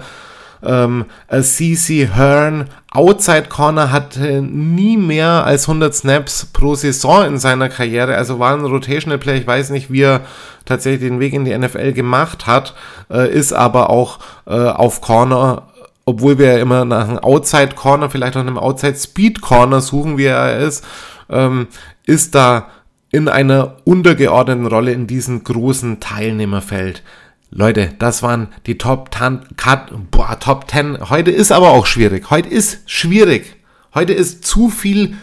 ähm, 0.63 1.07
CC 1.29 2.09
Hearn, 2.15 2.69
Outside 2.93 3.45
Corner, 3.49 3.91
hatte 3.91 4.43
nie 4.43 4.97
mehr 4.97 5.45
als 5.45 5.69
100 5.69 5.95
Snaps 5.95 6.47
pro 6.47 6.75
Saison 6.75 7.25
in 7.25 7.39
seiner 7.39 7.69
Karriere, 7.69 8.17
also 8.17 8.39
war 8.39 8.55
ein 8.55 8.65
Rotational 8.65 9.19
Player. 9.19 9.37
Ich 9.37 9.47
weiß 9.47 9.71
nicht, 9.71 9.91
wie 9.91 10.03
er 10.03 10.21
tatsächlich 10.65 11.09
den 11.09 11.21
Weg 11.21 11.33
in 11.33 11.45
die 11.45 11.57
NFL 11.57 11.93
gemacht 11.93 12.47
hat, 12.47 12.75
äh, 13.11 13.31
ist 13.33 13.53
aber 13.53 13.91
auch 13.91 14.19
äh, 14.47 14.53
auf 14.53 15.01
Corner 15.01 15.69
obwohl 16.05 16.39
wir 16.39 16.55
ja 16.55 16.59
immer 16.59 16.85
nach 16.85 17.09
einem 17.09 17.19
Outside 17.19 17.75
Corner, 17.77 18.11
vielleicht 18.11 18.37
auch 18.37 18.41
einem 18.41 18.59
Outside 18.59 18.97
Speed 18.97 19.41
Corner 19.41 19.81
suchen, 19.81 20.19
wie 20.19 20.25
er 20.25 20.59
ist, 20.59 20.85
ähm, 21.31 21.69
ist 22.07 22.35
da 22.35 22.69
in 23.11 23.29
einer 23.29 23.77
untergeordneten 23.85 24.67
Rolle 24.67 24.93
in 24.93 25.07
diesem 25.07 25.45
großen 25.45 26.01
Teilnehmerfeld. 26.01 27.03
Leute, 27.55 27.91
das 27.99 28.23
waren 28.23 28.49
die 28.67 28.79
Top 28.79 29.15
10, 29.15 29.41
boah, 30.11 30.41
Top 30.41 30.71
10. 30.71 31.11
Heute 31.11 31.31
ist 31.31 31.53
aber 31.53 31.73
auch 31.73 31.85
schwierig. 31.85 32.31
Heute 32.31 32.49
ist 32.49 32.81
schwierig. 32.91 33.57
Heute 33.95 34.15
ist 34.15 34.47
zu 34.47 34.71
viel 34.71 35.17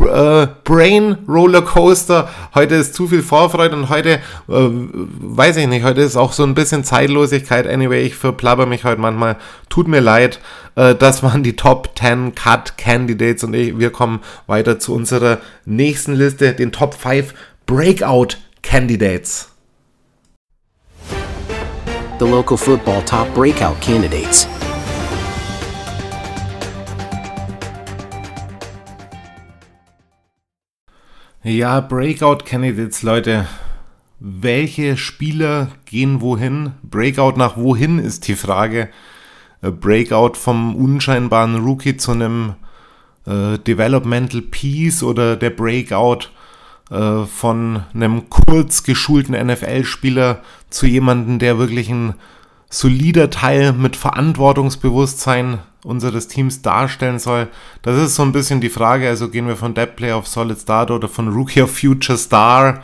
äh, 0.00 0.46
Brain 0.62 1.18
Rollercoaster. 1.26 2.30
Heute 2.54 2.76
ist 2.76 2.94
zu 2.94 3.08
viel 3.08 3.24
Vorfreude 3.24 3.74
und 3.74 3.88
heute, 3.88 4.10
äh, 4.10 4.20
weiß 4.48 5.56
ich 5.56 5.66
nicht, 5.66 5.82
heute 5.84 6.02
ist 6.02 6.14
auch 6.14 6.32
so 6.32 6.44
ein 6.44 6.54
bisschen 6.54 6.84
Zeitlosigkeit. 6.84 7.66
Anyway, 7.66 8.02
ich 8.02 8.14
verplapper 8.14 8.66
mich 8.66 8.84
heute 8.84 9.00
manchmal. 9.00 9.36
Tut 9.68 9.88
mir 9.88 10.00
leid. 10.00 10.38
Äh, 10.76 10.94
das 10.94 11.24
waren 11.24 11.42
die 11.42 11.56
Top 11.56 11.98
10 11.98 12.36
Cut 12.36 12.78
Candidates 12.78 13.42
und 13.42 13.54
ich, 13.54 13.76
wir 13.76 13.90
kommen 13.90 14.20
weiter 14.46 14.78
zu 14.78 14.94
unserer 14.94 15.38
nächsten 15.64 16.14
Liste, 16.14 16.52
den 16.52 16.70
Top 16.70 16.94
5 16.94 17.34
Breakout 17.66 18.36
Candidates. 18.62 19.51
The 22.22 22.28
local 22.28 22.56
football 22.56 23.02
top 23.04 23.34
breakout 23.34 23.80
candidates. 23.80 24.46
Ja, 31.42 31.80
Breakout 31.80 32.44
Candidates, 32.44 33.02
Leute. 33.02 33.48
Welche 34.20 34.96
Spieler 34.96 35.72
gehen 35.84 36.20
wohin? 36.20 36.74
Breakout 36.84 37.36
nach 37.36 37.56
wohin 37.56 37.98
ist 37.98 38.28
die 38.28 38.36
Frage. 38.36 38.90
Breakout 39.60 40.34
vom 40.34 40.76
unscheinbaren 40.76 41.56
Rookie 41.64 41.96
zu 41.96 42.12
einem 42.12 42.54
äh, 43.26 43.58
Developmental 43.58 44.42
Piece 44.42 45.02
oder 45.02 45.34
der 45.34 45.50
Breakout 45.50 46.28
äh, 46.92 47.24
von 47.24 47.84
einem 47.94 48.28
kurz 48.28 48.82
geschulten 48.82 49.34
NFL-Spieler 49.34 50.42
zu 50.68 50.86
jemandem, 50.86 51.38
der 51.38 51.58
wirklich 51.58 51.88
ein 51.88 52.14
solider 52.68 53.30
Teil 53.30 53.72
mit 53.72 53.96
Verantwortungsbewusstsein 53.96 55.60
unseres 55.84 56.28
Teams 56.28 56.60
darstellen 56.60 57.18
soll. 57.18 57.48
Das 57.80 57.96
ist 57.96 58.14
so 58.14 58.22
ein 58.22 58.32
bisschen 58.32 58.60
die 58.60 58.68
Frage. 58.68 59.08
Also 59.08 59.30
gehen 59.30 59.48
wir 59.48 59.56
von 59.56 59.72
Dead 59.72 59.96
Player 59.96 60.16
auf 60.16 60.28
Solid 60.28 60.58
Start 60.58 60.90
oder 60.90 61.08
von 61.08 61.28
Rookie 61.28 61.62
of 61.62 61.76
Future 61.76 62.18
Star. 62.18 62.82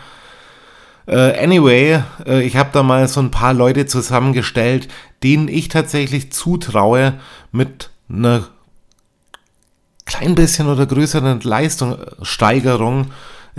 Uh, 1.06 1.32
anyway, 1.40 2.02
uh, 2.26 2.32
ich 2.32 2.56
habe 2.56 2.70
da 2.72 2.82
mal 2.82 3.08
so 3.08 3.20
ein 3.20 3.30
paar 3.30 3.52
Leute 3.52 3.84
zusammengestellt, 3.86 4.88
denen 5.22 5.48
ich 5.48 5.68
tatsächlich 5.68 6.32
zutraue, 6.32 7.14
mit 7.52 7.90
einer 8.10 8.48
klein 10.06 10.34
bisschen 10.34 10.66
oder 10.66 10.86
größeren 10.86 11.40
Leistungssteigerung 11.40 13.10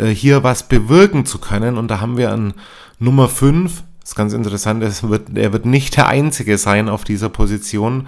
hier 0.07 0.43
was 0.43 0.67
bewirken 0.67 1.25
zu 1.25 1.39
können. 1.39 1.77
Und 1.77 1.89
da 1.89 1.99
haben 1.99 2.17
wir 2.17 2.31
an 2.31 2.53
Nummer 2.99 3.29
5, 3.29 3.83
das 4.01 4.11
ist 4.11 4.15
ganz 4.15 4.33
interessant, 4.33 4.83
er 4.83 5.09
wird, 5.09 5.37
er 5.37 5.53
wird 5.53 5.65
nicht 5.65 5.95
der 5.97 6.07
Einzige 6.07 6.57
sein 6.57 6.89
auf 6.89 7.03
dieser 7.03 7.29
Position, 7.29 8.07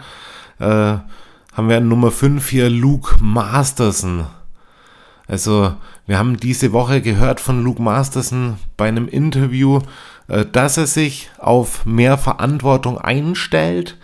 äh, 0.59 0.65
haben 1.53 1.69
wir 1.69 1.77
an 1.77 1.87
Nummer 1.87 2.11
5 2.11 2.47
hier 2.49 2.69
Luke 2.69 3.15
Masterson. 3.19 4.25
Also, 5.27 5.73
wir 6.07 6.17
haben 6.17 6.37
diese 6.37 6.73
Woche 6.73 7.01
gehört 7.01 7.39
von 7.39 7.63
Luke 7.63 7.81
Masterson 7.81 8.57
bei 8.77 8.87
einem 8.87 9.07
Interview, 9.07 9.79
äh, 10.27 10.45
dass 10.45 10.77
er 10.77 10.87
sich 10.87 11.29
auf 11.37 11.85
mehr 11.85 12.17
Verantwortung 12.17 12.97
einstellt. 12.97 13.97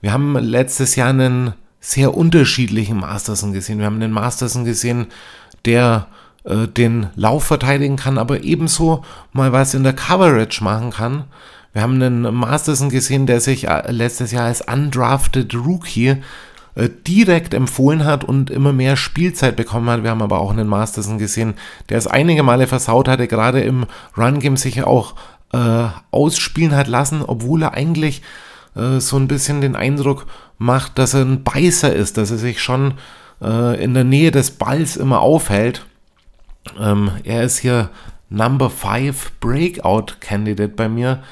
Wir 0.00 0.12
haben 0.12 0.36
letztes 0.36 0.96
Jahr 0.96 1.10
einen 1.10 1.54
sehr 1.80 2.14
unterschiedlichen 2.14 2.98
Masterson 2.98 3.52
gesehen. 3.52 3.78
Wir 3.78 3.86
haben 3.86 3.96
einen 3.96 4.12
Masterson 4.12 4.64
gesehen, 4.64 5.06
der 5.64 6.06
äh, 6.44 6.66
den 6.66 7.08
Lauf 7.16 7.44
verteidigen 7.44 7.96
kann, 7.96 8.18
aber 8.18 8.42
ebenso 8.42 9.04
mal 9.32 9.52
was 9.52 9.74
in 9.74 9.82
der 9.82 9.92
Coverage 9.92 10.62
machen 10.62 10.90
kann. 10.90 11.24
Wir 11.72 11.82
haben 11.82 12.02
einen 12.02 12.34
Masterson 12.34 12.88
gesehen, 12.88 13.26
der 13.26 13.40
sich 13.40 13.68
äh, 13.68 13.90
letztes 13.90 14.32
Jahr 14.32 14.46
als 14.46 14.60
undrafted 14.60 15.54
Rookie 15.54 16.16
äh, 16.74 16.88
direkt 17.06 17.54
empfohlen 17.54 18.04
hat 18.04 18.24
und 18.24 18.50
immer 18.50 18.72
mehr 18.72 18.96
Spielzeit 18.96 19.56
bekommen 19.56 19.88
hat. 19.90 20.02
Wir 20.02 20.10
haben 20.10 20.22
aber 20.22 20.40
auch 20.40 20.50
einen 20.50 20.68
Masterson 20.68 21.18
gesehen, 21.18 21.54
der 21.88 21.98
es 21.98 22.06
einige 22.06 22.42
Male 22.42 22.66
versaut 22.66 23.08
hatte, 23.08 23.28
gerade 23.28 23.60
im 23.60 23.86
Run-Game 24.16 24.56
sich 24.56 24.82
auch 24.84 25.14
äh, 25.52 25.86
ausspielen 26.10 26.74
hat 26.74 26.86
lassen, 26.86 27.22
obwohl 27.22 27.62
er 27.62 27.74
eigentlich 27.74 28.22
äh, 28.76 29.00
so 29.00 29.16
ein 29.16 29.28
bisschen 29.28 29.60
den 29.60 29.76
Eindruck 29.76 30.26
macht, 30.58 30.98
dass 30.98 31.14
er 31.14 31.22
ein 31.22 31.42
Beißer 31.42 31.92
ist, 31.92 32.16
dass 32.16 32.30
er 32.30 32.38
sich 32.38 32.62
schon 32.62 32.94
äh, 33.42 33.82
in 33.82 33.94
der 33.94 34.04
Nähe 34.04 34.30
des 34.30 34.52
Balls 34.52 34.96
immer 34.96 35.20
aufhält. 35.20 35.86
Ähm, 36.78 37.10
er 37.24 37.44
ist 37.44 37.58
hier 37.58 37.90
Number 38.28 38.70
5 38.70 39.32
Breakout 39.40 40.14
Candidate 40.20 40.74
bei 40.74 40.88
mir. 40.88 41.22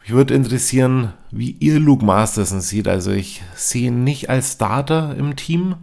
Mich 0.00 0.10
würde 0.12 0.34
interessieren, 0.34 1.12
wie 1.30 1.52
ihr 1.60 1.78
Luke 1.78 2.04
Masterson 2.04 2.60
sieht. 2.60 2.88
Also 2.88 3.10
ich 3.10 3.42
sehe 3.54 3.88
ihn 3.88 4.04
nicht 4.04 4.30
als 4.30 4.52
Starter 4.52 5.14
im 5.16 5.36
Team. 5.36 5.76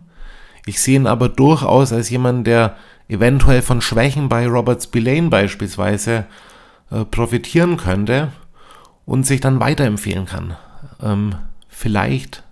Ich 0.66 0.82
sehe 0.82 0.96
ihn 0.96 1.08
aber 1.08 1.30
durchaus 1.30 1.94
als 1.94 2.10
jemand, 2.10 2.48
der 2.48 2.76
eventuell 3.08 3.62
von 3.62 3.82
Schwächen 3.82 4.30
bei 4.30 4.48
Robert 4.48 4.82
Spillane 4.82 5.30
beispielsweise 5.30 6.26
äh, 6.92 7.06
profitieren 7.06 7.78
könnte 7.78 8.32
und 9.06 9.26
sich 9.26 9.42
dann 9.42 9.60
weiterempfehlen 9.60 10.26
kann. 10.26 10.56
Ähm, 11.02 11.36
vielleicht 11.68 12.44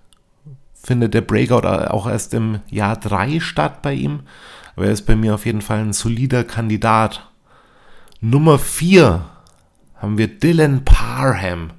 findet 0.74 1.14
der 1.14 1.22
Breakout 1.22 1.66
auch 1.66 2.06
erst 2.06 2.34
im 2.34 2.60
Jahr 2.68 2.96
3 2.96 3.40
statt 3.40 3.82
bei 3.82 3.94
ihm, 3.94 4.20
aber 4.76 4.86
er 4.86 4.92
ist 4.92 5.06
bei 5.06 5.16
mir 5.16 5.34
auf 5.34 5.46
jeden 5.46 5.62
Fall 5.62 5.78
ein 5.78 5.92
solider 5.92 6.44
Kandidat. 6.44 7.28
Nummer 8.20 8.58
4 8.58 9.24
haben 9.96 10.18
wir 10.18 10.28
Dylan 10.28 10.84
Parham. 10.84 11.70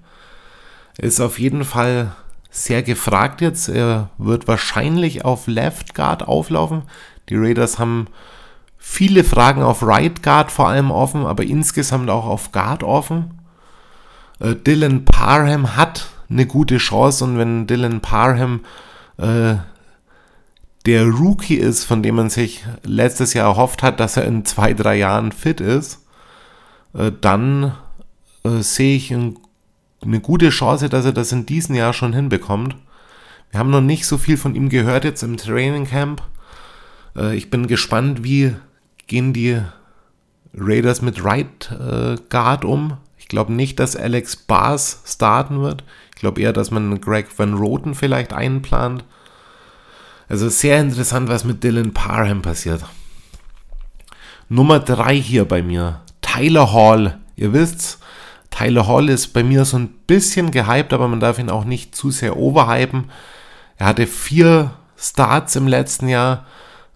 Ist 0.98 1.20
auf 1.20 1.39
jeden 1.39 1.66
Fall 1.66 2.16
sehr 2.50 2.84
gefragt 2.84 3.41
jetzt. 3.41 3.68
Er 3.68 4.10
wird 4.18 4.48
wahrscheinlich 4.48 5.26
auf 5.26 5.48
Left 5.48 5.93
Guard 5.93 6.28
auflaufen. 6.28 6.84
Die 7.30 7.36
Raiders 7.36 7.80
haben 7.80 8.08
viele 8.78 9.24
Fragen 9.24 9.62
auf 9.62 9.84
Right 9.84 10.24
Guard 10.24 10.52
vor 10.52 10.70
allem 10.70 10.91
offen, 10.91 11.26
aber 11.26 11.43
insgesamt 11.43 12.10
auch 12.10 12.26
auf 12.26 12.52
Guard 12.52 12.84
offen. 12.84 13.39
Äh, 14.39 14.56
Dylan 14.56 15.06
Parham 15.06 15.76
hat 15.76 16.08
eine 16.30 16.46
gute 16.46 16.78
Chance 16.78 17.24
und 17.24 17.38
wenn 17.38 17.68
Dylan 17.68 18.02
Parham 18.02 18.62
äh, 19.18 19.56
der 20.86 21.05
Rookie 21.05 21.55
ist, 21.55 21.83
von 21.83 22.03
dem 22.03 22.15
man 22.15 22.29
sich 22.29 22.63
letztes 22.83 23.33
Jahr 23.33 23.49
erhofft 23.49 23.81
hat, 23.81 23.99
dass 23.99 24.17
er 24.17 24.25
in 24.25 24.45
zwei, 24.45 24.73
drei 24.73 24.97
Jahren 24.97 25.31
fit 25.31 25.59
ist, 25.59 26.05
äh, 26.93 27.11
dann 27.21 27.75
äh, 28.43 28.61
sehe 28.61 28.95
ich 28.95 29.11
ein, 29.11 29.38
eine 30.03 30.19
gute 30.19 30.49
Chance, 30.49 30.89
dass 30.89 31.05
er 31.05 31.13
das 31.13 31.31
in 31.31 31.45
diesem 31.45 31.75
Jahr 31.75 31.93
schon 31.93 32.13
hinbekommt. 32.13 32.75
Wir 33.49 33.59
haben 33.59 33.71
noch 33.71 33.81
nicht 33.81 34.05
so 34.05 34.17
viel 34.17 34.38
von 34.38 34.53
ihm 34.53 34.69
gehört 34.69 35.05
jetzt 35.05 35.23
im 35.23 35.38
Training 35.38 35.88
Camp. 35.88 36.21
Äh, 37.15 37.36
ich 37.36 37.49
bin 37.49 37.67
gespannt, 37.67 38.23
wie 38.23 38.55
gehen 39.07 39.33
die 39.33 39.61
Raiders 40.53 41.01
mit 41.01 41.23
Right 41.23 41.69
Guard 42.29 42.63
um. 42.63 42.97
Ich 43.17 43.27
glaube 43.27 43.51
nicht, 43.51 43.77
dass 43.77 43.97
Alex 43.97 44.38
Bars 44.38 45.03
starten 45.05 45.61
wird. 45.61 45.83
Ich 46.15 46.21
glaube 46.21 46.39
eher, 46.41 46.53
dass 46.53 46.71
man 46.71 47.01
Greg 47.01 47.27
Van 47.38 47.55
Roten 47.55 47.93
vielleicht 47.93 48.31
einplant. 48.31 49.03
Also 50.28 50.49
sehr 50.49 50.80
interessant, 50.80 51.30
was 51.30 51.43
mit 51.43 51.63
Dylan 51.63 51.93
Parham 51.93 52.41
passiert. 52.41 52.84
Nummer 54.49 54.80
3 54.80 55.15
hier 55.15 55.45
bei 55.45 55.61
mir. 55.61 56.01
Tyler 56.21 56.73
Hall. 56.73 57.19
Ihr 57.36 57.53
wisst's, 57.53 57.99
Tyler 58.49 58.88
Hall 58.88 59.09
ist 59.09 59.34
bei 59.34 59.43
mir 59.43 59.65
so 59.65 59.78
ein 59.78 59.89
bisschen 60.07 60.51
gehypt, 60.51 60.93
aber 60.93 61.07
man 61.07 61.19
darf 61.19 61.39
ihn 61.39 61.49
auch 61.49 61.65
nicht 61.65 61.95
zu 61.95 62.11
sehr 62.11 62.38
overhypen. 62.38 63.11
Er 63.78 63.88
hatte 63.88 64.07
vier 64.07 64.71
Starts 64.97 65.55
im 65.55 65.67
letzten 65.67 66.07
Jahr 66.07 66.45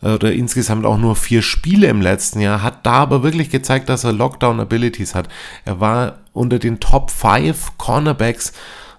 oder 0.02 0.32
insgesamt 0.32 0.86
auch 0.86 0.98
nur 0.98 1.16
vier 1.16 1.42
Spiele 1.42 1.88
im 1.88 2.02
letzten 2.02 2.40
Jahr, 2.40 2.64
hat 2.64 2.86
da 2.86 2.94
aber 2.94 3.22
wirklich 3.22 3.50
gezeigt, 3.50 3.90
dass 3.90 4.06
er 4.06 4.14
Lockdown-Abilities 4.14 5.14
hat. 5.14 5.28
Er 5.66 5.82
war 5.82 6.20
unter 6.32 6.58
den 6.58 6.80
Top 6.80 7.12
5 7.12 7.78
Cornerbacks 7.78 8.54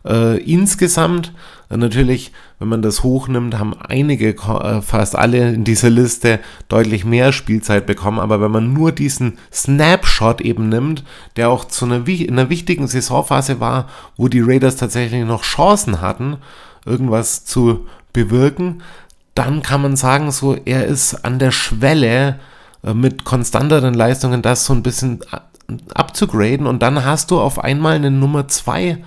äh, 0.04 0.38
insgesamt. 0.42 1.32
Natürlich, 1.76 2.32
wenn 2.58 2.66
man 2.66 2.82
das 2.82 3.04
hochnimmt, 3.04 3.56
haben 3.56 3.74
einige, 3.80 4.30
äh, 4.30 4.82
fast 4.82 5.14
alle 5.14 5.52
in 5.52 5.62
dieser 5.62 5.88
Liste 5.88 6.40
deutlich 6.68 7.04
mehr 7.04 7.32
Spielzeit 7.32 7.86
bekommen. 7.86 8.18
Aber 8.18 8.40
wenn 8.40 8.50
man 8.50 8.72
nur 8.72 8.90
diesen 8.90 9.38
Snapshot 9.52 10.40
eben 10.40 10.68
nimmt, 10.68 11.04
der 11.36 11.48
auch 11.48 11.64
zu 11.64 11.84
einer, 11.84 12.06
in 12.08 12.30
einer 12.30 12.50
wichtigen 12.50 12.88
Saisonphase 12.88 13.60
war, 13.60 13.88
wo 14.16 14.26
die 14.26 14.40
Raiders 14.40 14.76
tatsächlich 14.76 15.24
noch 15.24 15.44
Chancen 15.44 16.00
hatten, 16.00 16.38
irgendwas 16.84 17.44
zu 17.44 17.86
bewirken, 18.12 18.82
dann 19.36 19.62
kann 19.62 19.82
man 19.82 19.94
sagen, 19.94 20.32
so 20.32 20.56
er 20.64 20.86
ist 20.86 21.24
an 21.24 21.38
der 21.38 21.52
Schwelle 21.52 22.40
äh, 22.82 22.94
mit 22.94 23.24
konstanteren 23.24 23.94
Leistungen 23.94 24.42
das 24.42 24.64
so 24.64 24.72
ein 24.72 24.82
bisschen 24.82 25.20
abzugraden 25.94 26.66
und 26.66 26.82
dann 26.82 27.04
hast 27.04 27.30
du 27.30 27.40
auf 27.40 27.60
einmal 27.60 27.94
einen 27.94 28.18
Nummer 28.18 28.48
2 28.48 28.98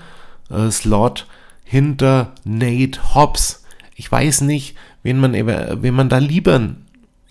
äh, 0.49 0.71
Slot 0.71 1.27
hinter 1.73 2.33
Nate 2.43 3.15
Hobbs. 3.15 3.63
Ich 3.95 4.11
weiß 4.11 4.41
nicht, 4.41 4.75
wen 5.01 5.17
man, 5.19 5.33
wen 5.33 5.93
man 5.95 6.07
da 6.07 6.19
lieber 6.19 6.61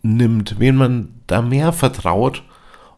nimmt, 0.02 0.58
wen 0.58 0.74
man 0.74 1.10
da 1.28 1.42
mehr 1.42 1.72
vertraut. 1.72 2.42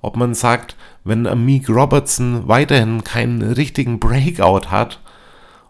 Ob 0.00 0.16
man 0.16 0.32
sagt, 0.32 0.74
wenn 1.04 1.26
Amik 1.26 1.68
Robertson 1.68 2.48
weiterhin 2.48 3.04
keinen 3.04 3.42
richtigen 3.42 4.00
Breakout 4.00 4.70
hat, 4.70 5.00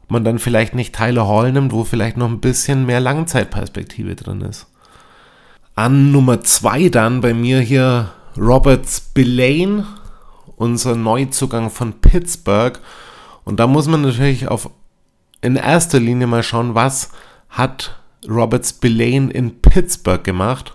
ob 0.05 0.13
man 0.13 0.23
dann 0.23 0.39
vielleicht 0.39 0.77
nicht 0.77 0.95
Tyler 0.95 1.27
Hall 1.27 1.51
nimmt, 1.51 1.73
wo 1.73 1.83
vielleicht 1.83 2.19
noch 2.19 2.29
ein 2.29 2.39
bisschen 2.39 2.87
mehr 2.87 3.01
Langzeitperspektive 3.01 4.15
drin 4.15 4.43
ist. 4.43 4.69
An 5.75 6.13
Nummer 6.13 6.41
2 6.41 6.89
dann 6.91 7.21
bei 7.21 7.35
mir 7.35 7.59
hier 7.59 8.13
Robert 8.39 8.89
Spillane, 8.89 9.87
unser 10.55 10.95
Neuzugang 10.95 11.69
von 11.69 11.95
Pittsburgh. 11.95 12.79
Und 13.43 13.59
da 13.59 13.67
muss 13.67 13.89
man 13.89 14.03
natürlich 14.03 14.47
auf, 14.47 14.71
in 15.45 15.57
erster 15.57 16.01
Linie 16.01 16.27
mal 16.27 16.43
schauen, 16.43 16.75
was 16.75 17.11
hat 17.51 17.99
Robert 18.27 18.67
Spillane 18.67 19.31
in 19.31 19.61
Pittsburgh 19.61 20.25
gemacht. 20.25 20.75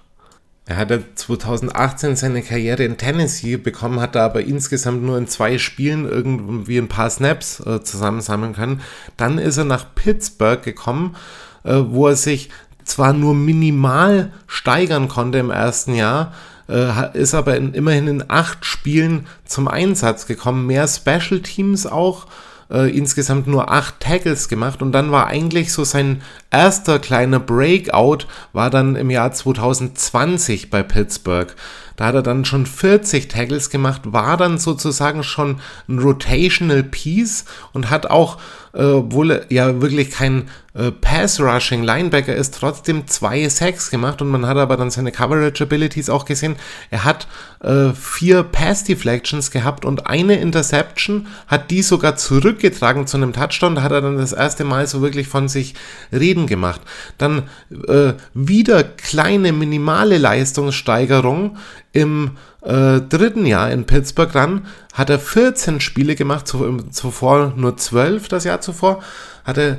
Er 0.67 0.77
hatte 0.77 1.03
2018 1.15 2.15
seine 2.15 2.43
Karriere 2.43 2.83
in 2.83 2.97
Tennessee 2.97 3.57
bekommen, 3.57 3.99
hat 3.99 4.15
aber 4.15 4.43
insgesamt 4.43 5.01
nur 5.01 5.17
in 5.17 5.27
zwei 5.27 5.57
Spielen 5.57 6.07
irgendwie 6.07 6.77
ein 6.77 6.87
paar 6.87 7.09
Snaps 7.09 7.59
äh, 7.61 7.81
zusammensammeln 7.81 8.53
können. 8.53 8.81
Dann 9.17 9.39
ist 9.39 9.57
er 9.57 9.63
nach 9.65 9.95
Pittsburgh 9.95 10.61
gekommen, 10.61 11.15
äh, 11.63 11.81
wo 11.87 12.07
er 12.07 12.15
sich 12.15 12.51
zwar 12.83 13.13
nur 13.13 13.33
minimal 13.33 14.31
steigern 14.45 15.07
konnte 15.07 15.39
im 15.39 15.49
ersten 15.49 15.95
Jahr, 15.95 16.33
äh, 16.67 17.17
ist 17.17 17.33
aber 17.33 17.57
in, 17.57 17.73
immerhin 17.73 18.07
in 18.07 18.25
acht 18.27 18.63
Spielen 18.65 19.25
zum 19.45 19.67
Einsatz 19.67 20.27
gekommen, 20.27 20.67
mehr 20.67 20.87
Special 20.87 21.39
Teams 21.41 21.87
auch 21.87 22.27
äh, 22.71 22.95
insgesamt 22.95 23.47
nur 23.47 23.71
acht 23.71 23.99
Tackles 23.99 24.47
gemacht 24.47 24.81
und 24.81 24.91
dann 24.91 25.11
war 25.11 25.27
eigentlich 25.27 25.73
so 25.73 25.83
sein 25.83 26.21
erster 26.51 26.99
kleiner 26.99 27.39
Breakout 27.39 28.25
war 28.53 28.69
dann 28.69 28.95
im 28.95 29.09
Jahr 29.09 29.31
2020 29.31 30.69
bei 30.69 30.83
Pittsburgh. 30.83 31.55
Da 31.95 32.05
hat 32.05 32.15
er 32.15 32.23
dann 32.23 32.45
schon 32.45 32.65
40 32.65 33.27
Tackles 33.27 33.69
gemacht, 33.69 34.01
war 34.05 34.37
dann 34.37 34.57
sozusagen 34.57 35.21
schon 35.23 35.59
ein 35.89 35.99
Rotational 35.99 36.81
Piece 36.81 37.43
und 37.73 37.89
hat 37.89 38.09
auch, 38.09 38.37
äh, 38.73 38.83
obwohl 38.83 39.31
er 39.31 39.45
ja 39.49 39.81
wirklich 39.81 40.11
kein 40.11 40.49
äh, 40.73 40.91
Pass-Rushing 40.91 41.83
Linebacker 41.83 42.35
ist, 42.35 42.55
trotzdem 42.55 43.07
zwei 43.07 43.47
Sacks 43.49 43.89
gemacht 43.89 44.21
und 44.21 44.29
man 44.29 44.45
hat 44.45 44.57
aber 44.57 44.77
dann 44.77 44.91
seine 44.91 45.11
Coverage 45.11 45.63
Abilities 45.63 46.09
auch 46.09 46.25
gesehen. 46.25 46.55
Er 46.89 47.03
hat 47.03 47.27
äh, 47.61 47.91
vier 47.91 48.43
Pass 48.43 48.83
Deflections 48.83 49.51
gehabt 49.51 49.85
und 49.85 50.07
eine 50.07 50.39
Interception, 50.39 51.27
hat 51.47 51.71
die 51.71 51.81
sogar 51.81 52.15
zurückgetragen 52.15 53.07
zu 53.07 53.17
einem 53.17 53.33
Touchdown. 53.33 53.75
Da 53.75 53.81
hat 53.81 53.91
er 53.91 54.01
dann 54.01 54.17
das 54.17 54.33
erste 54.33 54.63
Mal 54.63 54.87
so 54.87 55.01
wirklich 55.01 55.27
von 55.27 55.49
sich 55.49 55.75
reden 56.11 56.47
gemacht. 56.47 56.81
Dann 57.17 57.43
äh, 57.87 58.13
wieder 58.33 58.83
kleine 58.83 59.51
minimale 59.51 60.17
Leistungssteigerung 60.17 61.57
im 61.91 62.37
äh, 62.61 62.99
dritten 63.01 63.45
Jahr 63.45 63.71
in 63.71 63.85
Pittsburgh 63.85 64.31
dann 64.31 64.65
hat 64.93 65.09
er 65.09 65.19
14 65.19 65.79
Spiele 65.79 66.15
gemacht, 66.15 66.47
zuvor 66.47 67.53
nur 67.55 67.77
12 67.77 68.27
das 68.27 68.43
Jahr 68.43 68.61
zuvor, 68.61 69.01
hat 69.45 69.57
er 69.57 69.77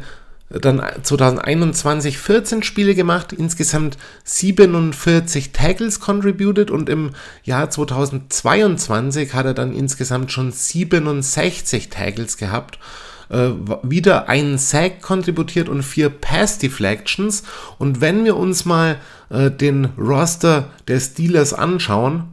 dann 0.50 0.82
2021 1.02 2.18
14 2.18 2.62
Spiele 2.64 2.94
gemacht, 2.96 3.32
insgesamt 3.32 3.98
47 4.24 5.52
Tackles 5.52 6.00
contributed 6.00 6.70
und 6.72 6.88
im 6.88 7.10
Jahr 7.44 7.70
2022 7.70 9.32
hat 9.32 9.46
er 9.46 9.54
dann 9.54 9.72
insgesamt 9.72 10.32
schon 10.32 10.50
67 10.50 11.88
Tackles 11.88 12.36
gehabt. 12.36 12.80
Äh, 13.28 13.50
wieder 13.84 14.28
einen 14.28 14.58
Sack 14.58 15.02
kontributiert 15.02 15.68
und 15.68 15.84
vier 15.84 16.08
Pass 16.08 16.58
Deflections. 16.58 17.44
Und 17.78 18.00
wenn 18.00 18.24
wir 18.24 18.36
uns 18.36 18.64
mal 18.64 18.96
äh, 19.28 19.52
den 19.52 19.84
Roster 19.96 20.70
der 20.88 20.98
Steelers 20.98 21.54
anschauen, 21.54 22.24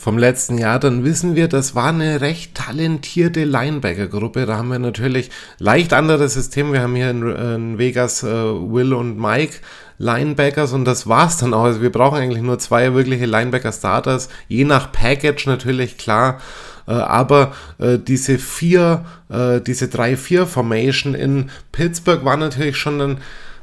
vom 0.00 0.16
letzten 0.16 0.56
Jahr, 0.56 0.80
dann 0.80 1.04
wissen 1.04 1.36
wir, 1.36 1.46
das 1.46 1.74
war 1.74 1.88
eine 1.88 2.22
recht 2.22 2.54
talentierte 2.54 3.44
Linebacker-Gruppe. 3.44 4.46
Da 4.46 4.56
haben 4.56 4.68
wir 4.68 4.78
natürlich 4.78 5.30
leicht 5.58 5.92
anderes 5.92 6.32
System. 6.32 6.72
Wir 6.72 6.80
haben 6.80 6.96
hier 6.96 7.10
in, 7.10 7.76
Vegas 7.76 8.22
äh, 8.22 8.26
Will 8.26 8.94
und 8.94 9.20
Mike 9.20 9.56
Linebackers 9.98 10.72
und 10.72 10.86
das 10.86 11.06
war's 11.06 11.36
dann 11.36 11.52
auch. 11.52 11.64
Also 11.64 11.82
wir 11.82 11.92
brauchen 11.92 12.18
eigentlich 12.18 12.42
nur 12.42 12.58
zwei 12.58 12.94
wirkliche 12.94 13.26
Linebacker-Starters, 13.26 14.30
je 14.48 14.64
nach 14.64 14.90
Package 14.90 15.46
natürlich, 15.46 15.98
klar. 15.98 16.40
Äh, 16.88 16.92
aber 16.92 17.52
äh, 17.78 17.98
diese 17.98 18.38
vier, 18.38 19.04
äh, 19.28 19.60
diese 19.60 19.84
3-4-Formation 19.84 21.14
in 21.14 21.50
Pittsburgh 21.72 22.24
war 22.24 22.38
natürlich 22.38 22.78
schon 22.78 22.98
dann 22.98 23.18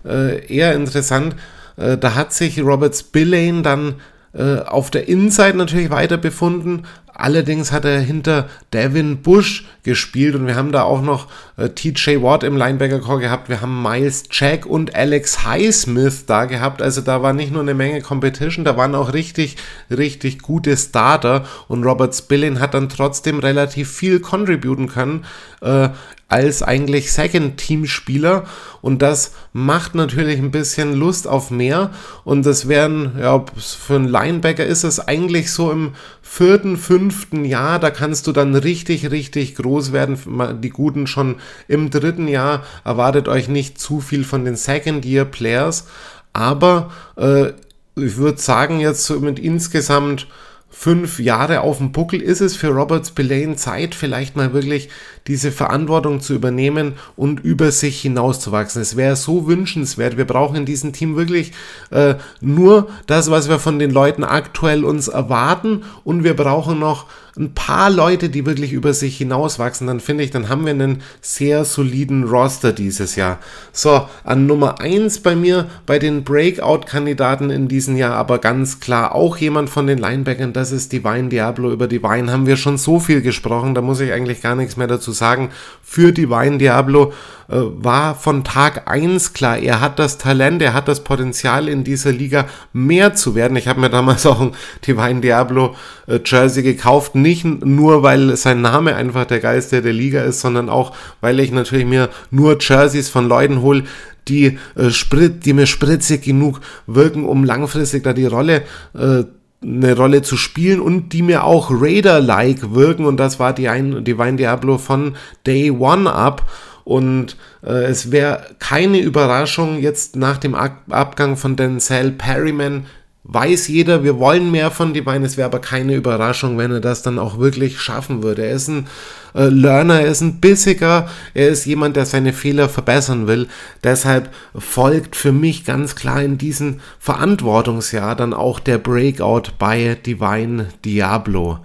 äh, 0.06 0.46
eher 0.46 0.76
interessant. 0.76 1.36
Da 1.80 2.16
hat 2.16 2.34
sich 2.34 2.60
Robert 2.60 2.96
Spillane 2.96 3.62
dann 3.62 3.96
äh, 4.38 4.60
auf 4.60 4.92
der 4.92 5.08
Inside 5.08 5.58
natürlich 5.58 5.90
weiter 5.90 6.18
befunden. 6.18 6.84
Allerdings 7.20 7.72
hat 7.72 7.84
er 7.84 8.00
hinter 8.00 8.48
Devin 8.74 9.24
Bush 9.24 9.66
gespielt 9.82 10.36
und 10.36 10.46
wir 10.46 10.56
haben 10.56 10.72
da 10.72 10.84
auch 10.84 11.02
noch 11.02 11.26
äh, 11.58 11.70
TJ 11.70 12.22
Watt 12.22 12.44
im 12.44 12.56
Linebacker 12.56 13.00
Core 13.00 13.22
gehabt. 13.22 13.50
Wir 13.50 13.62
haben 13.62 13.82
Miles 13.82 14.26
Jack 14.30 14.68
und 14.68 14.96
Alex 14.96 15.44
Highsmith 15.44 16.28
da 16.28 16.46
gehabt. 16.46 16.84
Also 16.84 17.02
da 17.02 17.24
war 17.24 17.34
nicht 17.34 17.52
nur 17.52 17.64
eine 17.64 17.74
Menge 17.74 18.02
Competition, 18.02 18.66
da 18.66 18.78
waren 18.78 18.94
auch 18.94 19.14
richtig, 19.14 19.58
richtig 19.90 20.44
gute 20.44 20.78
Starter 20.78 21.46
und 21.68 21.84
Robert 21.84 22.14
Spillin 22.14 22.60
hat 22.60 22.76
dann 22.76 22.88
trotzdem 22.88 23.40
relativ 23.40 23.92
viel 23.92 24.20
contributen 24.20 24.88
können. 24.88 25.26
Äh, 25.62 25.90
als 26.28 26.62
eigentlich 26.62 27.12
Second-Team-Spieler. 27.14 28.44
Und 28.82 29.02
das 29.02 29.34
macht 29.54 29.96
natürlich 29.96 30.40
ein 30.40 30.52
bisschen 30.52 30.94
Lust 30.94 31.28
auf 31.28 31.52
mehr. 31.52 31.92
Und 32.24 32.46
das 32.46 32.68
wären, 32.68 33.18
ja, 33.20 33.46
für 33.58 33.96
einen 33.96 34.08
Linebacker 34.08 34.66
ist 34.66 34.84
es 34.84 35.00
eigentlich 35.00 35.52
so 35.52 35.72
im 35.72 35.94
vierten, 36.22 36.78
fünften 36.78 37.46
Jahr, 37.46 37.80
da 37.80 37.90
kannst 37.90 38.28
du 38.28 38.34
dann 38.34 38.54
richtig, 38.54 39.10
richtig 39.12 39.56
groß 39.56 39.94
werden, 39.94 40.60
die 40.62 40.70
Guten 40.70 41.08
schon 41.08 41.36
im 41.68 41.90
dritten 41.90 42.28
Jahr, 42.28 42.64
erwartet 42.84 43.28
euch 43.28 43.48
nicht 43.48 43.80
zu 43.80 44.02
viel 44.02 44.24
von 44.26 44.44
den 44.44 44.58
Second-Year-Players, 44.58 45.88
aber 46.34 46.92
äh, 47.16 47.48
ich 47.96 48.18
würde 48.18 48.40
sagen 48.40 48.80
jetzt 48.80 49.06
so 49.06 49.20
mit 49.20 49.40
insgesamt 49.40 50.28
fünf 50.70 51.20
Jahre 51.20 51.62
auf 51.62 51.78
dem 51.78 51.92
Buckel 51.92 52.22
ist 52.22 52.42
es 52.42 52.56
für 52.56 52.68
Robert 52.68 53.08
Spillane 53.08 53.56
Zeit, 53.56 53.96
vielleicht 53.96 54.36
mal 54.36 54.54
wirklich 54.54 54.90
diese 55.26 55.52
Verantwortung 55.52 56.20
zu 56.20 56.34
übernehmen 56.34 56.94
und 57.16 57.40
über 57.40 57.72
sich 57.72 58.02
hinauszuwachsen. 58.02 58.82
Es 58.82 58.96
wäre 58.96 59.16
so 59.16 59.48
wünschenswert. 59.48 60.18
Wir 60.18 60.26
brauchen 60.26 60.58
in 60.58 60.66
diesem 60.66 60.94
Team 60.94 61.16
wirklich 61.16 61.54
äh, 61.90 62.16
nur 62.42 62.90
das, 63.08 63.32
was 63.32 63.50
wir 63.50 63.60
von 63.60 63.80
den 63.80 63.92
Leuten 63.92 64.24
aktuell 64.24 64.84
uns 64.84 65.08
erwarten 65.08 65.84
und 66.04 66.24
wir 66.24 66.36
brauchen 66.36 66.80
noch 66.80 67.06
ein 67.38 67.54
paar 67.54 67.90
Leute, 67.90 68.30
die 68.30 68.46
wirklich 68.46 68.74
über 68.74 68.94
sich 68.94 69.18
hinauswachsen, 69.18 69.88
dann 69.88 70.00
finde 70.00 70.24
ich, 70.24 70.32
dann 70.32 70.50
haben 70.50 70.66
wir 70.66 70.72
einen 70.72 71.02
sehr 71.22 71.66
soliden 71.66 72.24
Roster 72.24 72.74
dieses 72.74 73.16
Jahr. 73.16 73.40
So, 73.72 74.08
an 74.24 74.48
Nummer 74.48 74.80
1 74.80 75.20
bei 75.20 75.36
mir, 75.36 75.68
bei 75.86 76.00
den 76.00 76.24
Breakout-Kandidaten 76.24 77.50
in 77.50 77.68
diesem 77.68 77.96
Jahr, 77.96 78.16
aber 78.16 78.40
ganz 78.40 78.80
klar 78.80 79.14
auch 79.14 79.38
jemand 79.38 79.70
von 79.70 79.88
den 79.88 79.98
Linebackern, 79.98 80.54
das 80.54 80.72
ist 80.72 80.92
Divine 80.92 81.30
Diablo. 81.30 81.72
Über 81.72 81.88
Divine 81.88 82.32
haben 82.32 82.48
wir 82.48 82.58
schon 82.58 82.78
so 82.78 83.00
viel 83.00 83.22
gesprochen, 83.22 83.76
da 83.76 83.82
muss 83.82 84.00
ich 84.00 84.12
eigentlich 84.12 84.42
gar 84.42 84.56
nichts 84.56 84.78
mehr 84.78 84.88
dazu 84.88 85.12
sagen. 85.12 85.50
Für 85.84 86.12
Divine 86.12 86.58
Diablo 86.58 87.14
äh, 87.50 87.56
war 87.56 88.16
von 88.16 88.44
Tag 88.44 88.90
1 88.90 89.34
klar, 89.34 89.58
er 89.58 89.80
hat 89.80 90.00
das 90.00 90.18
Talent, 90.18 90.62
er 90.62 90.74
hat 90.74 90.88
das 90.88 91.04
Potenzial 91.04 91.70
in 91.70 91.84
dieser 91.84 92.12
Liga 92.12 92.46
mehr 92.74 93.14
zu 93.14 93.36
werden. 93.36 93.56
Ich 93.58 93.68
habe 93.68 93.80
mir 93.80 93.90
damals 93.90 94.26
auch 94.26 94.42
ein 94.42 94.52
Divine 94.86 95.22
Diablo 95.22 95.76
äh, 96.08 96.20
Jersey 96.26 96.64
gekauft, 96.64 97.16
nicht 97.16 97.27
nur 97.44 98.04
weil 98.04 98.36
sein 98.38 98.62
Name 98.62 98.96
einfach 98.96 99.26
der 99.26 99.40
geilste 99.40 99.82
der 99.82 99.94
Liga 99.94 100.22
ist, 100.22 100.42
sondern 100.42 100.70
auch 100.70 100.96
weil 101.22 101.40
ich 101.40 101.52
natürlich 101.52 101.86
mir 101.86 102.10
nur 102.32 102.58
Jerseys 102.60 103.10
von 103.10 103.28
Leuten 103.28 103.62
hole, 103.62 103.84
die, 104.28 104.58
äh, 104.76 105.30
die 105.44 105.54
mir 105.54 105.66
spritzig 105.66 106.24
genug 106.24 106.62
wirken, 106.86 107.26
um 107.26 107.44
langfristig 107.44 108.04
da 108.04 108.14
die 108.14 108.26
Rolle 108.26 108.64
äh, 108.94 109.24
eine 109.64 109.96
Rolle 109.96 110.22
zu 110.22 110.38
spielen 110.38 110.80
und 110.80 111.14
die 111.14 111.24
mir 111.24 111.44
auch 111.44 111.72
Raider-like 111.72 112.76
wirken 112.76 113.06
und 113.06 113.18
das 113.18 113.40
war 113.40 113.54
die 113.54 113.70
ein 113.70 114.04
Divine 114.04 114.36
Diablo 114.36 114.78
von 114.78 115.16
Day 115.48 115.72
One 115.72 116.12
ab 116.12 116.48
und 116.88 117.36
äh, 117.64 117.84
es 117.84 118.12
wäre 118.12 118.44
keine 118.60 119.00
Überraschung 119.00 119.80
jetzt 119.80 120.16
nach 120.16 120.38
dem 120.38 120.56
Ab 120.56 120.84
Abgang 120.90 121.36
von 121.36 121.58
Denzel 121.58 122.12
Perryman. 122.12 122.86
Weiß 123.30 123.68
jeder, 123.68 124.06
wir 124.06 124.20
wollen 124.20 124.52
mehr 124.52 124.72
von 124.72 124.94
Divine. 124.94 125.26
Es 125.26 125.36
wäre 125.36 125.48
aber 125.48 125.60
keine 125.60 125.96
Überraschung, 125.96 126.58
wenn 126.58 126.72
er 126.72 126.80
das 126.80 127.02
dann 127.02 127.20
auch 127.20 127.40
wirklich 127.40 127.82
schaffen 127.82 128.24
würde. 128.24 128.46
Er 128.46 128.54
ist 128.54 128.70
ein 128.70 128.88
äh, 129.36 129.50
Learner, 129.50 130.00
er 130.00 130.08
ist 130.08 130.22
ein 130.22 130.40
Bissiger, 130.40 131.10
er 131.34 131.50
ist 131.50 131.66
jemand, 131.66 131.98
der 131.98 132.06
seine 132.06 132.32
Fehler 132.32 132.70
verbessern 132.70 133.28
will. 133.28 133.50
Deshalb 133.84 134.34
folgt 134.58 135.18
für 135.18 135.34
mich 135.34 135.66
ganz 135.66 135.98
klar 135.98 136.24
in 136.24 136.38
diesem 136.38 136.80
Verantwortungsjahr 137.00 138.16
dann 138.16 138.34
auch 138.34 138.62
der 138.62 138.78
Breakout 138.78 139.52
bei 139.60 139.98
Divine 140.06 140.70
Diablo. 140.86 141.60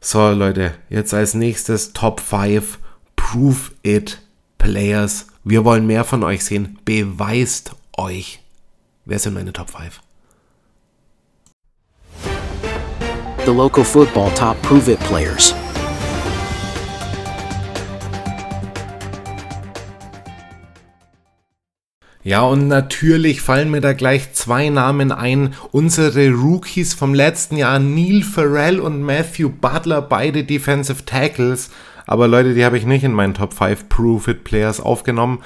So, 0.00 0.30
Leute, 0.30 0.74
jetzt 0.88 1.12
als 1.12 1.34
nächstes 1.34 1.94
Top 1.94 2.20
5. 2.20 2.78
Prove 3.16 3.72
it 3.82 4.20
Players. 4.58 5.26
Wir 5.42 5.64
wollen 5.64 5.88
mehr 5.88 6.04
von 6.04 6.22
euch 6.22 6.44
sehen. 6.44 6.78
Beweist 6.84 7.74
euch. 7.96 8.38
Wer 9.04 9.18
sind 9.18 9.34
meine 9.34 9.52
Top 9.52 9.70
5? 9.70 10.00
The 13.48 13.54
local 13.54 13.82
football 13.82 14.30
top 14.34 14.60
prove 14.60 14.90
it 14.90 15.00
players. 15.00 15.54
Ja, 22.22 22.42
und 22.42 22.68
natürlich 22.68 23.40
fallen 23.40 23.70
mir 23.70 23.80
da 23.80 23.94
gleich 23.94 24.34
zwei 24.34 24.68
Namen 24.68 25.12
ein. 25.12 25.54
Unsere 25.70 26.28
Rookies 26.28 26.92
vom 26.92 27.14
letzten 27.14 27.56
Jahr, 27.56 27.78
Neil 27.78 28.22
Farrell 28.22 28.80
und 28.80 29.00
Matthew 29.00 29.48
Butler, 29.48 30.02
beide 30.02 30.44
Defensive 30.44 31.06
Tackles. 31.06 31.70
Aber 32.06 32.28
Leute, 32.28 32.52
die 32.52 32.66
habe 32.66 32.76
ich 32.76 32.84
nicht 32.84 33.02
in 33.02 33.14
meinen 33.14 33.32
Top 33.32 33.54
5 33.54 33.88
Proof-It 33.88 34.44
Players 34.44 34.78
aufgenommen, 34.78 35.38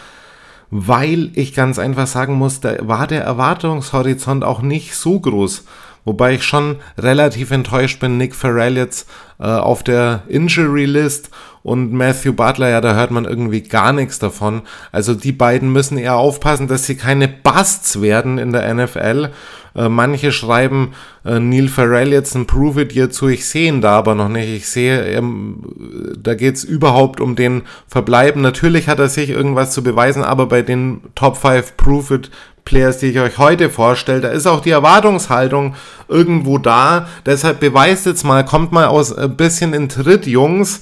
weil 0.72 1.30
ich 1.34 1.54
ganz 1.54 1.78
einfach 1.78 2.08
sagen 2.08 2.34
muss, 2.34 2.58
da 2.58 2.74
war 2.80 3.06
der 3.06 3.22
Erwartungshorizont 3.22 4.42
auch 4.42 4.60
nicht 4.60 4.96
so 4.96 5.20
groß. 5.20 5.66
Wobei 6.04 6.34
ich 6.34 6.42
schon 6.42 6.76
relativ 6.98 7.50
enttäuscht 7.50 8.00
bin, 8.00 8.16
Nick 8.16 8.34
Farrell 8.34 8.76
jetzt 8.76 9.08
äh, 9.38 9.44
auf 9.44 9.82
der 9.82 10.22
Injury 10.28 10.84
List 10.84 11.30
und 11.62 11.92
Matthew 11.92 12.32
Butler, 12.32 12.70
ja, 12.70 12.80
da 12.80 12.94
hört 12.94 13.12
man 13.12 13.24
irgendwie 13.24 13.62
gar 13.62 13.92
nichts 13.92 14.18
davon. 14.18 14.62
Also 14.90 15.14
die 15.14 15.32
beiden 15.32 15.72
müssen 15.72 15.98
eher 15.98 16.16
aufpassen, 16.16 16.66
dass 16.66 16.86
sie 16.86 16.96
keine 16.96 17.28
Busts 17.28 18.02
werden 18.02 18.38
in 18.38 18.52
der 18.52 18.72
NFL. 18.74 19.30
Äh, 19.74 19.88
manche 19.88 20.32
schreiben 20.32 20.92
äh, 21.24 21.38
Neil 21.40 21.68
Farrell 21.68 22.12
jetzt 22.12 22.34
ein 22.34 22.46
Prove 22.46 22.82
It 22.82 22.92
hierzu, 22.92 23.28
ich 23.28 23.46
sehe 23.48 23.68
ihn 23.68 23.80
da 23.80 23.98
aber 23.98 24.14
noch 24.14 24.28
nicht. 24.28 24.48
Ich 24.48 24.68
sehe, 24.68 25.04
ähm, 25.06 25.62
da 26.18 26.34
geht's 26.34 26.64
überhaupt 26.64 27.20
um 27.20 27.36
den 27.36 27.62
Verbleiben. 27.88 28.42
Natürlich 28.42 28.88
hat 28.88 28.98
er 28.98 29.08
sich 29.08 29.30
irgendwas 29.30 29.72
zu 29.72 29.82
beweisen, 29.82 30.22
aber 30.22 30.46
bei 30.46 30.62
den 30.62 31.00
Top 31.14 31.36
5 31.36 31.76
Prove 31.76 32.14
It 32.14 32.30
Players, 32.64 32.98
die 32.98 33.06
ich 33.06 33.18
euch 33.18 33.38
heute 33.38 33.70
vorstelle, 33.70 34.20
da 34.20 34.28
ist 34.28 34.46
auch 34.46 34.60
die 34.60 34.70
Erwartungshaltung 34.70 35.74
irgendwo 36.08 36.58
da. 36.58 37.08
Deshalb 37.26 37.58
beweist 37.58 38.06
jetzt 38.06 38.24
mal, 38.24 38.44
kommt 38.44 38.70
mal 38.70 38.86
aus 38.86 39.12
ein 39.12 39.36
bisschen 39.36 39.74
in 39.74 39.88
Tritt, 39.88 40.26
Jungs. 40.26 40.80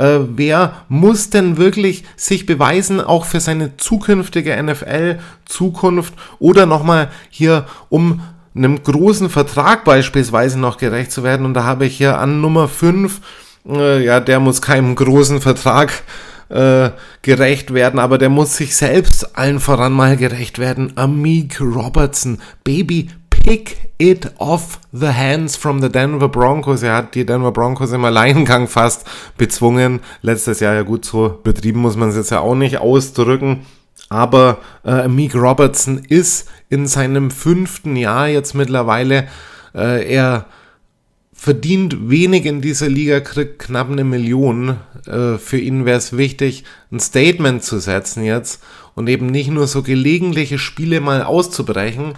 Äh, 0.00 0.20
wer 0.34 0.72
muss 0.88 1.28
denn 1.28 1.58
wirklich 1.58 2.04
sich 2.16 2.46
beweisen, 2.46 3.02
auch 3.02 3.26
für 3.26 3.38
seine 3.38 3.76
zukünftige 3.76 4.60
NFL-Zukunft 4.62 6.14
oder 6.38 6.64
nochmal 6.64 7.10
hier 7.28 7.66
um 7.90 8.22
einem 8.54 8.82
großen 8.82 9.28
Vertrag 9.28 9.84
beispielsweise 9.84 10.58
noch 10.58 10.78
gerecht 10.78 11.12
zu 11.12 11.22
werden. 11.22 11.44
Und 11.44 11.52
da 11.52 11.64
habe 11.64 11.84
ich 11.84 11.98
hier 11.98 12.18
an 12.18 12.40
Nummer 12.40 12.66
5, 12.66 13.20
äh, 13.68 14.02
ja, 14.02 14.20
der 14.20 14.40
muss 14.40 14.62
keinem 14.62 14.94
großen 14.94 15.42
Vertrag 15.42 15.92
äh, 16.48 16.90
gerecht 17.20 17.74
werden, 17.74 18.00
aber 18.00 18.16
der 18.16 18.30
muss 18.30 18.56
sich 18.56 18.74
selbst 18.76 19.36
allen 19.36 19.60
voran 19.60 19.92
mal 19.92 20.16
gerecht 20.16 20.58
werden. 20.58 20.94
Amik 20.96 21.60
Robertson, 21.60 22.38
Baby, 22.64 23.10
pick 23.40 23.90
it 23.98 24.32
off 24.38 24.78
the 24.92 25.08
hands 25.08 25.56
from 25.56 25.80
the 25.82 25.88
Denver 25.88 26.28
Broncos. 26.28 26.82
Er 26.82 26.94
hat 26.94 27.14
die 27.14 27.26
Denver 27.26 27.52
Broncos 27.52 27.92
im 27.92 28.04
Alleingang 28.04 28.68
fast 28.68 29.06
bezwungen. 29.36 30.00
Letztes 30.22 30.60
Jahr 30.60 30.74
ja 30.74 30.82
gut 30.82 31.04
so 31.04 31.40
betrieben 31.42 31.80
muss 31.80 31.96
man 31.96 32.10
es 32.10 32.16
jetzt 32.16 32.30
ja 32.30 32.40
auch 32.40 32.54
nicht 32.54 32.78
ausdrücken. 32.78 33.66
Aber 34.08 34.58
äh, 34.84 35.08
Meek 35.08 35.34
Robertson 35.34 35.98
ist 35.98 36.48
in 36.68 36.86
seinem 36.86 37.30
fünften 37.30 37.96
Jahr 37.96 38.28
jetzt 38.28 38.54
mittlerweile. 38.54 39.28
Äh, 39.74 40.12
er 40.12 40.46
verdient 41.32 42.10
wenig 42.10 42.44
in 42.44 42.60
dieser 42.60 42.88
Liga, 42.88 43.20
kriegt 43.20 43.60
knapp 43.60 43.90
eine 43.90 44.04
Million. 44.04 44.76
Äh, 45.06 45.38
für 45.38 45.58
ihn 45.58 45.86
wäre 45.86 45.98
es 45.98 46.16
wichtig, 46.16 46.64
ein 46.92 47.00
Statement 47.00 47.62
zu 47.62 47.78
setzen 47.78 48.24
jetzt 48.24 48.62
und 48.94 49.08
eben 49.08 49.26
nicht 49.26 49.50
nur 49.50 49.66
so 49.66 49.82
gelegentliche 49.82 50.58
Spiele 50.58 51.00
mal 51.00 51.22
auszubrechen. 51.22 52.14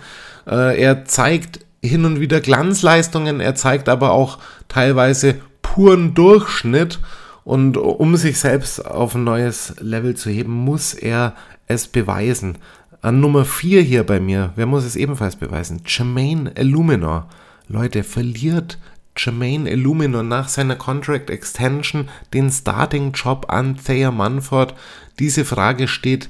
Äh, 0.46 0.80
er 0.80 1.04
zeigt 1.04 1.60
hin 1.82 2.04
und 2.04 2.20
wieder 2.20 2.40
Glanzleistungen, 2.40 3.40
er 3.40 3.54
zeigt 3.54 3.88
aber 3.88 4.12
auch 4.12 4.38
teilweise 4.68 5.36
puren 5.62 6.14
Durchschnitt. 6.14 7.00
Und 7.44 7.76
um 7.76 8.16
sich 8.16 8.38
selbst 8.38 8.86
auf 8.86 9.16
ein 9.16 9.24
neues 9.24 9.74
Level 9.80 10.14
zu 10.14 10.30
heben, 10.30 10.52
muss 10.52 10.94
er 10.94 11.34
es 11.66 11.88
beweisen. 11.88 12.58
An 13.00 13.18
Nummer 13.18 13.44
4 13.44 13.82
hier 13.82 14.04
bei 14.04 14.20
mir, 14.20 14.52
wer 14.54 14.66
muss 14.66 14.84
es 14.84 14.94
ebenfalls 14.94 15.34
beweisen? 15.34 15.82
Jermaine 15.84 16.52
Illuminor. 16.56 17.28
Leute, 17.66 18.04
verliert 18.04 18.78
Jermaine 19.16 19.68
Illuminor 19.68 20.22
nach 20.22 20.48
seiner 20.48 20.76
Contract 20.76 21.30
Extension 21.30 22.08
den 22.32 22.48
Starting 22.50 23.10
Job 23.10 23.46
an 23.48 23.76
Thayer 23.76 24.12
Munford? 24.12 24.74
Diese 25.18 25.44
Frage 25.44 25.88
steht 25.88 26.28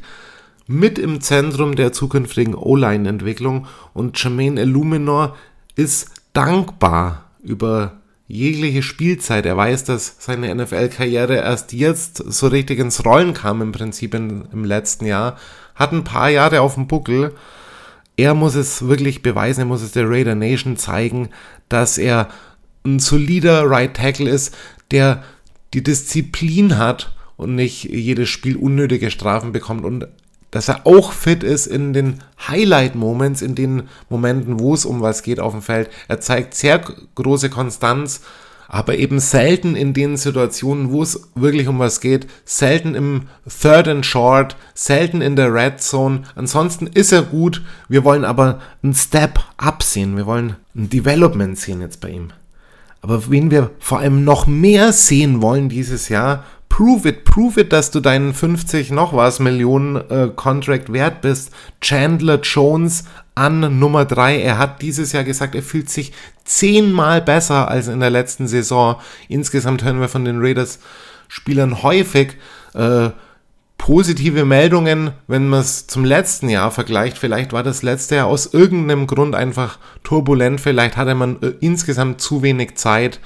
mit 0.66 0.98
im 0.98 1.20
Zentrum 1.20 1.76
der 1.76 1.92
zukünftigen 1.92 2.54
O-Line-Entwicklung 2.54 3.66
und 3.94 4.22
Jermaine 4.22 4.60
Illuminor 4.60 5.36
ist 5.74 6.10
dankbar 6.32 7.30
über 7.42 8.02
jegliche 8.28 8.82
Spielzeit. 8.82 9.44
Er 9.44 9.56
weiß, 9.56 9.84
dass 9.84 10.16
seine 10.18 10.54
NFL-Karriere 10.54 11.36
erst 11.36 11.72
jetzt 11.72 12.16
so 12.16 12.46
richtig 12.46 12.78
ins 12.78 13.04
Rollen 13.04 13.34
kam, 13.34 13.60
im 13.60 13.72
Prinzip 13.72 14.14
in, 14.14 14.44
im 14.52 14.64
letzten 14.64 15.06
Jahr. 15.06 15.36
Hat 15.74 15.92
ein 15.92 16.04
paar 16.04 16.30
Jahre 16.30 16.60
auf 16.60 16.74
dem 16.74 16.86
Buckel. 16.86 17.34
Er 18.16 18.34
muss 18.34 18.54
es 18.54 18.86
wirklich 18.86 19.22
beweisen, 19.22 19.60
er 19.60 19.66
muss 19.66 19.82
es 19.82 19.92
der 19.92 20.08
Raider 20.08 20.34
Nation 20.34 20.76
zeigen, 20.76 21.30
dass 21.68 21.98
er 21.98 22.28
ein 22.84 23.00
solider 23.00 23.68
Right 23.68 23.94
Tackle 23.94 24.30
ist, 24.30 24.56
der 24.90 25.22
die 25.74 25.82
Disziplin 25.82 26.78
hat 26.78 27.14
und 27.36 27.54
nicht 27.54 27.84
jedes 27.84 28.28
Spiel 28.28 28.56
unnötige 28.56 29.10
Strafen 29.10 29.52
bekommt 29.52 29.84
und 29.84 30.06
dass 30.52 30.68
er 30.68 30.86
auch 30.86 31.12
fit 31.12 31.42
ist 31.42 31.66
in 31.66 31.92
den 31.92 32.20
Highlight-Moments, 32.46 33.42
in 33.42 33.56
den 33.56 33.84
Momenten, 34.08 34.60
wo 34.60 34.74
es 34.74 34.84
um 34.84 35.00
was 35.00 35.24
geht 35.24 35.40
auf 35.40 35.52
dem 35.52 35.62
Feld. 35.62 35.90
Er 36.06 36.20
zeigt 36.20 36.54
sehr 36.54 36.80
große 37.14 37.50
Konstanz, 37.50 38.20
aber 38.68 38.96
eben 38.96 39.18
selten 39.18 39.74
in 39.74 39.94
den 39.94 40.16
Situationen, 40.16 40.92
wo 40.92 41.02
es 41.02 41.28
wirklich 41.34 41.68
um 41.68 41.78
was 41.78 42.00
geht, 42.00 42.26
selten 42.44 42.94
im 42.94 43.22
Third 43.46 43.88
and 43.88 44.06
Short, 44.06 44.56
selten 44.74 45.20
in 45.20 45.36
der 45.36 45.52
Red 45.52 45.82
Zone. 45.82 46.22
Ansonsten 46.36 46.86
ist 46.86 47.12
er 47.12 47.22
gut, 47.22 47.62
wir 47.88 48.04
wollen 48.04 48.24
aber 48.24 48.60
einen 48.82 48.94
Step 48.94 49.40
up 49.56 49.82
sehen, 49.82 50.16
wir 50.16 50.26
wollen 50.26 50.56
ein 50.74 50.90
Development 50.90 51.58
sehen 51.58 51.80
jetzt 51.80 52.00
bei 52.00 52.10
ihm. 52.10 52.28
Aber 53.00 53.30
wen 53.30 53.50
wir 53.50 53.70
vor 53.78 53.98
allem 53.98 54.22
noch 54.22 54.46
mehr 54.46 54.92
sehen 54.92 55.42
wollen 55.42 55.68
dieses 55.68 56.08
Jahr, 56.08 56.44
Prove 56.72 57.06
it, 57.06 57.24
prove 57.24 57.60
it, 57.60 57.70
dass 57.70 57.90
du 57.90 58.00
deinen 58.00 58.32
50 58.32 58.92
noch 58.92 59.12
was 59.12 59.40
Millionen 59.40 59.96
äh, 59.96 60.30
Contract 60.34 60.90
wert 60.90 61.20
bist. 61.20 61.50
Chandler 61.82 62.40
Jones 62.40 63.04
an 63.34 63.78
Nummer 63.78 64.06
3. 64.06 64.40
Er 64.40 64.56
hat 64.56 64.80
dieses 64.80 65.12
Jahr 65.12 65.22
gesagt, 65.22 65.54
er 65.54 65.62
fühlt 65.62 65.90
sich 65.90 66.14
zehnmal 66.46 67.20
besser 67.20 67.68
als 67.68 67.88
in 67.88 68.00
der 68.00 68.08
letzten 68.08 68.48
Saison. 68.48 68.96
Insgesamt 69.28 69.84
hören 69.84 70.00
wir 70.00 70.08
von 70.08 70.24
den 70.24 70.40
Raiders 70.40 70.78
Spielern 71.28 71.82
häufig 71.82 72.38
äh, 72.72 73.10
positive 73.76 74.46
Meldungen, 74.46 75.10
wenn 75.26 75.50
man 75.50 75.60
es 75.60 75.86
zum 75.88 76.06
letzten 76.06 76.48
Jahr 76.48 76.70
vergleicht. 76.70 77.18
Vielleicht 77.18 77.52
war 77.52 77.62
das 77.62 77.82
letzte 77.82 78.14
Jahr 78.14 78.28
aus 78.28 78.46
irgendeinem 78.54 79.06
Grund 79.06 79.34
einfach 79.34 79.78
turbulent. 80.04 80.58
Vielleicht 80.58 80.96
hatte 80.96 81.14
man 81.14 81.36
äh, 81.42 81.52
insgesamt 81.60 82.22
zu 82.22 82.42
wenig 82.42 82.76
Zeit. 82.76 83.20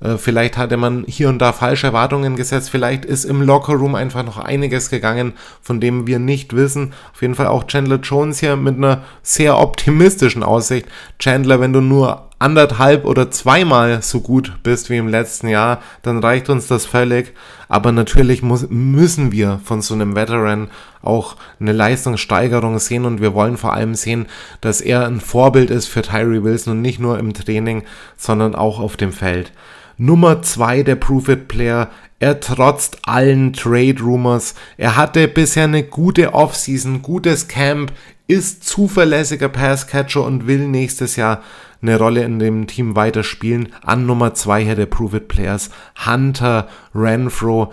Äh, 0.00 0.16
vielleicht 0.16 0.56
hatte 0.56 0.76
man 0.76 1.04
hier 1.06 1.28
und 1.28 1.38
da 1.38 1.52
falsche 1.52 1.88
Erwartungen 1.88 2.36
gesetzt. 2.36 2.70
Vielleicht 2.70 3.04
ist 3.04 3.24
im 3.24 3.42
Lockerroom 3.42 3.94
einfach 3.94 4.24
noch 4.24 4.38
einiges 4.38 4.90
gegangen, 4.90 5.34
von 5.60 5.80
dem 5.80 6.06
wir 6.06 6.18
nicht 6.18 6.54
wissen. 6.54 6.92
Auf 7.12 7.22
jeden 7.22 7.34
Fall 7.34 7.48
auch 7.48 7.66
Chandler 7.66 7.98
Jones 8.00 8.40
hier 8.40 8.56
mit 8.56 8.76
einer 8.76 9.02
sehr 9.22 9.58
optimistischen 9.58 10.42
Aussicht. 10.42 10.86
Chandler, 11.18 11.60
wenn 11.60 11.72
du 11.72 11.80
nur 11.80 12.28
anderthalb 12.38 13.04
oder 13.04 13.30
zweimal 13.32 14.00
so 14.00 14.20
gut 14.20 14.62
bist 14.62 14.90
wie 14.90 14.96
im 14.96 15.08
letzten 15.08 15.48
Jahr, 15.48 15.82
dann 16.02 16.20
reicht 16.20 16.48
uns 16.48 16.68
das 16.68 16.86
völlig. 16.86 17.34
Aber 17.68 17.90
natürlich 17.90 18.42
muss, 18.42 18.68
müssen 18.70 19.32
wir 19.32 19.60
von 19.64 19.82
so 19.82 19.94
einem 19.94 20.14
Veteran 20.14 20.70
auch 21.02 21.36
eine 21.58 21.72
Leistungssteigerung 21.72 22.78
sehen 22.78 23.04
und 23.04 23.20
wir 23.20 23.34
wollen 23.34 23.56
vor 23.56 23.72
allem 23.72 23.94
sehen, 23.94 24.26
dass 24.60 24.80
er 24.80 25.06
ein 25.06 25.20
Vorbild 25.20 25.70
ist 25.70 25.88
für 25.88 26.02
Tyree 26.02 26.44
Wilson 26.44 26.74
und 26.74 26.82
nicht 26.82 27.00
nur 27.00 27.18
im 27.18 27.34
Training, 27.34 27.82
sondern 28.16 28.54
auch 28.54 28.78
auf 28.78 28.96
dem 28.96 29.12
Feld. 29.12 29.52
Nummer 29.98 30.42
2 30.42 30.84
der 30.84 30.94
Proof 30.94 31.28
It 31.28 31.48
Player. 31.48 31.90
Er 32.20 32.38
trotzt 32.38 32.98
allen 33.02 33.52
Trade 33.52 34.00
Rumors. 34.00 34.54
Er 34.76 34.96
hatte 34.96 35.26
bisher 35.26 35.64
eine 35.64 35.82
gute 35.82 36.34
Offseason, 36.34 37.02
gutes 37.02 37.48
Camp, 37.48 37.92
ist 38.28 38.64
zuverlässiger 38.64 39.48
Passcatcher 39.48 40.22
und 40.22 40.46
will 40.46 40.68
nächstes 40.68 41.16
Jahr 41.16 41.42
eine 41.82 41.98
Rolle 41.98 42.22
in 42.22 42.38
dem 42.38 42.68
Team 42.68 42.94
weiterspielen. 42.94 43.70
An 43.82 44.06
Nummer 44.06 44.34
2 44.34 44.64
hier 44.64 44.76
der 44.76 44.86
Prove 44.86 45.16
It 45.16 45.28
Players. 45.28 45.70
Hunter 46.06 46.68
Renfro. 46.94 47.72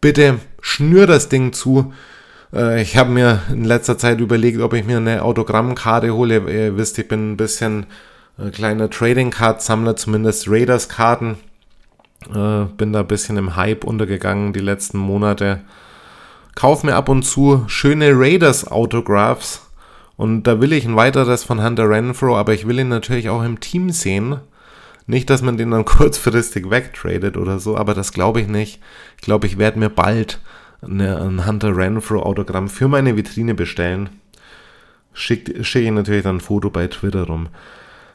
Bitte 0.00 0.38
schnür 0.60 1.08
das 1.08 1.28
Ding 1.28 1.52
zu. 1.52 1.92
Äh, 2.52 2.82
ich 2.82 2.96
habe 2.96 3.10
mir 3.10 3.42
in 3.50 3.64
letzter 3.64 3.98
Zeit 3.98 4.20
überlegt, 4.20 4.60
ob 4.60 4.74
ich 4.74 4.84
mir 4.84 4.98
eine 4.98 5.22
Autogrammkarte 5.22 6.14
hole. 6.14 6.36
Ihr 6.50 6.76
wisst, 6.76 6.98
ich 6.98 7.08
bin 7.08 7.32
ein 7.32 7.36
bisschen 7.36 7.86
äh, 8.38 8.50
kleiner 8.50 8.90
Trading 8.90 9.30
Card 9.30 9.60
Sammler, 9.60 9.96
zumindest 9.96 10.48
Raiders 10.48 10.88
Karten. 10.88 11.38
Äh, 12.32 12.64
bin 12.76 12.92
da 12.92 13.00
ein 13.00 13.06
bisschen 13.06 13.36
im 13.36 13.56
Hype 13.56 13.84
untergegangen 13.84 14.52
die 14.52 14.60
letzten 14.60 14.98
Monate. 14.98 15.60
Kauf 16.54 16.84
mir 16.84 16.94
ab 16.94 17.08
und 17.08 17.24
zu 17.24 17.64
schöne 17.66 18.12
Raiders 18.14 18.70
Autographs. 18.70 19.68
Und 20.16 20.44
da 20.44 20.60
will 20.60 20.72
ich 20.72 20.84
ein 20.84 20.96
weiteres 20.96 21.42
von 21.42 21.62
Hunter 21.62 21.88
Renfro, 21.88 22.36
aber 22.36 22.54
ich 22.54 22.68
will 22.68 22.78
ihn 22.78 22.88
natürlich 22.88 23.28
auch 23.28 23.42
im 23.42 23.58
Team 23.60 23.90
sehen. 23.90 24.36
Nicht, 25.06 25.28
dass 25.28 25.42
man 25.42 25.56
den 25.56 25.72
dann 25.72 25.84
kurzfristig 25.84 26.70
wegtradet 26.70 27.36
oder 27.36 27.58
so, 27.58 27.76
aber 27.76 27.94
das 27.94 28.12
glaube 28.12 28.40
ich 28.40 28.48
nicht. 28.48 28.80
Ich 29.16 29.22
glaube, 29.22 29.46
ich 29.46 29.58
werde 29.58 29.78
mir 29.78 29.90
bald 29.90 30.40
eine, 30.82 31.20
ein 31.20 31.46
Hunter 31.46 31.76
Renfro 31.76 32.22
Autogramm 32.22 32.68
für 32.68 32.88
meine 32.88 33.16
Vitrine 33.16 33.54
bestellen. 33.54 34.10
Schicke 35.12 35.62
schick 35.64 35.84
ich 35.84 35.90
natürlich 35.90 36.24
dann 36.24 36.36
ein 36.36 36.40
Foto 36.40 36.70
bei 36.70 36.88
Twitter 36.88 37.24
rum. 37.24 37.48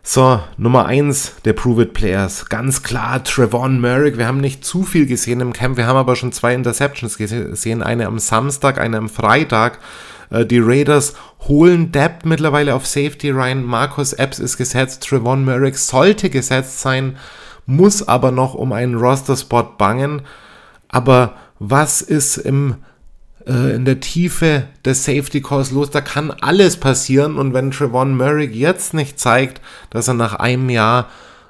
So, 0.02 0.40
Nummer 0.58 0.86
1 0.86 1.34
der 1.46 1.54
Prove 1.54 1.84
It 1.84 1.94
Players. 1.94 2.48
Ganz 2.48 2.84
klar, 2.84 3.24
Trevon 3.24 3.82
Merrick. 3.82 4.18
Wir 4.18 4.28
haben 4.28 4.40
nicht 4.40 4.64
zu 4.64 4.84
viel 4.84 5.06
gesehen 5.06 5.42
im 5.42 5.54
Camp. 5.54 5.78
Wir 5.78 5.88
haben 5.88 5.98
aber 5.98 6.16
schon 6.16 6.32
zwei 6.32 6.56
Interceptions 6.56 7.18
gesehen. 7.18 7.84
Eine 7.84 8.08
am 8.08 8.18
Samstag, 8.18 8.80
eine 8.80 8.98
am 8.98 9.10
Freitag. 9.10 9.80
Äh, 10.30 10.46
die 10.46 10.60
Raiders 10.60 11.16
holen 11.48 11.92
Depth 11.92 12.26
mittlerweile 12.26 12.76
auf 12.76 12.88
Safety 12.88 13.32
rein. 13.32 13.64
Marcus 13.64 14.14
Epps 14.14 14.40
ist 14.40 14.58
gesetzt. 14.58 15.04
Trevon 15.04 15.44
Merrick 15.44 15.78
sollte 15.78 16.30
gesetzt 16.30 16.80
sein, 16.80 17.18
muss 17.66 18.08
aber 18.08 18.32
noch 18.32 18.56
um 18.56 18.72
einen 18.72 18.96
Roster-Spot 18.96 19.76
bangen. 19.78 20.22
Aber 20.88 21.36
was 21.60 22.02
ist 22.02 22.38
im 22.38 22.76
äh, 23.48 23.76
in 23.76 23.86
der 23.86 24.00
Tiefe 24.00 24.64
des 24.86 25.04
Safety 25.04 25.42
Calls 25.42 25.72
los. 25.72 25.90
Da 25.90 26.02
kann 26.02 26.32
alles 26.32 26.78
passieren. 26.78 27.38
Und 27.38 27.54
wenn 27.54 27.72
Trevon 27.72 28.16
Merrick 28.16 28.56
jetzt 28.56 28.94
nicht 28.94 29.20
zeigt, 29.20 29.62
dass 29.90 30.08
er 30.08 30.14
nach 30.14 30.36
einem 30.36 30.70
Jahr 30.70 31.10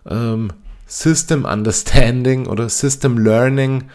ähm, 0.10 0.50
System 0.86 1.46
Understanding 1.46 2.48
oder 2.48 2.70
System 2.70 3.18
Learning 3.18 3.86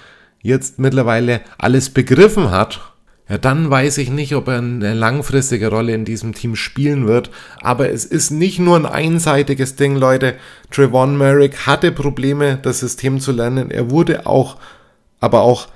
jetzt 0.40 0.78
mittlerweile 0.78 1.40
alles 1.58 1.90
begriffen 1.90 2.50
hat, 2.50 2.80
ja, 3.28 3.38
dann 3.38 3.70
weiß 3.70 3.98
ich 3.98 4.10
nicht, 4.10 4.34
ob 4.34 4.48
er 4.48 4.58
eine 4.58 4.92
langfristige 4.92 5.68
Rolle 5.68 5.94
in 5.94 6.04
diesem 6.04 6.34
Team 6.34 6.56
spielen 6.56 7.06
wird. 7.06 7.30
Aber 7.62 7.88
es 7.90 8.04
ist 8.04 8.30
nicht 8.30 8.58
nur 8.58 8.76
ein 8.76 8.84
einseitiges 8.84 9.76
Ding, 9.76 9.96
Leute. 9.96 10.34
Trevon 10.70 11.16
Merrick 11.16 11.66
hatte 11.66 11.90
Probleme, 11.90 12.58
das 12.60 12.80
System 12.80 13.20
zu 13.20 13.32
lernen. 13.32 13.70
Er 13.70 13.90
wurde 13.90 14.26
auch, 14.26 14.58
aber 15.20 15.40
auch 15.40 15.68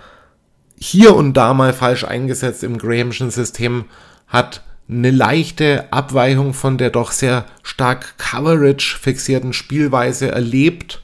hier 0.80 1.14
und 1.14 1.34
da 1.34 1.54
mal 1.54 1.72
falsch 1.72 2.04
eingesetzt 2.04 2.62
im 2.62 2.78
Grahamschen 2.78 3.30
System, 3.30 3.84
hat 4.26 4.62
eine 4.88 5.10
leichte 5.10 5.92
Abweichung 5.92 6.54
von 6.54 6.78
der 6.78 6.90
doch 6.90 7.12
sehr 7.12 7.44
stark 7.62 8.16
Coverage 8.18 8.96
fixierten 8.98 9.52
Spielweise 9.52 10.30
erlebt, 10.30 11.02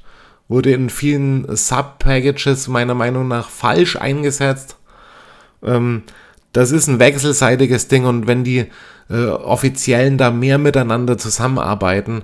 wurde 0.49 0.72
in 0.72 0.91
vielen 0.91 1.55
Sub-Packages 1.55 2.68
meiner 2.68 2.95
Meinung 2.95 3.29
nach 3.29 3.49
falsch 3.51 3.97
eingesetzt. 3.97 4.77
Ähm, 5.62 6.05
das 6.53 6.70
ist 6.70 6.87
ein 6.87 6.99
wechselseitiges 6.99 7.89
Ding 7.89 8.05
und 8.05 8.27
wenn 8.27 8.45
die 8.45 8.66
äh, 9.11 9.27
Offiziellen 9.27 10.18
da 10.18 10.31
mehr 10.31 10.59
miteinander 10.59 11.18
zusammenarbeiten 11.18 12.22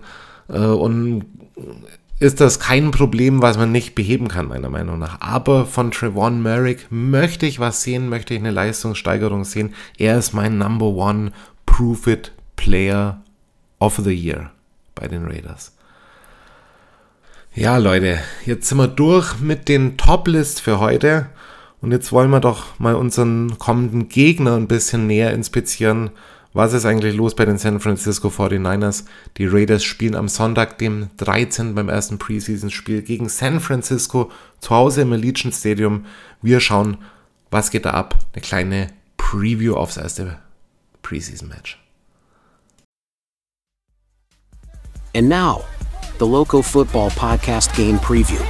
äh, 0.49 0.59
und 0.59 1.25
ist 2.21 2.41
das 2.41 2.61
kein 2.61 2.91
Problem, 2.91 3.41
was 3.41 3.57
man 3.57 3.73
nicht 3.73 3.95
beheben 3.95 4.29
kann, 4.29 4.49
meiner 4.49 4.69
Meinung 4.69 4.99
nach. 4.99 5.21
Aber 5.21 5.65
von 5.65 5.91
Trevon 5.91 6.43
Merrick 6.43 6.87
möchte 6.91 7.47
ich 7.47 7.59
was 7.59 7.83
sehen, 7.83 8.11
möchte 8.11 8.35
ich 8.35 8.41
eine 8.41 8.51
Leistungssteigerung 8.51 9.45
sehen. 9.45 9.75
Er 9.97 10.19
ist 10.19 10.35
mein 10.35 10.59
Number 10.59 10.87
One 10.87 11.33
Proof 11.65 12.07
It 12.07 12.33
Player 12.57 13.23
of 13.79 13.97
the 14.05 14.13
Year 14.13 14.53
bei 14.95 15.09
den 15.09 15.25
Raiders. 15.25 15.75
Ja, 17.55 17.79
Leute, 17.79 18.19
jetzt 18.45 18.69
sind 18.69 18.79
wir 18.79 18.87
durch 18.87 19.41
mit 19.41 19.69
den 19.69 19.97
Top-List 19.97 20.61
für 20.61 20.79
heute. 20.79 21.27
Und 21.81 21.91
jetzt 21.91 22.13
wollen 22.13 22.31
wir 22.31 22.41
doch 22.41 22.79
mal 22.79 22.95
unseren 22.95 23.59
kommenden 23.59 24.11
Gegner 24.11 24.57
ein 24.57 24.69
bisschen 24.69 25.07
näher 25.07 25.33
inspizieren. 25.33 26.11
Was 26.53 26.73
ist 26.73 26.85
eigentlich 26.85 27.15
los 27.15 27.37
bei 27.37 27.45
den 27.45 27.59
San 27.59 27.79
Francisco 27.79 28.29
49ers? 28.29 29.05
Die 29.37 29.47
Raiders 29.47 29.85
spielen 29.85 30.17
am 30.17 30.27
Sonntag, 30.27 30.79
dem 30.79 31.11
13. 31.19 31.77
beim 31.77 31.89
ersten 31.89 32.19
Preseason-Spiel 32.19 33.03
gegen 33.03 33.29
San 33.29 33.61
Francisco 33.61 34.33
zu 34.59 34.71
Hause 34.71 35.03
im 35.03 35.13
Allegiant 35.13 35.55
Stadium. 35.55 36.07
Wir 36.43 36.59
schauen, 36.59 36.99
was 37.53 37.71
geht 37.71 37.85
da 37.85 37.93
ab. 37.93 38.19
Eine 38.33 38.43
kleine 38.43 38.87
Preview 39.17 39.75
aufs 39.75 39.97
erste 39.97 40.39
Preseason-Match. 41.03 41.79
And 45.15 45.29
now, 45.29 45.65
the 46.19 46.27
Loco 46.27 46.63
Football 46.63 47.11
Podcast 47.11 47.73
Game 47.77 47.99
Preview. 48.01 48.41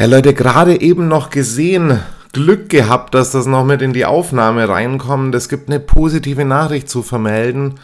Ja, 0.00 0.06
Leute, 0.06 0.32
gerade 0.32 0.80
eben 0.80 1.08
noch 1.08 1.28
gesehen, 1.28 2.00
Glück 2.32 2.70
gehabt, 2.70 3.14
dass 3.14 3.32
das 3.32 3.44
noch 3.44 3.66
mit 3.66 3.82
in 3.82 3.92
die 3.92 4.06
Aufnahme 4.06 4.66
reinkommt. 4.66 5.34
Es 5.34 5.50
gibt 5.50 5.68
eine 5.68 5.78
positive 5.78 6.46
Nachricht 6.46 6.88
zu 6.88 7.02
vermelden. 7.02 7.74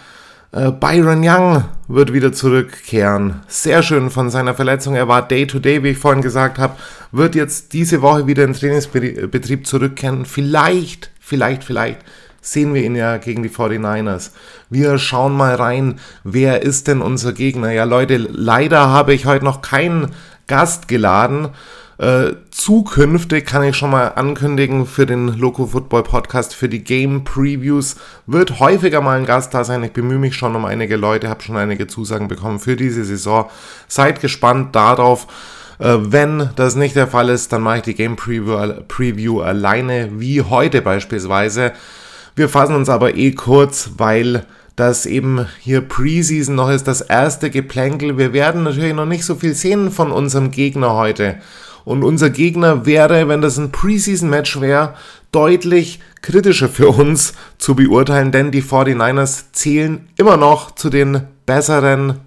Äh, 0.51 0.71
Byron 0.71 1.21
Young 1.23 1.65
wird 1.89 2.15
wieder 2.15 2.33
zurückkehren. 2.33 3.43
Sehr 3.49 3.83
schön 3.83 4.09
von 4.09 4.31
seiner 4.31 4.55
Verletzung. 4.55 4.95
Er 4.95 5.09
war 5.09 5.29
Day-to-Day, 5.29 5.77
-Day, 5.77 5.83
wie 5.83 5.91
ich 5.91 5.99
vorhin 5.99 6.23
gesagt 6.23 6.59
habe. 6.59 6.77
Wird 7.13 7.35
jetzt 7.35 7.75
diese 7.75 8.01
Woche 8.01 8.27
wieder 8.27 8.45
in 8.45 8.55
den 8.55 8.59
Trainingsbetrieb 8.59 9.67
zurückkehren. 9.67 10.25
Vielleicht, 10.25 11.11
vielleicht, 11.21 11.65
vielleicht 11.65 11.99
sehen 12.41 12.73
wir 12.73 12.83
ihn 12.83 12.97
ja 12.97 13.19
gegen 13.19 13.43
die 13.43 13.51
49ers. 13.51 14.31
Wir 14.71 14.97
schauen 14.97 15.37
mal 15.37 15.55
rein, 15.57 16.01
wer 16.25 16.63
ist 16.63 16.89
denn 16.89 17.03
unser 17.03 17.35
Gegner? 17.35 17.73
Ja, 17.73 17.85
Leute, 17.85 18.17
leider 18.17 18.89
habe 18.89 19.13
ich 19.13 19.27
heute 19.27 19.45
noch 19.45 19.61
keinen 19.61 20.13
Gast 20.47 20.89
geladen. 20.89 21.51
Äh, 21.99 22.35
zukünftig 22.51 23.47
kann 23.47 23.63
ich 23.63 23.75
schon 23.75 23.91
mal 23.91 24.09
ankündigen 24.09 24.85
für 24.85 25.07
den 25.07 25.29
Loco 25.29 25.67
Football 25.67 26.03
Podcast, 26.03 26.55
für 26.55 26.69
die 26.69 26.85
Game 26.85 27.25
Previews 27.25 27.97
wird 28.27 28.61
häufiger 28.61 29.01
mal 29.01 29.19
ein 29.19 29.25
Gast 29.25 29.55
da 29.55 29.65
sein. 29.65 29.83
Ich 29.83 29.93
bemühe 29.93 30.19
mich 30.19 30.35
schon 30.35 30.55
um 30.55 30.67
einige 30.67 30.97
Leute, 30.97 31.31
habe 31.31 31.43
schon 31.43 31.57
einige 31.57 31.87
Zusagen 31.87 32.29
bekommen 32.29 32.59
für 32.59 32.77
diese 32.77 33.05
Saison. 33.05 33.47
Seid 33.89 34.21
gespannt 34.21 34.77
darauf. 34.77 35.27
Äh, 35.79 35.97
wenn 36.01 36.51
das 36.57 36.77
nicht 36.77 36.97
der 36.97 37.07
Fall 37.07 37.31
ist, 37.31 37.53
dann 37.53 37.63
mache 37.63 37.79
ich 37.79 37.83
die 37.85 37.95
Game 37.95 38.17
Preview, 38.17 38.83
Preview 38.89 39.41
alleine, 39.41 40.11
wie 40.19 40.43
heute 40.43 40.83
beispielsweise. 40.83 41.73
Wir 42.35 42.51
fassen 42.51 42.77
uns 42.77 42.91
aber 42.91 43.15
eh 43.15 43.33
kurz, 43.33 43.93
weil 43.97 44.45
das 44.77 45.07
eben 45.07 45.47
hier 45.61 45.81
Preseason 45.81 46.55
noch 46.55 46.69
ist, 46.69 46.87
das 46.87 47.01
erste 47.01 47.49
Geplänkel. 47.49 48.19
Wir 48.19 48.35
werden 48.35 48.65
natürlich 48.65 48.93
noch 48.93 49.07
nicht 49.07 49.25
so 49.25 49.35
viel 49.35 49.55
sehen 49.55 49.91
von 49.91 50.13
unserem 50.13 50.51
Gegner 50.51 50.93
heute. 50.93 51.37
Und 51.87 52.03
unser 52.03 52.31
Gegner 52.31 52.85
wäre, 52.85 53.29
wenn 53.29 53.41
das 53.41 53.59
ein 53.59 53.71
Preseason-Match 53.71 54.61
wäre, 54.61 54.95
deutlich 55.31 56.01
kritischer 56.21 56.69
für 56.69 56.89
uns 56.89 57.33
zu 57.59 57.77
beurteilen, 57.77 58.33
denn 58.33 58.51
die 58.51 58.63
49ers 58.63 59.53
zählen 59.53 60.09
immer 60.17 60.37
noch 60.37 60.75
zu 60.75 60.91
den 60.91 61.23
besseren, 61.47 62.19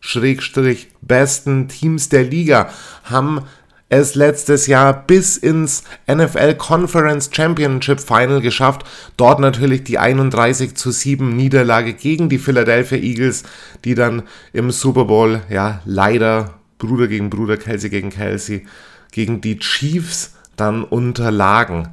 schrägstrich 0.00 0.88
besten 1.00 1.68
Teams 1.68 2.08
der 2.08 2.24
Liga, 2.24 2.70
haben 3.04 3.42
es 3.88 4.16
letztes 4.16 4.66
Jahr 4.66 5.06
bis 5.06 5.36
ins 5.36 5.84
NFL 6.12 6.56
Conference 6.56 7.30
Championship 7.32 8.00
Final 8.00 8.40
geschafft. 8.40 8.82
Dort 9.16 9.38
natürlich 9.38 9.84
die 9.84 9.98
31 9.98 10.74
zu 10.74 10.90
7 10.90 11.36
Niederlage 11.36 11.92
gegen 11.92 12.28
die 12.28 12.38
Philadelphia 12.38 12.98
Eagles, 12.98 13.44
die 13.84 13.94
dann 13.94 14.24
im 14.52 14.72
Super 14.72 15.04
Bowl, 15.04 15.40
ja, 15.48 15.82
leider 15.84 16.54
Bruder 16.78 17.06
gegen 17.06 17.30
Bruder, 17.30 17.56
Kelsey 17.56 17.90
gegen 17.90 18.10
Kelsey, 18.10 18.66
gegen 19.14 19.40
die 19.40 19.58
Chiefs 19.58 20.34
dann 20.56 20.84
unterlagen. 20.84 21.88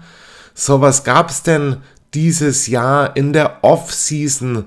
So, 0.53 0.81
was 0.81 1.03
gab 1.03 1.29
es 1.29 1.43
denn 1.43 1.77
dieses 2.13 2.67
Jahr 2.67 3.15
in 3.15 3.31
der 3.31 3.63
Offseason 3.63 4.65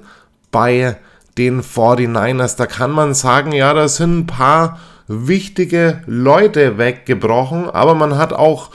bei 0.50 0.96
den 1.36 1.62
49ers? 1.62 2.56
Da 2.56 2.66
kann 2.66 2.92
man 2.92 3.12
sagen, 3.12 3.52
ja, 3.52 3.74
da 3.74 3.88
sind 3.88 4.18
ein 4.20 4.26
paar 4.26 4.78
wichtige 5.08 6.02
Leute 6.06 6.78
weggebrochen, 6.78 7.68
aber 7.68 7.94
man 7.94 8.16
hat 8.16 8.32
auch 8.32 8.70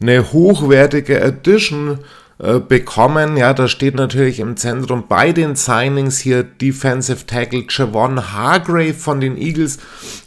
eine 0.00 0.32
hochwertige 0.32 1.20
Edition 1.20 1.98
bekommen. 2.38 3.36
Ja, 3.36 3.54
da 3.54 3.68
steht 3.68 3.94
natürlich 3.94 4.40
im 4.40 4.56
Zentrum 4.56 5.04
bei 5.08 5.32
den 5.32 5.54
Signings 5.54 6.18
hier 6.18 6.42
Defensive 6.42 7.26
Tackle 7.26 7.64
Javon 7.68 8.32
Hargrave 8.32 8.94
von 8.94 9.20
den 9.20 9.36
Eagles. 9.36 9.78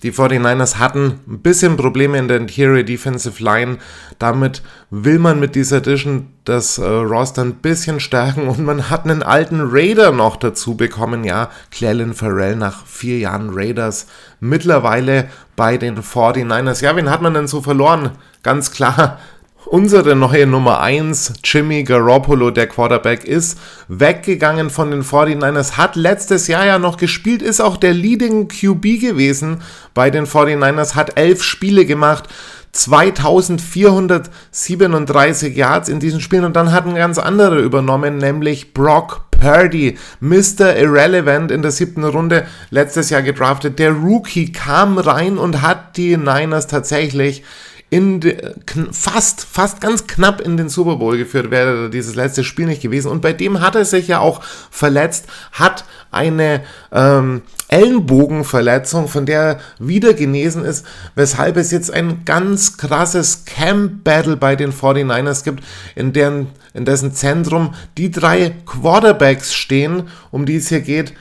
Die 0.04 0.14
49ers 0.14 0.78
hatten 0.78 1.20
ein 1.28 1.40
bisschen 1.40 1.76
Probleme 1.76 2.18
in 2.18 2.30
der 2.30 2.38
Interior 2.38 2.84
Defensive 2.84 3.44
Line. 3.44 3.78
Damit 4.20 4.62
will 4.90 5.20
man 5.20 5.40
mit 5.40 5.56
dieser 5.56 5.78
Edition 5.78 6.28
das 6.46 6.78
äh, 6.78 6.88
Roster 6.88 7.42
ein 7.42 7.56
bisschen 7.56 8.00
stärken 8.00 8.48
und 8.48 8.64
man 8.64 8.90
hat 8.90 9.04
einen 9.04 9.22
alten 9.22 9.60
Raider 9.62 10.12
noch 10.12 10.38
dazu 10.38 10.78
bekommen. 10.78 11.26
Ja, 11.26 11.50
Clelin 11.72 12.14
Farrell 12.14 12.56
nach 12.56 12.86
vier 12.86 13.20
Jahren 13.20 13.50
Raiders 13.52 14.08
mittlerweile 14.40 15.28
bei 15.58 15.78
den 15.78 16.02
49ers. 16.02 16.82
Ja, 16.82 16.96
wen 16.96 17.10
hat 17.10 17.22
man 17.22 17.34
denn 17.34 17.48
so 17.48 17.62
verloren? 17.62 18.12
Ganz 18.44 18.72
klar 18.72 19.20
Unsere 19.66 20.16
neue 20.16 20.48
Nummer 20.48 20.80
1, 20.80 21.34
Jimmy 21.44 21.84
Garoppolo, 21.84 22.52
der 22.52 22.68
Quarterback, 22.68 23.26
ist 23.26 23.60
weggegangen 23.90 24.70
von 24.70 24.92
den 24.92 25.04
49ers, 25.04 25.78
hat 25.78 25.96
letztes 25.96 26.48
Jahr 26.48 26.66
ja 26.66 26.80
noch 26.80 26.96
gespielt, 26.96 27.42
ist 27.42 27.60
auch 27.60 27.76
der 27.76 27.94
Leading 27.94 28.48
QB 28.48 29.02
gewesen 29.02 29.62
bei 29.94 30.10
den 30.10 30.26
49ers, 30.26 30.96
hat 30.96 31.18
elf 31.18 31.44
Spiele 31.44 31.86
gemacht, 31.86 32.30
2437 32.72 35.56
Yards 35.56 35.90
in 35.90 36.00
diesen 36.00 36.22
Spielen 36.22 36.46
und 36.46 36.56
dann 36.56 36.72
hat 36.72 36.86
ein 36.86 36.96
ganz 36.96 37.18
anderer 37.18 37.58
übernommen, 37.58 38.18
nämlich 38.18 38.74
Brock 38.74 39.26
Purdy, 39.32 39.98
Mr. 40.20 40.78
Irrelevant 40.78 41.52
in 41.52 41.62
der 41.62 41.72
siebten 41.72 42.04
Runde 42.04 42.46
letztes 42.70 43.10
Jahr 43.10 43.22
gedraftet. 43.22 43.80
Der 43.80 43.92
Rookie 43.92 44.52
kam 44.52 44.98
rein 44.98 45.38
und 45.38 45.62
hat 45.62 45.98
die 45.98 46.18
Niners 46.18 46.68
tatsächlich 46.68 47.44
in 47.90 48.20
de, 48.20 48.56
fast, 48.92 49.46
fast 49.46 49.80
ganz 49.80 50.08
knapp 50.08 50.42
in 50.42 50.58
den 50.58 50.68
Super 50.68 50.98
Bowl 50.98 51.18
geführt, 51.18 51.52
wäre 51.52 51.90
dieses 51.90 52.16
letzte 52.16 52.44
Spiel 52.44 52.66
nicht 52.66 52.82
gewesen. 52.82 53.10
Und 53.10 53.22
bei 53.22 53.32
dem 53.32 53.62
hat 53.62 53.76
er 53.76 53.86
sich 53.86 54.10
ja 54.10 54.20
auch 54.20 54.44
verletzt, 54.70 55.28
hat 55.54 55.86
eine 56.12 56.64
ähm, 56.92 57.44
Ellenbogenverletzung, 57.70 59.08
von 59.08 59.26
der 59.26 59.42
er 59.42 59.60
wieder 59.80 60.14
genesen 60.14 60.66
ist, 60.66 60.86
weshalb 61.16 61.56
es 61.56 61.72
jetzt 61.72 61.92
ein 61.92 62.26
ganz 62.26 62.78
krasses 62.78 63.46
Camp-Battle 63.46 64.36
bei 64.36 64.58
den 64.58 64.74
49ers 64.74 65.46
gibt, 65.46 65.64
in, 65.96 66.12
deren, 66.12 66.48
in 66.74 66.84
dessen 66.84 67.14
Zentrum 67.14 67.74
die 67.98 68.12
drei 68.12 68.54
Quarterbacks 68.66 69.54
stehen, 69.54 70.10
um 70.32 70.46
die 70.46 70.58
es 70.58 70.68
hier 70.68 70.82
geht 70.82 71.14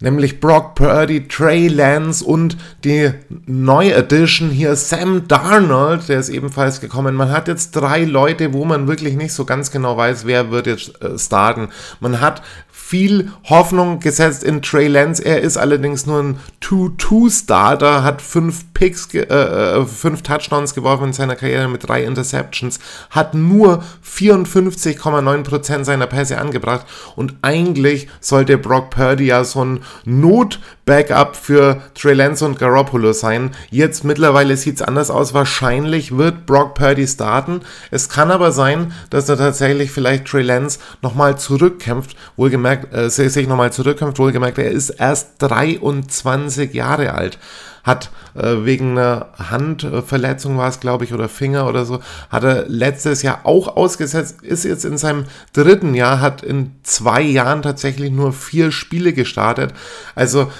nämlich 0.00 0.40
Brock 0.40 0.74
Purdy, 0.74 1.28
Trey 1.28 1.68
Lance 1.68 2.24
und 2.24 2.56
die 2.84 3.10
neue 3.46 3.94
Edition 3.94 4.50
hier 4.50 4.74
Sam 4.76 5.28
Darnold, 5.28 6.08
der 6.08 6.18
ist 6.18 6.30
ebenfalls 6.30 6.80
gekommen. 6.80 7.14
Man 7.14 7.30
hat 7.30 7.48
jetzt 7.48 7.72
drei 7.72 8.04
Leute, 8.04 8.52
wo 8.52 8.64
man 8.64 8.88
wirklich 8.88 9.14
nicht 9.14 9.32
so 9.32 9.44
ganz 9.44 9.70
genau 9.70 9.96
weiß, 9.96 10.26
wer 10.26 10.50
wird 10.50 10.66
jetzt 10.66 11.00
äh, 11.02 11.18
starten. 11.18 11.68
Man 12.00 12.20
hat 12.20 12.42
viel 12.90 13.30
Hoffnung 13.44 14.00
gesetzt 14.00 14.42
in 14.42 14.62
Trey 14.62 14.88
Lance. 14.88 15.24
Er 15.24 15.42
ist 15.42 15.56
allerdings 15.56 16.06
nur 16.06 16.20
ein 16.24 16.40
2-2-Starter, 16.60 18.02
hat 18.02 18.20
fünf 18.20 18.64
Picks, 18.74 19.14
äh, 19.14 19.20
äh, 19.20 19.84
fünf 19.86 20.22
Touchdowns 20.22 20.74
geworfen 20.74 21.04
in 21.04 21.12
seiner 21.12 21.36
Karriere 21.36 21.68
mit 21.68 21.86
drei 21.86 22.02
Interceptions, 22.02 22.80
hat 23.10 23.34
nur 23.34 23.84
54,9% 24.04 25.84
seiner 25.84 26.08
Pässe 26.08 26.38
angebracht 26.38 26.84
und 27.14 27.36
eigentlich 27.42 28.08
sollte 28.18 28.58
Brock 28.58 28.90
Purdy 28.90 29.26
ja 29.26 29.44
so 29.44 29.64
ein 29.64 29.84
Not-Backup 30.04 31.36
für 31.36 31.82
Trey 31.94 32.14
Lance 32.14 32.44
und 32.44 32.58
Garoppolo 32.58 33.12
sein. 33.12 33.52
Jetzt 33.70 34.02
mittlerweile 34.02 34.56
sieht 34.56 34.76
es 34.76 34.82
anders 34.82 35.10
aus. 35.12 35.32
Wahrscheinlich 35.32 36.16
wird 36.16 36.44
Brock 36.44 36.74
Purdy 36.74 37.06
starten. 37.06 37.60
Es 37.92 38.08
kann 38.08 38.32
aber 38.32 38.50
sein, 38.50 38.92
dass 39.10 39.28
er 39.28 39.36
tatsächlich 39.36 39.92
vielleicht 39.92 40.24
Trey 40.24 40.42
Lance 40.42 40.80
nochmal 41.02 41.38
zurückkämpft. 41.38 42.16
Wohlgemerkt, 42.36 42.79
äh, 42.92 43.08
sich 43.10 43.46
nochmal 43.46 43.72
zurückkämpft. 43.72 44.18
Wohlgemerkt, 44.18 44.58
er 44.58 44.70
ist 44.70 44.90
erst 44.90 45.34
23 45.38 46.72
Jahre 46.74 47.14
alt 47.14 47.38
hat 47.82 48.10
äh, 48.34 48.64
wegen 48.64 48.98
einer 48.98 49.28
Handverletzung 49.38 50.56
war 50.58 50.68
es, 50.68 50.80
glaube 50.80 51.04
ich, 51.04 51.14
oder 51.14 51.28
Finger 51.28 51.66
oder 51.68 51.84
so, 51.84 52.00
hat 52.28 52.44
er 52.44 52.68
letztes 52.68 53.22
Jahr 53.22 53.40
auch 53.44 53.76
ausgesetzt, 53.76 54.42
ist 54.42 54.64
jetzt 54.64 54.84
in 54.84 54.98
seinem 54.98 55.24
dritten 55.52 55.94
Jahr, 55.94 56.20
hat 56.20 56.42
in 56.42 56.72
zwei 56.82 57.22
Jahren 57.22 57.62
tatsächlich 57.62 58.10
nur 58.10 58.32
vier 58.32 58.72
Spiele 58.72 59.12
gestartet. 59.12 59.72
Also 60.14 60.50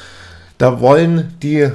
da 0.59 0.81
wollen 0.81 1.35
die 1.43 1.71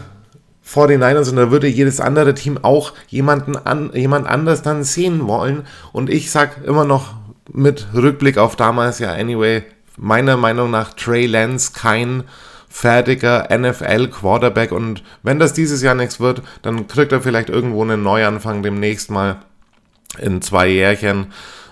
49ers 0.68 1.30
und 1.30 1.36
da 1.36 1.52
würde 1.52 1.68
jedes 1.68 2.00
andere 2.00 2.34
Team 2.34 2.58
auch 2.64 2.94
jemanden 3.08 3.56
an, 3.56 3.92
jemand 3.94 4.28
anders 4.28 4.64
dann 4.64 4.84
sehen 4.84 5.28
wollen. 5.28 5.64
Und 5.92 6.10
ich 6.10 6.32
sag 6.32 6.66
immer 6.66 6.86
noch 6.86 7.14
mit 7.52 7.88
Rückblick 7.94 8.40
auf 8.40 8.56
damals, 8.56 8.98
ja, 8.98 9.12
anyway, 9.12 9.64
meiner 9.98 10.38
Meinung 10.38 10.72
nach 10.72 10.94
Trey 10.94 11.26
Lance 11.26 11.72
kein 11.74 12.24
fertiger 12.70 13.48
NFL-Quarterback 13.58 14.72
und 14.72 15.02
wenn 15.24 15.40
das 15.40 15.54
dieses 15.54 15.82
Jahr 15.82 15.96
nichts 15.96 16.20
wird, 16.20 16.42
dann 16.62 16.88
kriegt 16.88 17.14
er 17.14 17.22
vielleicht 17.22 17.50
irgendwo 17.50 17.82
einen 17.82 18.04
Neuanfang 18.04 18.64
demnächst 18.64 19.10
mal 19.10 19.38
in 20.20 20.42
zwei 20.42 20.68
Jährchen. 20.68 21.28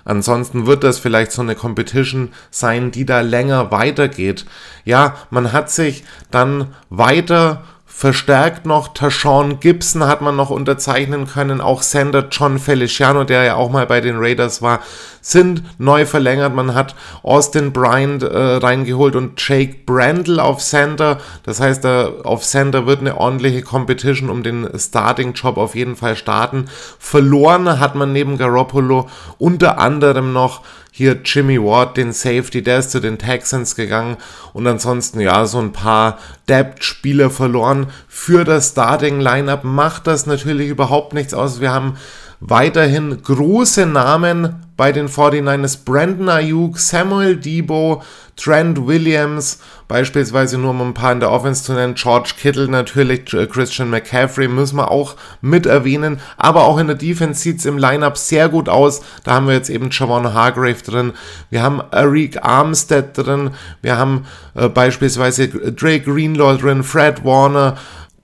Ansonsten 0.06 0.66
wird 0.66 0.84
das 0.84 1.00
vielleicht 1.00 1.32
so 1.32 1.42
eine 1.42 1.56
Competition 1.56 2.30
sein, 2.52 2.92
die 2.92 3.06
da 3.06 3.22
länger 3.22 3.72
weitergeht. 3.72 4.46
Ja, 4.86 5.16
man 5.30 5.52
hat 5.54 5.70
sich 5.70 6.04
dann 6.32 6.74
weiter 6.90 7.64
verstärkt 7.96 8.66
noch. 8.66 8.90
Tashawn 8.90 9.60
Gibson 9.60 10.06
hat 10.06 10.20
man 10.22 10.36
noch 10.36 10.50
unterzeichnen 10.50 11.28
können. 11.28 11.62
Auch 11.62 11.84
Sender 11.84 12.28
John 12.30 12.58
Feliciano, 12.58 13.24
der 13.24 13.44
ja 13.44 13.56
auch 13.56 13.70
mal 13.70 13.86
bei 13.86 14.02
den 14.02 14.18
Raiders 14.18 14.62
war, 14.62 14.80
sind 15.22 15.64
neu 15.78 16.06
verlängert. 16.06 16.54
Man 16.54 16.74
hat 16.74 16.96
Austin 17.22 17.72
Bryant 17.72 18.24
äh, 18.24 18.38
reingeholt 18.38 19.16
und 19.16 19.40
Jake 19.48 19.76
Brandle 19.86 20.44
auf 20.44 20.60
Center. 20.60 21.20
Das 21.44 21.62
heißt, 21.62 21.86
äh, 21.86 22.08
auf 22.24 22.44
Center 22.44 22.88
wird 22.88 23.00
eine 23.00 23.16
ordentliche 23.16 23.62
Competition 23.62 24.30
um 24.30 24.44
den 24.44 24.68
Starting-Job 24.78 25.56
auf 25.56 25.76
jeden 25.76 25.96
Fall 25.96 26.16
starten. 26.16 26.66
Verloren 27.00 27.80
hat 27.80 27.96
man 27.96 28.12
neben 28.12 28.38
Garoppolo 28.38 29.08
unter 29.38 29.78
anderem 29.78 30.34
noch 30.34 30.62
hier 30.96 31.22
Jimmy 31.26 31.60
Ward, 31.60 31.98
den 31.98 32.14
Safety, 32.14 32.62
der 32.62 32.78
ist 32.78 32.92
zu 32.92 33.00
den 33.00 33.18
Texans 33.18 33.76
gegangen 33.76 34.18
und 34.54 34.68
ansonsten 34.68 35.20
ja 35.20 35.48
so 35.48 35.58
ein 35.58 35.72
paar 35.72 36.20
Depth-Spieler 36.48 37.32
verloren. 37.32 37.88
Für 38.08 38.44
das 38.44 38.70
Starting-Lineup 38.70 39.64
macht 39.64 40.06
das 40.06 40.28
natürlich 40.28 40.70
überhaupt 40.70 41.16
nichts 41.16 41.34
aus. 41.34 41.60
Wir 41.60 41.72
haben 41.72 41.98
weiterhin 42.46 43.22
große 43.24 43.86
Namen 43.86 44.64
bei 44.76 44.92
den 44.92 45.08
49ers. 45.08 45.86
Brandon 45.86 46.28
Ayuk, 46.28 46.78
Samuel 46.78 47.38
Debo, 47.38 48.04
Trent 48.36 48.86
Williams, 48.86 49.60
beispielsweise 49.88 50.58
nur 50.58 50.72
um 50.72 50.82
ein 50.82 50.94
paar 50.94 51.12
in 51.12 51.20
der 51.20 51.32
Offense 51.32 51.64
zu 51.64 51.74
nennen, 51.74 51.94
George 51.94 52.34
Kittle 52.38 52.68
natürlich, 52.68 53.32
äh, 53.34 53.46
Christian 53.46 53.92
McCaffrey 53.92 54.48
müssen 54.48 54.78
wir 54.78 54.90
auch 54.90 55.16
mit 55.42 55.68
erwähnen, 55.68 56.20
aber 56.36 56.64
auch 56.64 56.80
in 56.80 56.88
der 56.88 56.96
Defense 56.96 57.42
sieht 57.42 57.60
es 57.60 57.66
im 57.66 57.78
Lineup 57.78 58.18
sehr 58.18 58.50
gut 58.50 58.68
aus. 58.68 59.02
Da 59.24 59.34
haben 59.34 59.48
wir 59.48 59.54
jetzt 59.54 59.70
eben 59.70 59.90
Javon 59.92 60.34
Hargrave 60.34 60.82
drin, 60.84 61.14
wir 61.52 61.62
haben 61.62 61.82
Arik 61.92 62.44
Armstead 62.44 63.16
drin, 63.16 63.52
wir 63.82 63.98
haben 63.98 64.26
äh, 64.56 64.68
beispielsweise 64.68 65.48
Drake 65.48 66.12
Greenlaw 66.12 66.58
drin, 66.58 66.84
Fred 66.84 67.24
Warner, 67.24 67.78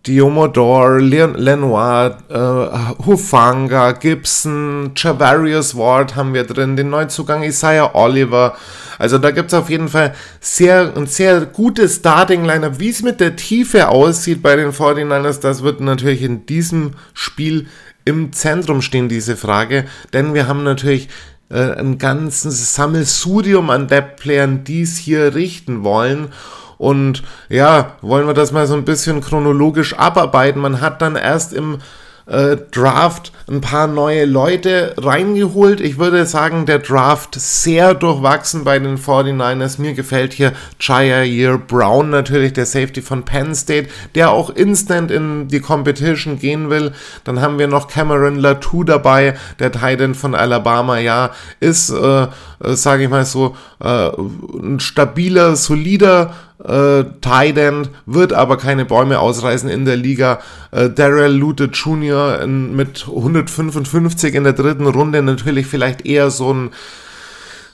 Diomodor, 0.10 1.00
Lenoir, 1.00 2.18
äh, 2.30 3.06
Hufanga, 3.06 3.92
Gibson, 3.92 4.94
Javarius 4.96 5.78
Ward 5.78 6.16
haben 6.16 6.34
wir 6.34 6.46
drin, 6.46 6.76
den 6.76 6.90
Neuzugang 6.90 7.44
Isaiah 7.44 7.94
Oliver. 7.94 8.58
Also 8.98 9.20
da 9.20 9.30
gibt 9.30 9.50
es 9.50 9.54
auf 9.54 9.70
jeden 9.70 9.88
Fall 9.88 10.16
sehr, 10.42 10.94
ein 10.98 11.06
sehr 11.06 11.42
gutes 11.42 11.98
Starting-Lineup. 11.98 12.80
Wie 12.80 12.90
es 12.90 13.04
mit 13.04 13.20
der 13.20 13.36
Tiefe 13.36 13.90
aussieht 13.90 14.42
bei 14.42 14.56
den 14.56 14.72
49ers, 14.72 15.42
das 15.42 15.62
wird 15.62 15.80
natürlich 15.80 16.24
in 16.24 16.48
diesem 16.48 16.94
Spiel 17.14 17.68
im 18.04 18.34
Zentrum 18.34 18.82
stehen, 18.82 19.10
diese 19.10 19.38
Frage. 19.38 19.86
Denn 20.12 20.34
wir 20.34 20.48
haben 20.48 20.64
natürlich 20.64 21.08
äh, 21.52 21.74
ein 21.74 22.00
ganzes 22.00 22.74
Sammelsurium 22.74 23.70
an 23.70 23.88
Depth-Playern, 23.88 24.64
die 24.64 24.82
es 24.82 24.98
hier 24.98 25.36
richten 25.36 25.84
wollen. 25.84 26.30
Und 26.80 27.24
ja, 27.50 27.98
wollen 28.02 28.26
wir 28.26 28.34
das 28.34 28.54
mal 28.54 28.66
so 28.66 28.74
ein 28.74 28.86
bisschen 28.86 29.20
chronologisch 29.20 29.94
abarbeiten. 29.96 30.62
Man 30.62 30.80
hat 30.80 31.02
dann 31.02 31.18
erst 31.18 31.54
im 31.54 31.80
äh, 32.26 32.58
Draft 32.72 33.34
ein 33.50 33.60
paar 33.60 33.88
neue 33.88 34.26
Leute 34.26 34.94
reingeholt. 34.98 35.82
Ich 35.82 35.98
würde 35.98 36.26
sagen, 36.26 36.66
der 36.66 36.80
Draft 36.80 37.36
sehr 37.36 37.94
durchwachsen 37.96 38.64
bei 38.64 38.80
den 38.80 38.98
49ers. 38.98 39.82
Mir 39.82 39.94
gefällt 39.94 40.34
hier 40.34 40.54
Jair 40.80 41.58
Brown 41.58 42.12
natürlich, 42.12 42.54
der 42.54 42.66
Safety 42.66 43.02
von 43.02 43.26
Penn 43.26 43.56
State, 43.56 43.90
der 44.16 44.32
auch 44.32 44.52
instant 44.52 45.12
in 45.12 45.48
die 45.48 45.60
Competition 45.60 46.40
gehen 46.40 46.70
will. 46.70 46.94
Dann 47.24 47.42
haben 47.42 47.60
wir 47.60 47.68
noch 47.68 47.88
Cameron 47.88 48.38
Latu 48.38 48.84
dabei, 48.84 49.36
der 49.58 49.72
Titan 49.72 50.16
von 50.16 50.36
Alabama. 50.36 51.00
Ja, 51.00 51.32
ist, 51.60 51.90
äh, 51.90 52.24
äh 52.24 52.28
sage 52.62 53.04
ich 53.04 53.10
mal 53.10 53.26
so, 53.26 53.58
äh, 53.84 54.12
ein 54.62 54.80
stabiler, 54.80 55.56
solider 55.56 56.34
äh, 56.64 57.06
Tight 57.22 57.90
wird 58.06 58.34
aber 58.34 58.58
keine 58.58 58.86
Bäume 58.86 59.20
ausreißen 59.20 59.70
in 59.70 59.86
der 59.86 59.96
Liga. 59.96 60.40
Äh, 60.72 60.90
Darrell 60.90 61.34
Lute 61.34 61.66
Jr. 61.66 62.42
In, 62.42 62.76
mit 62.76 63.06
155 63.08 64.36
in 64.36 64.44
der 64.44 64.54
dritten 64.54 64.88
Runde 64.88 65.22
natürlich 65.22 65.68
vielleicht 65.68 66.06
eher 66.06 66.30
so 66.30 66.54
ein 66.54 66.70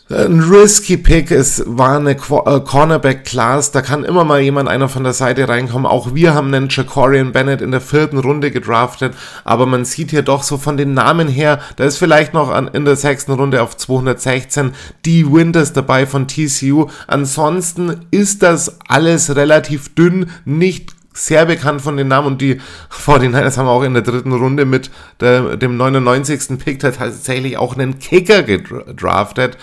ein 0.08 0.40
risky 0.40 0.98
Pick. 0.98 1.32
Es 1.32 1.64
war 1.66 1.98
eine 1.98 2.12
äh, 2.12 2.16
Cornerback-Class. 2.16 3.72
Da 3.72 3.82
kann 3.82 4.04
immer 4.04 4.24
mal 4.24 4.40
jemand 4.40 4.70
einer 4.70 4.88
von 4.88 5.04
der 5.04 5.14
Seite 5.14 5.50
reinkommen. 5.50 5.88
Auch 5.88 6.14
wir 6.14 6.36
haben 6.36 6.54
einen 6.54 6.70
Jacorian 6.70 7.32
Bennett 7.32 7.62
in 7.62 7.72
der 7.72 7.82
vierten 7.82 8.20
Runde 8.20 8.52
gedraftet. 8.52 9.16
Aber 9.46 9.66
man 9.66 9.84
sieht 9.84 10.12
hier 10.12 10.22
doch 10.22 10.44
so 10.44 10.58
von 10.58 10.78
den 10.78 10.94
Namen 10.94 11.28
her, 11.28 11.60
da 11.78 11.86
ist 11.86 11.98
vielleicht 11.98 12.36
noch 12.36 12.50
an, 12.50 12.68
in 12.68 12.86
der 12.86 12.96
sechsten 12.96 13.32
Runde 13.32 13.64
auf 13.64 13.78
216 13.78 14.74
die 15.06 15.32
Winters 15.32 15.74
dabei 15.74 16.06
von 16.06 16.28
TCU. 16.28 16.88
Ansonsten 17.08 18.06
ist 18.12 18.44
das 18.44 18.78
alles 18.88 19.36
relativ 19.36 19.96
dünn, 19.96 20.30
nicht 20.46 20.94
sehr 21.14 21.46
bekannt 21.46 21.82
von 21.82 21.98
den 21.98 22.10
Namen 22.10 22.28
und 22.28 22.42
die 22.42 22.60
49ers 22.92 23.58
haben 23.58 23.68
auch 23.68 23.84
in 23.84 23.94
der 23.94 24.04
dritten 24.04 24.34
Runde 24.34 24.66
mit 24.66 24.92
der, 25.22 25.56
dem 25.58 25.78
99. 25.78 26.60
Pick 26.60 26.80
tatsächlich 26.80 27.58
auch 27.58 27.76
einen 27.76 28.00
Kicker 28.00 28.44
gedraftet. 28.44 29.58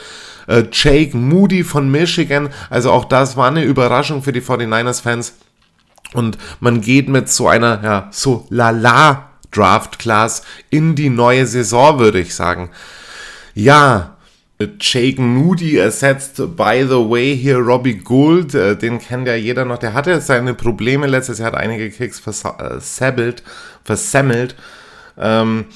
Äh, 0.46 0.64
Jake 0.72 1.16
Moody 1.16 1.64
von 1.64 1.90
Michigan. 1.90 2.50
Also 2.70 2.90
auch 2.90 3.04
das 3.04 3.36
war 3.36 3.48
eine 3.48 3.64
Überraschung 3.64 4.22
für 4.22 4.32
die 4.32 4.42
49ers-Fans. 4.42 5.34
Und 6.14 6.38
man 6.60 6.80
geht 6.80 7.08
mit 7.08 7.28
so 7.28 7.48
einer, 7.48 7.82
ja, 7.82 8.08
so 8.10 8.46
lala 8.50 9.30
Draft-Class 9.50 10.42
in 10.70 10.94
die 10.94 11.10
neue 11.10 11.46
Saison, 11.46 11.98
würde 11.98 12.20
ich 12.20 12.34
sagen. 12.34 12.70
Ja, 13.54 14.16
Jake 14.80 15.20
Moody 15.20 15.76
ersetzt, 15.76 16.36
by 16.56 16.84
the 16.88 16.94
way, 16.94 17.36
hier 17.36 17.58
Robbie 17.58 17.96
Gould, 17.96 18.54
äh, 18.54 18.76
den 18.76 18.98
kennt 18.98 19.26
ja 19.26 19.34
jeder 19.34 19.64
noch, 19.64 19.78
der 19.78 19.92
hatte 19.94 20.20
seine 20.20 20.54
Probleme 20.54 21.06
letztes 21.06 21.38
Jahr, 21.38 21.52
hat 21.52 21.58
einige 21.58 21.90
Kicks 21.90 22.20
versemmelt, 22.20 23.42
versemmelt. 23.84 24.54
Ähm, 25.18 25.66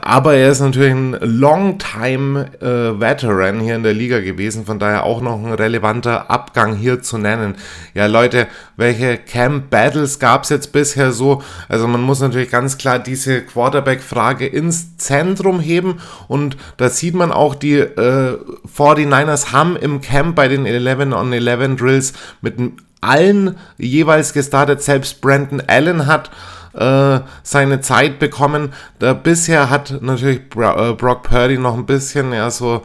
aber 0.00 0.34
er 0.34 0.50
ist 0.50 0.60
natürlich 0.60 0.92
ein 0.92 1.16
Longtime 1.20 2.46
äh, 2.60 3.00
Veteran 3.00 3.60
hier 3.60 3.76
in 3.76 3.82
der 3.82 3.92
Liga 3.92 4.20
gewesen, 4.20 4.64
von 4.64 4.78
daher 4.78 5.04
auch 5.04 5.20
noch 5.20 5.36
ein 5.36 5.52
relevanter 5.52 6.30
Abgang 6.30 6.74
hier 6.74 7.02
zu 7.02 7.18
nennen. 7.18 7.56
Ja, 7.92 8.06
Leute, 8.06 8.46
welche 8.76 9.18
Camp 9.18 9.68
Battles 9.68 10.18
gab 10.18 10.44
es 10.44 10.48
jetzt 10.48 10.72
bisher 10.72 11.12
so? 11.12 11.42
Also 11.68 11.86
man 11.86 12.00
muss 12.00 12.20
natürlich 12.20 12.50
ganz 12.50 12.78
klar 12.78 12.98
diese 12.98 13.42
Quarterback-Frage 13.42 14.46
ins 14.46 14.96
Zentrum 14.96 15.60
heben 15.60 16.00
und 16.28 16.56
da 16.78 16.88
sieht 16.88 17.14
man 17.14 17.30
auch, 17.30 17.54
die 17.54 17.74
äh, 17.74 18.38
49ers 18.74 19.52
haben 19.52 19.76
im 19.76 20.00
Camp 20.00 20.34
bei 20.34 20.48
den 20.48 20.64
11 20.64 21.12
on 21.12 21.32
11 21.32 21.76
Drills 21.76 22.14
mit 22.40 22.58
allen 23.02 23.56
jeweils 23.76 24.32
gestartet. 24.32 24.82
Selbst 24.82 25.20
Brandon 25.20 25.62
Allen 25.66 26.06
hat 26.06 26.30
äh, 26.74 27.20
seine 27.42 27.80
Zeit 27.80 28.18
bekommen. 28.18 28.72
Da 28.98 29.12
bisher 29.12 29.70
hat 29.70 30.02
natürlich 30.02 30.48
Bro 30.48 30.90
äh, 30.90 30.92
Brock 30.94 31.22
Purdy 31.24 31.58
noch 31.58 31.74
ein 31.74 31.86
bisschen 31.86 32.32
ja 32.32 32.50
so 32.50 32.82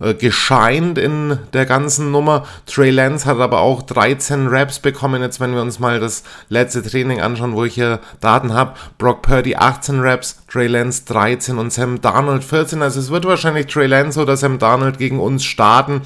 äh, 0.00 0.14
gescheint 0.14 0.96
in 0.96 1.38
der 1.52 1.66
ganzen 1.66 2.10
Nummer. 2.12 2.44
Trey 2.66 2.90
Lance 2.90 3.26
hat 3.26 3.38
aber 3.38 3.60
auch 3.60 3.82
13 3.82 4.46
Raps 4.46 4.78
bekommen. 4.78 5.22
Jetzt, 5.22 5.40
wenn 5.40 5.54
wir 5.54 5.62
uns 5.62 5.80
mal 5.80 5.98
das 5.98 6.22
letzte 6.48 6.82
Training 6.82 7.20
anschauen, 7.20 7.54
wo 7.54 7.64
ich 7.64 7.74
hier 7.74 8.00
Daten 8.20 8.52
habe. 8.52 8.74
Brock 8.98 9.22
Purdy 9.22 9.56
18 9.56 10.00
Raps, 10.00 10.44
Trey 10.48 10.68
Lance 10.68 11.02
13 11.06 11.58
und 11.58 11.72
Sam 11.72 12.00
Darnold 12.00 12.44
14. 12.44 12.80
Also 12.82 13.00
es 13.00 13.10
wird 13.10 13.26
wahrscheinlich 13.26 13.66
Trey 13.66 13.86
Lance 13.86 14.20
oder 14.20 14.36
Sam 14.36 14.58
Darnold 14.58 14.98
gegen 14.98 15.18
uns 15.18 15.44
starten. 15.44 16.02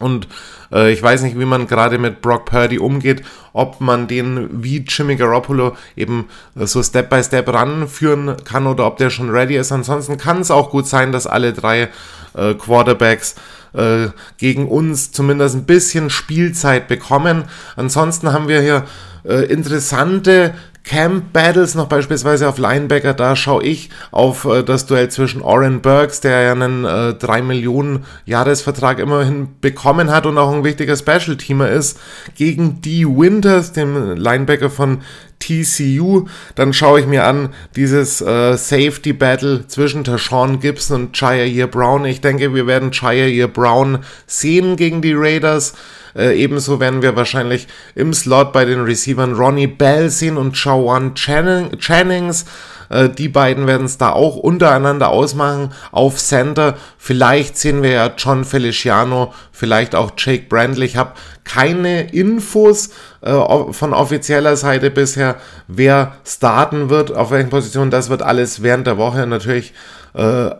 Und 0.00 0.26
äh, 0.72 0.92
ich 0.92 1.02
weiß 1.02 1.22
nicht, 1.22 1.38
wie 1.38 1.44
man 1.44 1.66
gerade 1.66 1.98
mit 1.98 2.22
Brock 2.22 2.46
Purdy 2.46 2.78
umgeht, 2.78 3.22
ob 3.52 3.80
man 3.80 4.08
den 4.08 4.62
wie 4.62 4.84
Jimmy 4.88 5.16
Garoppolo 5.16 5.76
eben 5.96 6.28
äh, 6.58 6.66
so 6.66 6.82
Step 6.82 7.10
by 7.10 7.22
Step 7.22 7.52
ranführen 7.52 8.36
kann 8.44 8.66
oder 8.66 8.86
ob 8.86 8.96
der 8.96 9.10
schon 9.10 9.30
ready 9.30 9.56
ist. 9.56 9.72
Ansonsten 9.72 10.16
kann 10.16 10.40
es 10.40 10.50
auch 10.50 10.70
gut 10.70 10.86
sein, 10.86 11.12
dass 11.12 11.26
alle 11.26 11.52
drei 11.52 11.88
äh, 12.34 12.54
Quarterbacks 12.54 13.34
äh, 13.74 14.08
gegen 14.38 14.68
uns 14.68 15.12
zumindest 15.12 15.54
ein 15.54 15.64
bisschen 15.64 16.10
Spielzeit 16.10 16.88
bekommen. 16.88 17.44
Ansonsten 17.76 18.32
haben 18.32 18.48
wir 18.48 18.60
hier 18.60 18.84
äh, 19.24 19.44
interessante 19.44 20.54
Camp 20.84 21.32
Battles 21.32 21.74
noch 21.74 21.86
beispielsweise 21.86 22.48
auf 22.48 22.58
Linebacker, 22.58 23.14
da 23.14 23.36
schaue 23.36 23.62
ich 23.62 23.90
auf 24.10 24.44
äh, 24.44 24.62
das 24.62 24.86
Duell 24.86 25.08
zwischen 25.10 25.40
Oren 25.40 25.80
Burks, 25.80 26.20
der 26.20 26.42
ja 26.42 26.52
einen 26.52 26.84
äh, 26.84 27.14
3 27.14 27.42
Millionen 27.42 28.04
Jahresvertrag 28.26 28.98
immerhin 28.98 29.48
bekommen 29.60 30.10
hat 30.10 30.26
und 30.26 30.38
auch 30.38 30.52
ein 30.52 30.64
wichtiger 30.64 30.96
Special-Teamer 30.96 31.68
ist, 31.68 32.00
gegen 32.34 32.80
Dee 32.80 33.06
Winters, 33.06 33.72
dem 33.72 34.16
Linebacker 34.16 34.70
von 34.70 35.02
TCU. 35.42 36.26
Dann 36.54 36.72
schaue 36.72 37.00
ich 37.00 37.06
mir 37.06 37.24
an 37.24 37.50
dieses 37.76 38.20
äh, 38.20 38.56
Safety 38.56 39.12
Battle 39.12 39.66
zwischen 39.66 40.04
Tashawn 40.04 40.60
Gibson 40.60 41.02
und 41.02 41.20
Jair 41.20 41.66
Brown. 41.66 42.04
Ich 42.04 42.20
denke, 42.20 42.54
wir 42.54 42.66
werden 42.66 42.90
Jair 42.92 43.48
Brown 43.48 43.98
sehen 44.26 44.76
gegen 44.76 45.02
die 45.02 45.14
Raiders. 45.14 45.74
Äh, 46.14 46.38
ebenso 46.38 46.78
werden 46.78 47.02
wir 47.02 47.16
wahrscheinlich 47.16 47.66
im 47.94 48.12
Slot 48.12 48.52
bei 48.52 48.64
den 48.64 48.82
Receivern 48.82 49.34
Ronnie 49.34 49.66
Bell 49.66 50.10
sehen 50.10 50.36
und 50.36 50.56
Shawan 50.56 51.14
Channing, 51.14 51.70
Jennings. 51.80 52.44
Äh, 52.92 53.08
die 53.08 53.28
beiden 53.28 53.66
werden 53.66 53.86
es 53.86 53.98
da 53.98 54.10
auch 54.10 54.36
untereinander 54.36 55.08
ausmachen. 55.08 55.72
Auf 55.90 56.18
Center, 56.18 56.76
vielleicht 56.98 57.56
sehen 57.56 57.82
wir 57.82 57.90
ja 57.90 58.10
John 58.16 58.44
Feliciano, 58.44 59.32
vielleicht 59.50 59.94
auch 59.94 60.12
Jake 60.16 60.46
Brandley. 60.48 60.84
Ich 60.84 60.96
habe 60.96 61.12
keine 61.44 62.12
Infos 62.12 62.90
äh, 63.22 63.32
von 63.72 63.94
offizieller 63.94 64.56
Seite 64.56 64.90
bisher, 64.90 65.36
wer 65.68 66.16
starten 66.26 66.90
wird, 66.90 67.14
auf 67.14 67.30
welchen 67.30 67.50
Positionen. 67.50 67.90
Das 67.90 68.10
wird 68.10 68.22
alles 68.22 68.62
während 68.62 68.86
der 68.86 68.98
Woche 68.98 69.26
natürlich 69.26 69.72
äh, 70.14 70.46
äh 70.46 70.56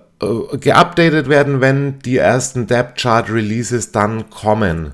geupdatet 0.59 1.29
werden, 1.29 1.61
wenn 1.61 1.99
die 1.99 2.17
ersten 2.17 2.67
Depth 2.67 3.01
Chart 3.01 3.29
Releases 3.31 3.93
dann 3.93 4.31
kommen. 4.31 4.93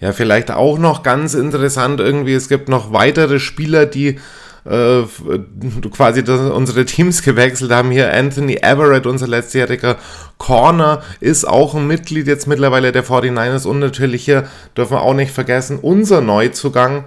Ja, 0.00 0.12
vielleicht 0.12 0.50
auch 0.50 0.78
noch 0.78 1.02
ganz 1.02 1.34
interessant 1.34 2.00
irgendwie, 2.00 2.32
es 2.32 2.48
gibt 2.48 2.70
noch 2.70 2.90
weitere 2.90 3.38
Spieler, 3.38 3.84
die 3.84 4.18
äh, 4.64 5.02
quasi 5.90 6.22
das, 6.22 6.40
unsere 6.50 6.84
Teams 6.84 7.22
gewechselt 7.22 7.70
haben. 7.70 7.90
Hier 7.90 8.12
Anthony 8.12 8.58
Everett, 8.62 9.06
unser 9.06 9.28
letztjähriger 9.28 9.96
Corner, 10.38 11.02
ist 11.20 11.46
auch 11.46 11.74
ein 11.74 11.86
Mitglied 11.86 12.26
jetzt 12.26 12.46
mittlerweile 12.46 12.92
der 12.92 13.04
49ers 13.04 13.66
und 13.66 13.78
natürlich 13.78 14.24
hier 14.24 14.48
dürfen 14.76 14.92
wir 14.92 15.02
auch 15.02 15.14
nicht 15.14 15.32
vergessen, 15.32 15.78
unser 15.80 16.20
Neuzugang 16.20 17.04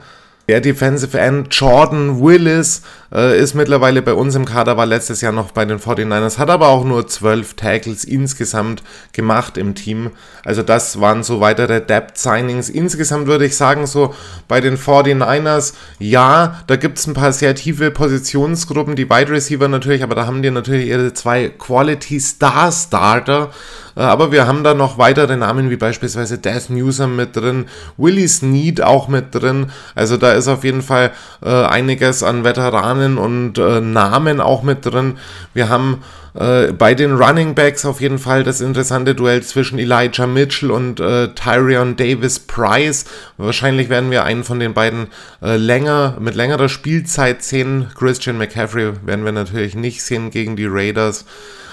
der 0.48 0.62
Defensive 0.62 1.18
End 1.18 1.54
Jordan 1.56 2.22
Willis 2.22 2.82
äh, 3.14 3.40
ist 3.40 3.54
mittlerweile 3.54 4.02
bei 4.02 4.14
uns 4.14 4.36
im 4.36 4.46
Kader, 4.46 4.76
war 4.78 4.86
letztes 4.86 5.22
Jahr 5.22 5.32
noch 5.32 5.52
bei 5.52 5.66
den 5.66 5.80
49ers, 5.80 6.38
hat 6.38 6.50
aber 6.50 6.70
auch 6.70 6.84
nur 6.84 7.08
12 7.08 7.54
Tackles 7.54 8.04
insgesamt 8.04 8.84
gemacht 9.12 9.58
im 9.58 9.76
Team. 9.76 10.12
Also 10.44 10.64
das 10.64 11.00
waren 11.00 11.24
so 11.24 11.40
weitere 11.40 11.82
Depth 11.82 12.18
Signings. 12.18 12.70
Insgesamt 12.70 13.28
würde 13.28 13.46
ich 13.46 13.56
sagen, 13.56 13.86
so 13.86 14.14
bei 14.48 14.60
den 14.62 14.78
49ers, 14.78 15.74
ja, 16.00 16.62
da 16.68 16.76
gibt 16.76 16.98
es 16.98 17.08
ein 17.08 17.14
paar 17.14 17.32
sehr 17.32 17.56
tiefe 17.56 17.92
Positionsgruppen, 17.92 18.96
die 18.96 19.10
Wide 19.10 19.32
Receiver 19.32 19.68
natürlich, 19.68 20.04
aber 20.04 20.16
da 20.16 20.26
haben 20.26 20.42
die 20.42 20.52
natürlich 20.52 20.88
ihre 20.88 21.14
zwei 21.14 21.50
Quality 21.50 22.20
Star 22.20 22.72
Starter. 22.72 23.52
Äh, 23.96 24.02
aber 24.02 24.32
wir 24.32 24.48
haben 24.48 24.64
da 24.64 24.74
noch 24.74 24.98
weitere 24.98 25.36
Namen 25.38 25.70
wie 25.70 25.76
beispielsweise 25.76 26.38
Death 26.38 26.70
Newsom 26.70 27.16
mit 27.16 27.36
drin, 27.36 27.66
Willie 27.98 28.28
Snead 28.28 28.82
auch 28.82 29.08
mit 29.08 29.36
drin. 29.36 29.68
Also 29.96 30.18
da 30.18 30.34
ist 30.34 30.48
auf 30.48 30.64
jeden 30.64 30.82
Fall 30.82 31.12
äh, 31.44 31.50
einiges 31.50 32.24
an 32.24 32.44
Veteranen 32.44 33.03
und 33.18 33.58
äh, 33.58 33.82
Namen 33.82 34.42
auch 34.42 34.64
mit 34.64 34.86
drin. 34.86 35.18
Wir 35.54 35.70
haben 35.70 36.04
äh, 36.34 36.72
bei 36.72 36.96
den 36.96 37.16
Running 37.16 37.54
Backs 37.54 37.86
auf 37.86 38.02
jeden 38.02 38.18
Fall 38.18 38.44
das 38.44 38.62
interessante 38.62 39.14
Duell 39.16 39.44
zwischen 39.44 39.78
Elijah 39.78 40.26
Mitchell 40.26 40.72
und 40.72 41.00
äh, 41.00 41.30
Tyrion 41.30 41.96
Davis 41.96 42.40
Price. 42.40 43.06
Wahrscheinlich 43.38 43.90
werden 43.90 44.12
wir 44.12 44.24
einen 44.24 44.44
von 44.44 44.60
den 44.60 44.74
beiden 44.74 45.08
äh, 45.42 45.58
länger, 45.58 46.18
mit 46.20 46.36
längerer 46.36 46.70
Spielzeit 46.70 47.44
sehen. 47.44 47.88
Christian 47.96 48.38
McCaffrey 48.38 48.94
werden 49.06 49.26
wir 49.26 49.32
natürlich 49.32 49.76
nicht 49.76 50.02
sehen 50.02 50.32
gegen 50.32 50.56
die 50.56 50.68
Raiders. 50.68 51.26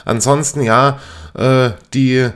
Ansonsten 0.04 0.62
ja, 0.62 0.98
äh, 1.34 1.70
die 1.94 2.28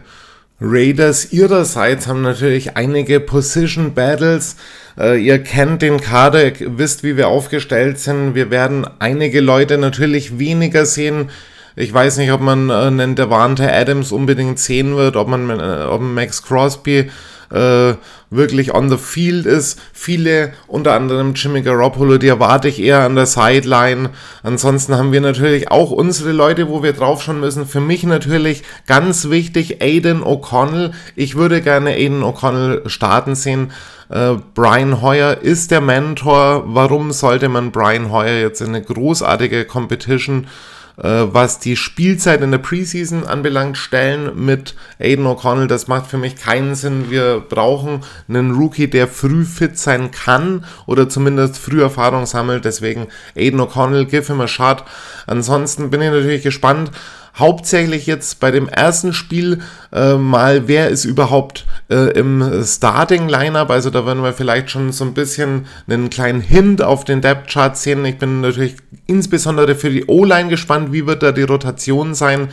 Raiders 0.61 1.33
ihrerseits 1.33 2.07
haben 2.07 2.23
natürlich 2.23 2.77
einige 2.77 3.21
Position 3.21 3.93
Battles. 3.95 4.57
Äh, 4.99 5.21
ihr 5.21 5.43
kennt 5.43 5.83
den 5.83 6.01
Kader, 6.01 6.53
wisst, 6.59 7.03
wie 7.03 7.17
wir 7.17 7.29
aufgestellt 7.29 7.99
sind. 7.99 8.35
Wir 8.35 8.51
werden 8.51 8.87
einige 8.99 9.41
Leute 9.41 9.79
natürlich 9.79 10.39
weniger 10.39 10.87
sehen. 10.87 11.31
Ich 11.77 11.93
weiß 11.93 12.19
nicht, 12.19 12.31
ob 12.31 12.41
man 12.41 12.71
äh, 12.71 12.75
einen 12.75 13.15
Devante 13.17 13.73
Adams 13.73 14.13
unbedingt 14.13 14.59
sehen 14.59 14.97
wird, 14.97 15.17
ob 15.17 15.29
man 15.29 15.51
äh, 15.51 15.85
ob 15.89 16.01
Max 16.01 16.43
Crosby 16.43 17.11
äh, 17.51 17.95
wirklich 18.31 18.75
on 18.75 18.91
the 18.91 18.97
field 18.97 19.47
ist. 19.47 19.81
Viele, 19.93 20.53
unter 20.67 20.95
anderem 20.95 21.35
Jimmy 21.35 21.63
Garoppolo, 21.63 22.19
die 22.19 22.29
erwarte 22.29 22.69
ich 22.69 22.81
eher 22.81 23.01
an 23.01 23.15
der 23.15 23.27
Sideline. 23.27 24.11
Ansonsten 24.43 24.97
haben 24.97 25.13
wir 25.13 25.21
natürlich 25.21 25.71
auch 25.71 25.91
unsere 25.91 26.33
Leute, 26.33 26.69
wo 26.69 26.83
wir 26.83 26.93
drauf 26.93 27.23
schauen 27.23 27.41
müssen. 27.41 27.67
Für 27.67 27.81
mich 27.81 28.05
natürlich 28.05 28.63
ganz 28.87 29.31
wichtig 29.31 29.83
Aiden 29.83 30.23
O'Connell. 30.23 30.93
Ich 31.17 31.37
würde 31.37 31.63
gerne 31.63 31.91
Aiden 31.91 32.23
O'Connell 32.23 32.89
starten 32.89 33.35
sehen. 33.35 33.73
Äh, 34.09 34.35
Brian 34.55 35.01
Hoyer 35.01 35.39
ist 35.39 35.71
der 35.71 35.81
Mentor. 35.81 36.65
Warum 36.67 37.13
sollte 37.13 37.49
man 37.49 37.73
Brian 37.73 38.11
Hoyer 38.11 38.41
jetzt 38.41 38.61
in 38.61 38.69
eine 38.69 38.83
großartige 38.83 39.65
Competition 39.65 40.45
äh, 40.45 40.74
was 40.97 41.59
die 41.59 41.77
Spielzeit 41.77 42.41
in 42.41 42.53
der 42.53 42.59
Preseason 42.59 43.27
anbelangt, 43.27 43.77
stellen 43.77 44.45
mit 44.45 44.75
Aiden 45.01 45.27
O'Connell. 45.27 45.67
Das 45.67 45.89
macht 45.89 46.07
für 46.07 46.19
mich 46.19 46.37
keinen 46.37 46.75
Sinn. 46.75 47.11
Wir 47.11 47.41
brauchen 47.41 48.03
einen 48.29 48.53
Rookie, 48.53 48.89
der 48.89 49.09
früh 49.09 49.45
fit 49.45 49.79
sein 49.79 50.11
kann 50.13 50.65
oder 50.87 51.09
zumindest 51.09 51.59
früh 51.59 51.83
Erfahrung 51.83 52.27
sammelt. 52.27 52.65
Deswegen 52.65 53.09
Aiden 53.37 53.61
O'Connell, 53.61 54.05
give 54.05 54.33
him 54.33 54.41
a 54.41 54.47
shot. 54.47 54.85
Ansonsten 55.27 55.91
bin 55.91 56.01
ich 56.01 56.11
natürlich 56.11 56.43
gespannt, 56.43 56.93
hauptsächlich 57.37 58.07
jetzt 58.07 58.39
bei 58.39 58.51
dem 58.51 58.69
ersten 58.69 59.13
Spiel 59.13 59.61
äh, 59.93 60.15
mal, 60.15 60.69
wer 60.69 60.89
ist 60.89 61.05
überhaupt 61.05 61.67
äh, 61.91 62.13
im 62.13 62.65
Starting 62.65 63.29
Lineup. 63.29 63.71
Also 63.71 63.91
da 63.91 64.07
werden 64.07 64.23
wir 64.23 64.33
vielleicht 64.33 64.71
schon 64.71 64.93
so 64.93 65.05
ein 65.05 65.15
bisschen 65.15 65.67
einen 65.89 66.11
kleinen 66.11 66.41
Hint 66.41 66.81
auf 66.81 67.05
den 67.05 67.21
Depth 67.21 67.51
Chart 67.51 67.77
sehen. 67.77 68.05
Ich 68.05 68.19
bin 68.19 68.41
natürlich 68.41 68.77
insbesondere 69.07 69.75
für 69.75 69.91
die 69.91 70.07
O-Line 70.07 70.49
gespannt, 70.49 70.93
wie 70.93 71.07
wird 71.07 71.23
da 71.23 71.33
die 71.33 71.43
Rotation 71.43 72.15
sein. 72.15 72.49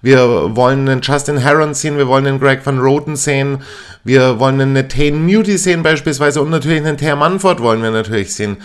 Wir 0.00 0.56
wollen 0.56 0.88
einen 0.88 1.00
Justin 1.02 1.38
Heron 1.38 1.74
sehen, 1.74 1.96
wir 1.96 2.08
wollen 2.08 2.26
einen 2.26 2.40
Greg 2.40 2.66
Van 2.66 2.80
Roten 2.80 3.14
sehen, 3.14 3.58
wir 4.02 4.40
wollen 4.40 4.60
einen 4.60 4.72
Nathan 4.72 5.24
Muty 5.24 5.56
sehen 5.58 5.84
beispielsweise 5.84 6.42
und 6.42 6.50
natürlich 6.50 6.84
einen 6.84 6.96
Ter 6.96 7.14
Manford 7.14 7.60
wollen 7.60 7.82
wir 7.82 7.92
natürlich 7.92 8.34
sehen. 8.34 8.56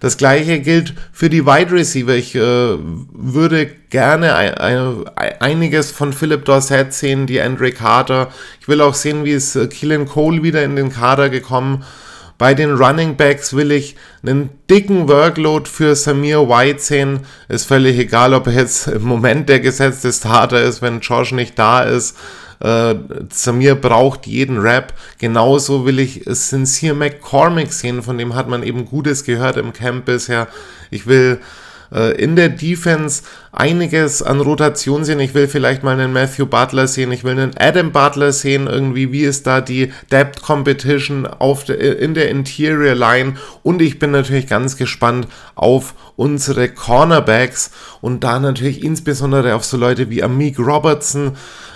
Das 0.00 0.16
gleiche 0.16 0.60
gilt 0.60 0.94
für 1.12 1.28
die 1.28 1.44
Wide 1.44 1.72
Receiver. 1.72 2.14
Ich 2.14 2.34
äh, 2.34 2.40
würde 2.40 3.66
gerne 3.90 4.34
ein, 4.34 4.54
ein, 4.54 5.04
einiges 5.40 5.90
von 5.90 6.14
Philip 6.14 6.44
Dorsett 6.46 6.94
sehen, 6.94 7.26
die 7.26 7.40
Andre 7.40 7.70
Carter. 7.70 8.30
Ich 8.60 8.68
will 8.68 8.80
auch 8.80 8.94
sehen, 8.94 9.24
wie 9.24 9.34
es 9.34 9.54
äh, 9.56 9.68
Keelan 9.68 10.06
Cole 10.06 10.42
wieder 10.42 10.64
in 10.64 10.74
den 10.74 10.90
Kader 10.90 11.28
gekommen. 11.28 11.84
Bei 12.38 12.54
den 12.54 12.74
Running 12.74 13.16
Backs 13.16 13.54
will 13.54 13.70
ich 13.70 13.96
einen 14.22 14.48
dicken 14.70 15.06
Workload 15.06 15.68
für 15.68 15.94
Samir 15.94 16.48
White 16.48 16.80
sehen. 16.80 17.20
Ist 17.50 17.66
völlig 17.66 17.98
egal, 17.98 18.32
ob 18.32 18.46
er 18.46 18.54
jetzt 18.54 18.86
im 18.88 19.02
Moment 19.02 19.50
der 19.50 19.60
gesetzte 19.60 20.10
Starter 20.10 20.62
ist, 20.62 20.80
wenn 20.80 21.00
Josh 21.00 21.32
nicht 21.32 21.58
da 21.58 21.82
ist. 21.82 22.16
Äh, 22.60 22.94
Samir 23.30 23.74
braucht 23.74 24.26
jeden 24.26 24.58
Rap. 24.58 24.92
Genauso 25.18 25.86
will 25.86 25.98
ich 25.98 26.22
Sincere 26.26 26.94
McCormick 26.94 27.72
sehen, 27.72 28.02
von 28.02 28.18
dem 28.18 28.34
hat 28.34 28.48
man 28.48 28.62
eben 28.62 28.84
Gutes 28.84 29.24
gehört 29.24 29.56
im 29.56 29.72
Camp 29.72 30.04
bisher. 30.04 30.48
Ich 30.90 31.06
will 31.06 31.40
äh, 31.92 32.12
in 32.22 32.36
der 32.36 32.50
Defense 32.50 33.22
einiges 33.52 34.22
an 34.22 34.40
Rotation 34.40 35.04
sehen. 35.04 35.20
Ich 35.20 35.34
will 35.34 35.48
vielleicht 35.48 35.82
mal 35.82 35.98
einen 35.98 36.12
Matthew 36.12 36.46
Butler 36.46 36.86
sehen, 36.86 37.10
ich 37.10 37.24
will 37.24 37.32
einen 37.32 37.56
Adam 37.58 37.90
Butler 37.90 38.32
sehen, 38.32 38.66
irgendwie, 38.66 39.12
wie 39.12 39.22
ist 39.22 39.46
da 39.46 39.60
die 39.60 39.92
Depth 40.12 40.42
Competition 40.42 41.26
auf 41.26 41.64
de, 41.64 42.02
in 42.02 42.14
der 42.14 42.30
Interior 42.30 42.94
Line 42.94 43.34
und 43.62 43.82
ich 43.82 43.98
bin 43.98 44.12
natürlich 44.12 44.46
ganz 44.46 44.76
gespannt 44.76 45.26
auf 45.56 45.94
unsere 46.16 46.68
Cornerbacks 46.68 47.70
und 48.00 48.22
da 48.22 48.38
natürlich 48.38 48.84
insbesondere 48.84 49.54
auf 49.54 49.64
so 49.64 49.76
Leute 49.76 50.10
wie 50.10 50.22
Amik 50.22 50.58
Robertson, 50.58 51.32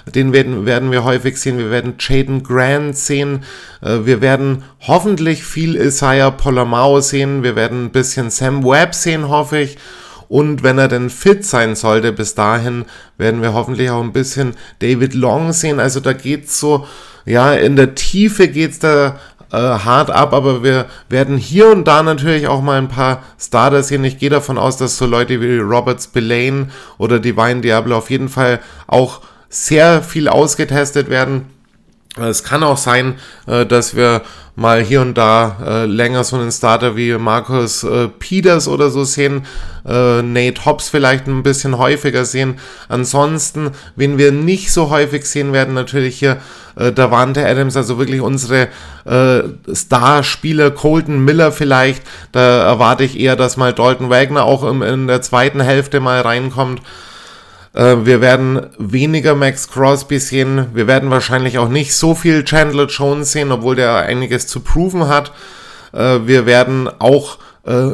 den 0.07 0.33
werden, 0.33 0.67
werden 0.67 0.93
wir 0.93 1.05
häufig 1.05 1.39
sehen. 1.39 1.57
Wir 1.59 1.71
werden 1.71 1.95
Jaden 1.99 2.43
Grant 2.43 2.97
sehen. 2.97 3.45
Äh, 3.81 4.01
wir 4.05 4.21
werden 4.21 4.65
hoffentlich 4.81 5.45
viel 5.45 5.77
Isaiah 5.77 6.31
Polamao 6.31 7.01
sehen. 7.01 7.43
Wir 7.43 7.57
werden 7.57 7.87
ein 7.87 7.91
bisschen 7.91 8.29
Sam 8.29 8.65
Webb 8.65 8.95
sehen, 8.95 9.29
hoffe 9.29 9.61
ich. 9.61 9.79
Und 10.29 10.63
wenn 10.63 10.79
er 10.79 10.89
denn 10.89 11.11
fit 11.11 11.45
sein 11.45 11.77
sollte 11.77 12.13
bis 12.13 12.35
dahin, 12.35 12.85
werden 13.19 13.43
wir 13.43 13.53
hoffentlich 13.53 13.91
auch 13.91 14.03
ein 14.03 14.13
bisschen 14.13 14.55
David 14.81 15.15
Long 15.15 15.53
sehen. 15.53 15.81
Also 15.81 16.01
da 16.01 16.13
geht's 16.13 16.59
so, 16.59 16.87
ja, 17.25 17.53
in 17.55 17.77
der 17.77 17.95
Tiefe 17.95 18.49
geht's 18.49 18.79
da 18.79 19.17
äh, 19.53 19.57
hart 19.57 20.11
ab, 20.11 20.33
aber 20.33 20.63
wir 20.65 20.87
werden 21.09 21.37
hier 21.37 21.69
und 21.69 21.87
da 21.87 22.03
natürlich 22.03 22.49
auch 22.49 22.61
mal 22.61 22.79
ein 22.79 22.89
paar 22.89 23.23
Starter 23.39 23.83
sehen. 23.83 24.05
Ich 24.05 24.19
gehe 24.19 24.31
davon 24.31 24.59
aus, 24.59 24.77
dass 24.77 24.97
so 24.97 25.07
Leute 25.07 25.41
wie 25.41 25.59
Robert 25.59 26.03
Spillane 26.03 26.69
oder 26.99 27.21
Divine 27.21 27.61
Diablo 27.61 27.97
auf 27.97 28.11
jeden 28.11 28.29
Fall 28.29 28.61
auch 28.87 29.21
sehr 29.49 30.03
viel 30.03 30.29
ausgetestet 30.29 31.09
werden. 31.09 31.54
Es 32.17 32.45
kann 32.45 32.63
auch 32.63 32.77
sein, 32.77 33.17
äh, 33.47 33.67
dass 33.67 33.97
wir 33.97 34.23
mal 34.55 34.81
hier 34.81 35.01
und 35.01 35.15
da 35.19 35.57
äh, 35.67 35.87
länger 35.87 36.23
so 36.23 36.37
einen 36.37 36.53
Starter 36.53 36.95
wie 36.95 37.13
Markus 37.19 37.83
äh, 37.83 38.07
Peters 38.07 38.69
oder 38.69 38.91
so 38.91 39.05
sehen, 39.05 39.47
Nate 39.87 40.65
Hobbs 40.65 40.89
vielleicht 40.89 41.27
ein 41.27 41.43
bisschen 41.43 41.77
häufiger 41.77 42.25
sehen. 42.25 42.59
Ansonsten, 42.89 43.73
wenn 43.97 44.17
wir 44.17 44.33
nicht 44.33 44.73
so 44.73 44.89
häufig 44.89 45.27
sehen 45.27 45.53
werden, 45.53 45.75
natürlich 45.75 46.19
hier 46.19 46.39
äh, 46.77 46.91
Davante 46.91 47.47
Adams, 47.47 47.77
also 47.77 47.99
wirklich 47.99 48.23
unsere 48.23 48.69
Starspieler, 49.71 50.71
Colton 50.71 51.23
Miller 51.23 51.53
vielleicht, 51.53 52.03
da 52.33 52.63
erwarte 52.63 53.05
ich 53.05 53.21
eher, 53.21 53.37
dass 53.37 53.59
mal 53.59 53.75
Dalton 53.75 54.09
Wagner 54.09 54.45
auch 54.45 54.65
in 54.67 55.07
der 55.07 55.21
zweiten 55.21 55.61
Hälfte 55.61 56.01
mal 56.01 56.23
reinkommt. 56.23 56.81
Äh, 57.75 57.97
wir 58.05 58.21
werden 58.21 58.69
weniger 58.79 59.35
Max 59.35 59.69
Crosby 59.69 60.19
sehen. 60.19 60.69
Wir 60.73 60.87
werden 60.87 61.11
wahrscheinlich 61.11 61.59
auch 61.59 61.69
nicht 61.69 61.95
so 61.95 62.15
viel 62.15 62.45
Chandler 62.45 62.87
Jones 62.87 63.33
sehen, 63.33 63.53
obwohl 63.53 63.77
der 63.77 63.97
einiges 63.97 64.47
zu 64.47 64.61
proven 64.61 65.09
hat. 65.09 65.33
Äh, 65.93 66.21
wir 66.25 66.47
werden 66.47 66.89
auch 66.99 67.39
äh, 67.67 67.93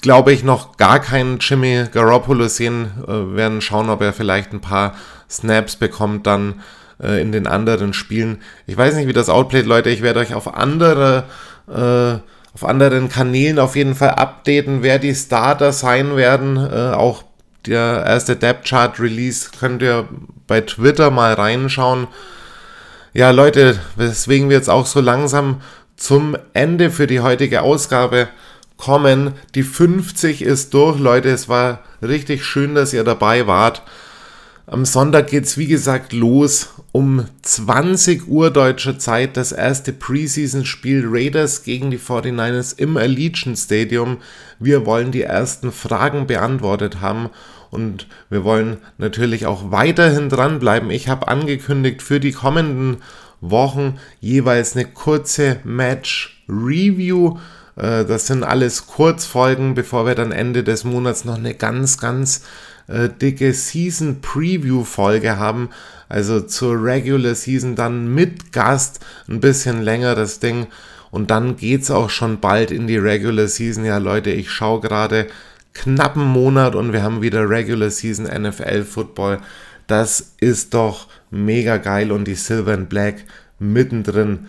glaube 0.00 0.32
ich, 0.32 0.42
noch 0.42 0.76
gar 0.78 0.98
keinen 0.98 1.38
Jimmy 1.38 1.84
Garoppolo 1.92 2.48
sehen 2.48 2.90
äh, 3.06 3.36
werden. 3.36 3.60
Schauen, 3.60 3.88
ob 3.88 4.00
er 4.00 4.12
vielleicht 4.12 4.52
ein 4.52 4.60
paar 4.60 4.94
Snaps 5.28 5.76
bekommt 5.76 6.26
dann 6.26 6.60
in 6.98 7.32
den 7.32 7.48
anderen 7.48 7.94
Spielen. 7.94 8.42
Ich 8.68 8.76
weiß 8.76 8.94
nicht, 8.94 9.08
wie 9.08 9.12
das 9.12 9.28
outplayt, 9.28 9.66
Leute. 9.66 9.90
Ich 9.90 10.02
werde 10.02 10.20
euch 10.20 10.34
auf 10.34 10.54
andere, 10.54 11.24
auf 11.66 12.64
anderen 12.64 13.08
Kanälen 13.08 13.58
auf 13.58 13.74
jeden 13.74 13.96
Fall 13.96 14.10
updaten, 14.10 14.84
wer 14.84 15.00
die 15.00 15.14
Starter 15.16 15.72
sein 15.72 16.14
werden. 16.14 16.58
Auch 16.58 17.24
der 17.66 18.04
erste 18.06 18.36
Depth 18.36 18.66
Chart 18.68 18.98
Release 18.98 19.50
könnt 19.58 19.82
ihr 19.82 20.08
bei 20.46 20.60
Twitter 20.60 21.10
mal 21.10 21.34
reinschauen. 21.34 22.08
Ja, 23.12 23.30
Leute, 23.30 23.78
weswegen 23.96 24.48
wir 24.48 24.56
jetzt 24.56 24.70
auch 24.70 24.86
so 24.86 25.00
langsam 25.00 25.60
zum 25.96 26.36
Ende 26.54 26.90
für 26.90 27.06
die 27.06 27.20
heutige 27.20 27.62
Ausgabe 27.62 28.28
kommen. 28.76 29.34
Die 29.54 29.62
50 29.62 30.42
ist 30.42 30.74
durch, 30.74 30.98
Leute. 30.98 31.28
Es 31.28 31.48
war 31.48 31.80
richtig 32.02 32.44
schön, 32.44 32.74
dass 32.74 32.92
ihr 32.92 33.04
dabei 33.04 33.46
wart. 33.46 33.82
Am 34.66 34.84
Sonntag 34.84 35.26
geht 35.26 35.44
es 35.44 35.58
wie 35.58 35.66
gesagt 35.66 36.12
los. 36.12 36.68
Um 36.92 37.26
20 37.42 38.28
Uhr 38.28 38.50
deutscher 38.50 38.98
Zeit 38.98 39.36
das 39.36 39.50
erste 39.50 39.92
Preseason-Spiel 39.92 41.04
Raiders 41.06 41.64
gegen 41.64 41.90
die 41.90 41.98
49ers 41.98 42.78
im 42.78 42.96
Allegiant 42.96 43.58
Stadium. 43.58 44.18
Wir 44.60 44.86
wollen 44.86 45.10
die 45.10 45.22
ersten 45.22 45.72
Fragen 45.72 46.28
beantwortet 46.28 47.00
haben 47.00 47.30
und 47.70 48.06
wir 48.30 48.44
wollen 48.44 48.76
natürlich 48.98 49.46
auch 49.46 49.72
weiterhin 49.72 50.28
dranbleiben. 50.28 50.90
Ich 50.90 51.08
habe 51.08 51.26
angekündigt 51.26 52.00
für 52.00 52.20
die 52.20 52.32
kommenden 52.32 52.98
Wochen 53.40 53.98
jeweils 54.20 54.76
eine 54.76 54.84
kurze 54.84 55.58
Match-Review. 55.64 57.38
Äh, 57.74 58.04
das 58.04 58.28
sind 58.28 58.44
alles 58.44 58.86
Kurzfolgen, 58.86 59.74
bevor 59.74 60.06
wir 60.06 60.14
dann 60.14 60.30
Ende 60.30 60.62
des 60.62 60.84
Monats 60.84 61.24
noch 61.24 61.36
eine 61.36 61.54
ganz, 61.54 61.98
ganz 61.98 62.42
äh, 62.88 63.08
dicke 63.08 63.52
Season 63.52 64.20
Preview 64.20 64.84
Folge 64.84 65.38
haben. 65.38 65.70
Also 66.08 66.40
zur 66.40 66.82
Regular 66.82 67.34
Season 67.34 67.74
dann 67.74 68.14
mit 68.14 68.52
Gast 68.52 69.00
ein 69.28 69.40
bisschen 69.40 69.82
länger 69.82 70.14
das 70.14 70.40
Ding. 70.40 70.66
Und 71.10 71.30
dann 71.30 71.56
geht's 71.56 71.90
auch 71.90 72.10
schon 72.10 72.40
bald 72.40 72.70
in 72.70 72.86
die 72.86 72.96
Regular 72.96 73.46
Season. 73.46 73.84
Ja, 73.84 73.98
Leute, 73.98 74.30
ich 74.30 74.50
schaue 74.50 74.80
gerade 74.80 75.26
knappen 75.74 76.24
Monat 76.24 76.74
und 76.74 76.92
wir 76.92 77.02
haben 77.02 77.22
wieder 77.22 77.48
Regular 77.48 77.90
Season 77.90 78.26
NFL 78.26 78.84
Football. 78.84 79.40
Das 79.86 80.34
ist 80.40 80.74
doch 80.74 81.08
mega 81.30 81.76
geil 81.78 82.12
und 82.12 82.24
die 82.24 82.34
Silver 82.34 82.72
and 82.72 82.88
Black 82.88 83.24
mittendrin. 83.58 84.48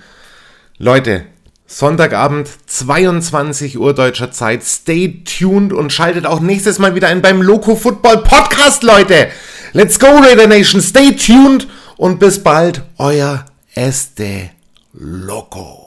Leute, 0.78 1.26
Sonntagabend, 1.66 2.50
22 2.68 3.80
Uhr 3.80 3.94
deutscher 3.94 4.32
Zeit. 4.32 4.64
Stay 4.64 5.24
tuned 5.24 5.74
und 5.74 5.92
schaltet 5.92 6.26
auch 6.26 6.40
nächstes 6.40 6.80
Mal 6.80 6.96
wieder 6.96 7.08
ein 7.08 7.22
beim 7.22 7.42
Loco 7.42 7.76
Football 7.76 8.24
Podcast, 8.24 8.84
Leute. 8.84 9.30
Let's 9.72 10.00
go, 10.00 10.08
Raider 10.08 10.48
Nation. 10.48 10.82
Stay 10.82 11.16
tuned 11.16 11.68
und 11.98 12.20
bis 12.20 12.44
bald, 12.44 12.84
euer 12.98 13.46
Este 13.74 14.52
Loco. 14.94 15.83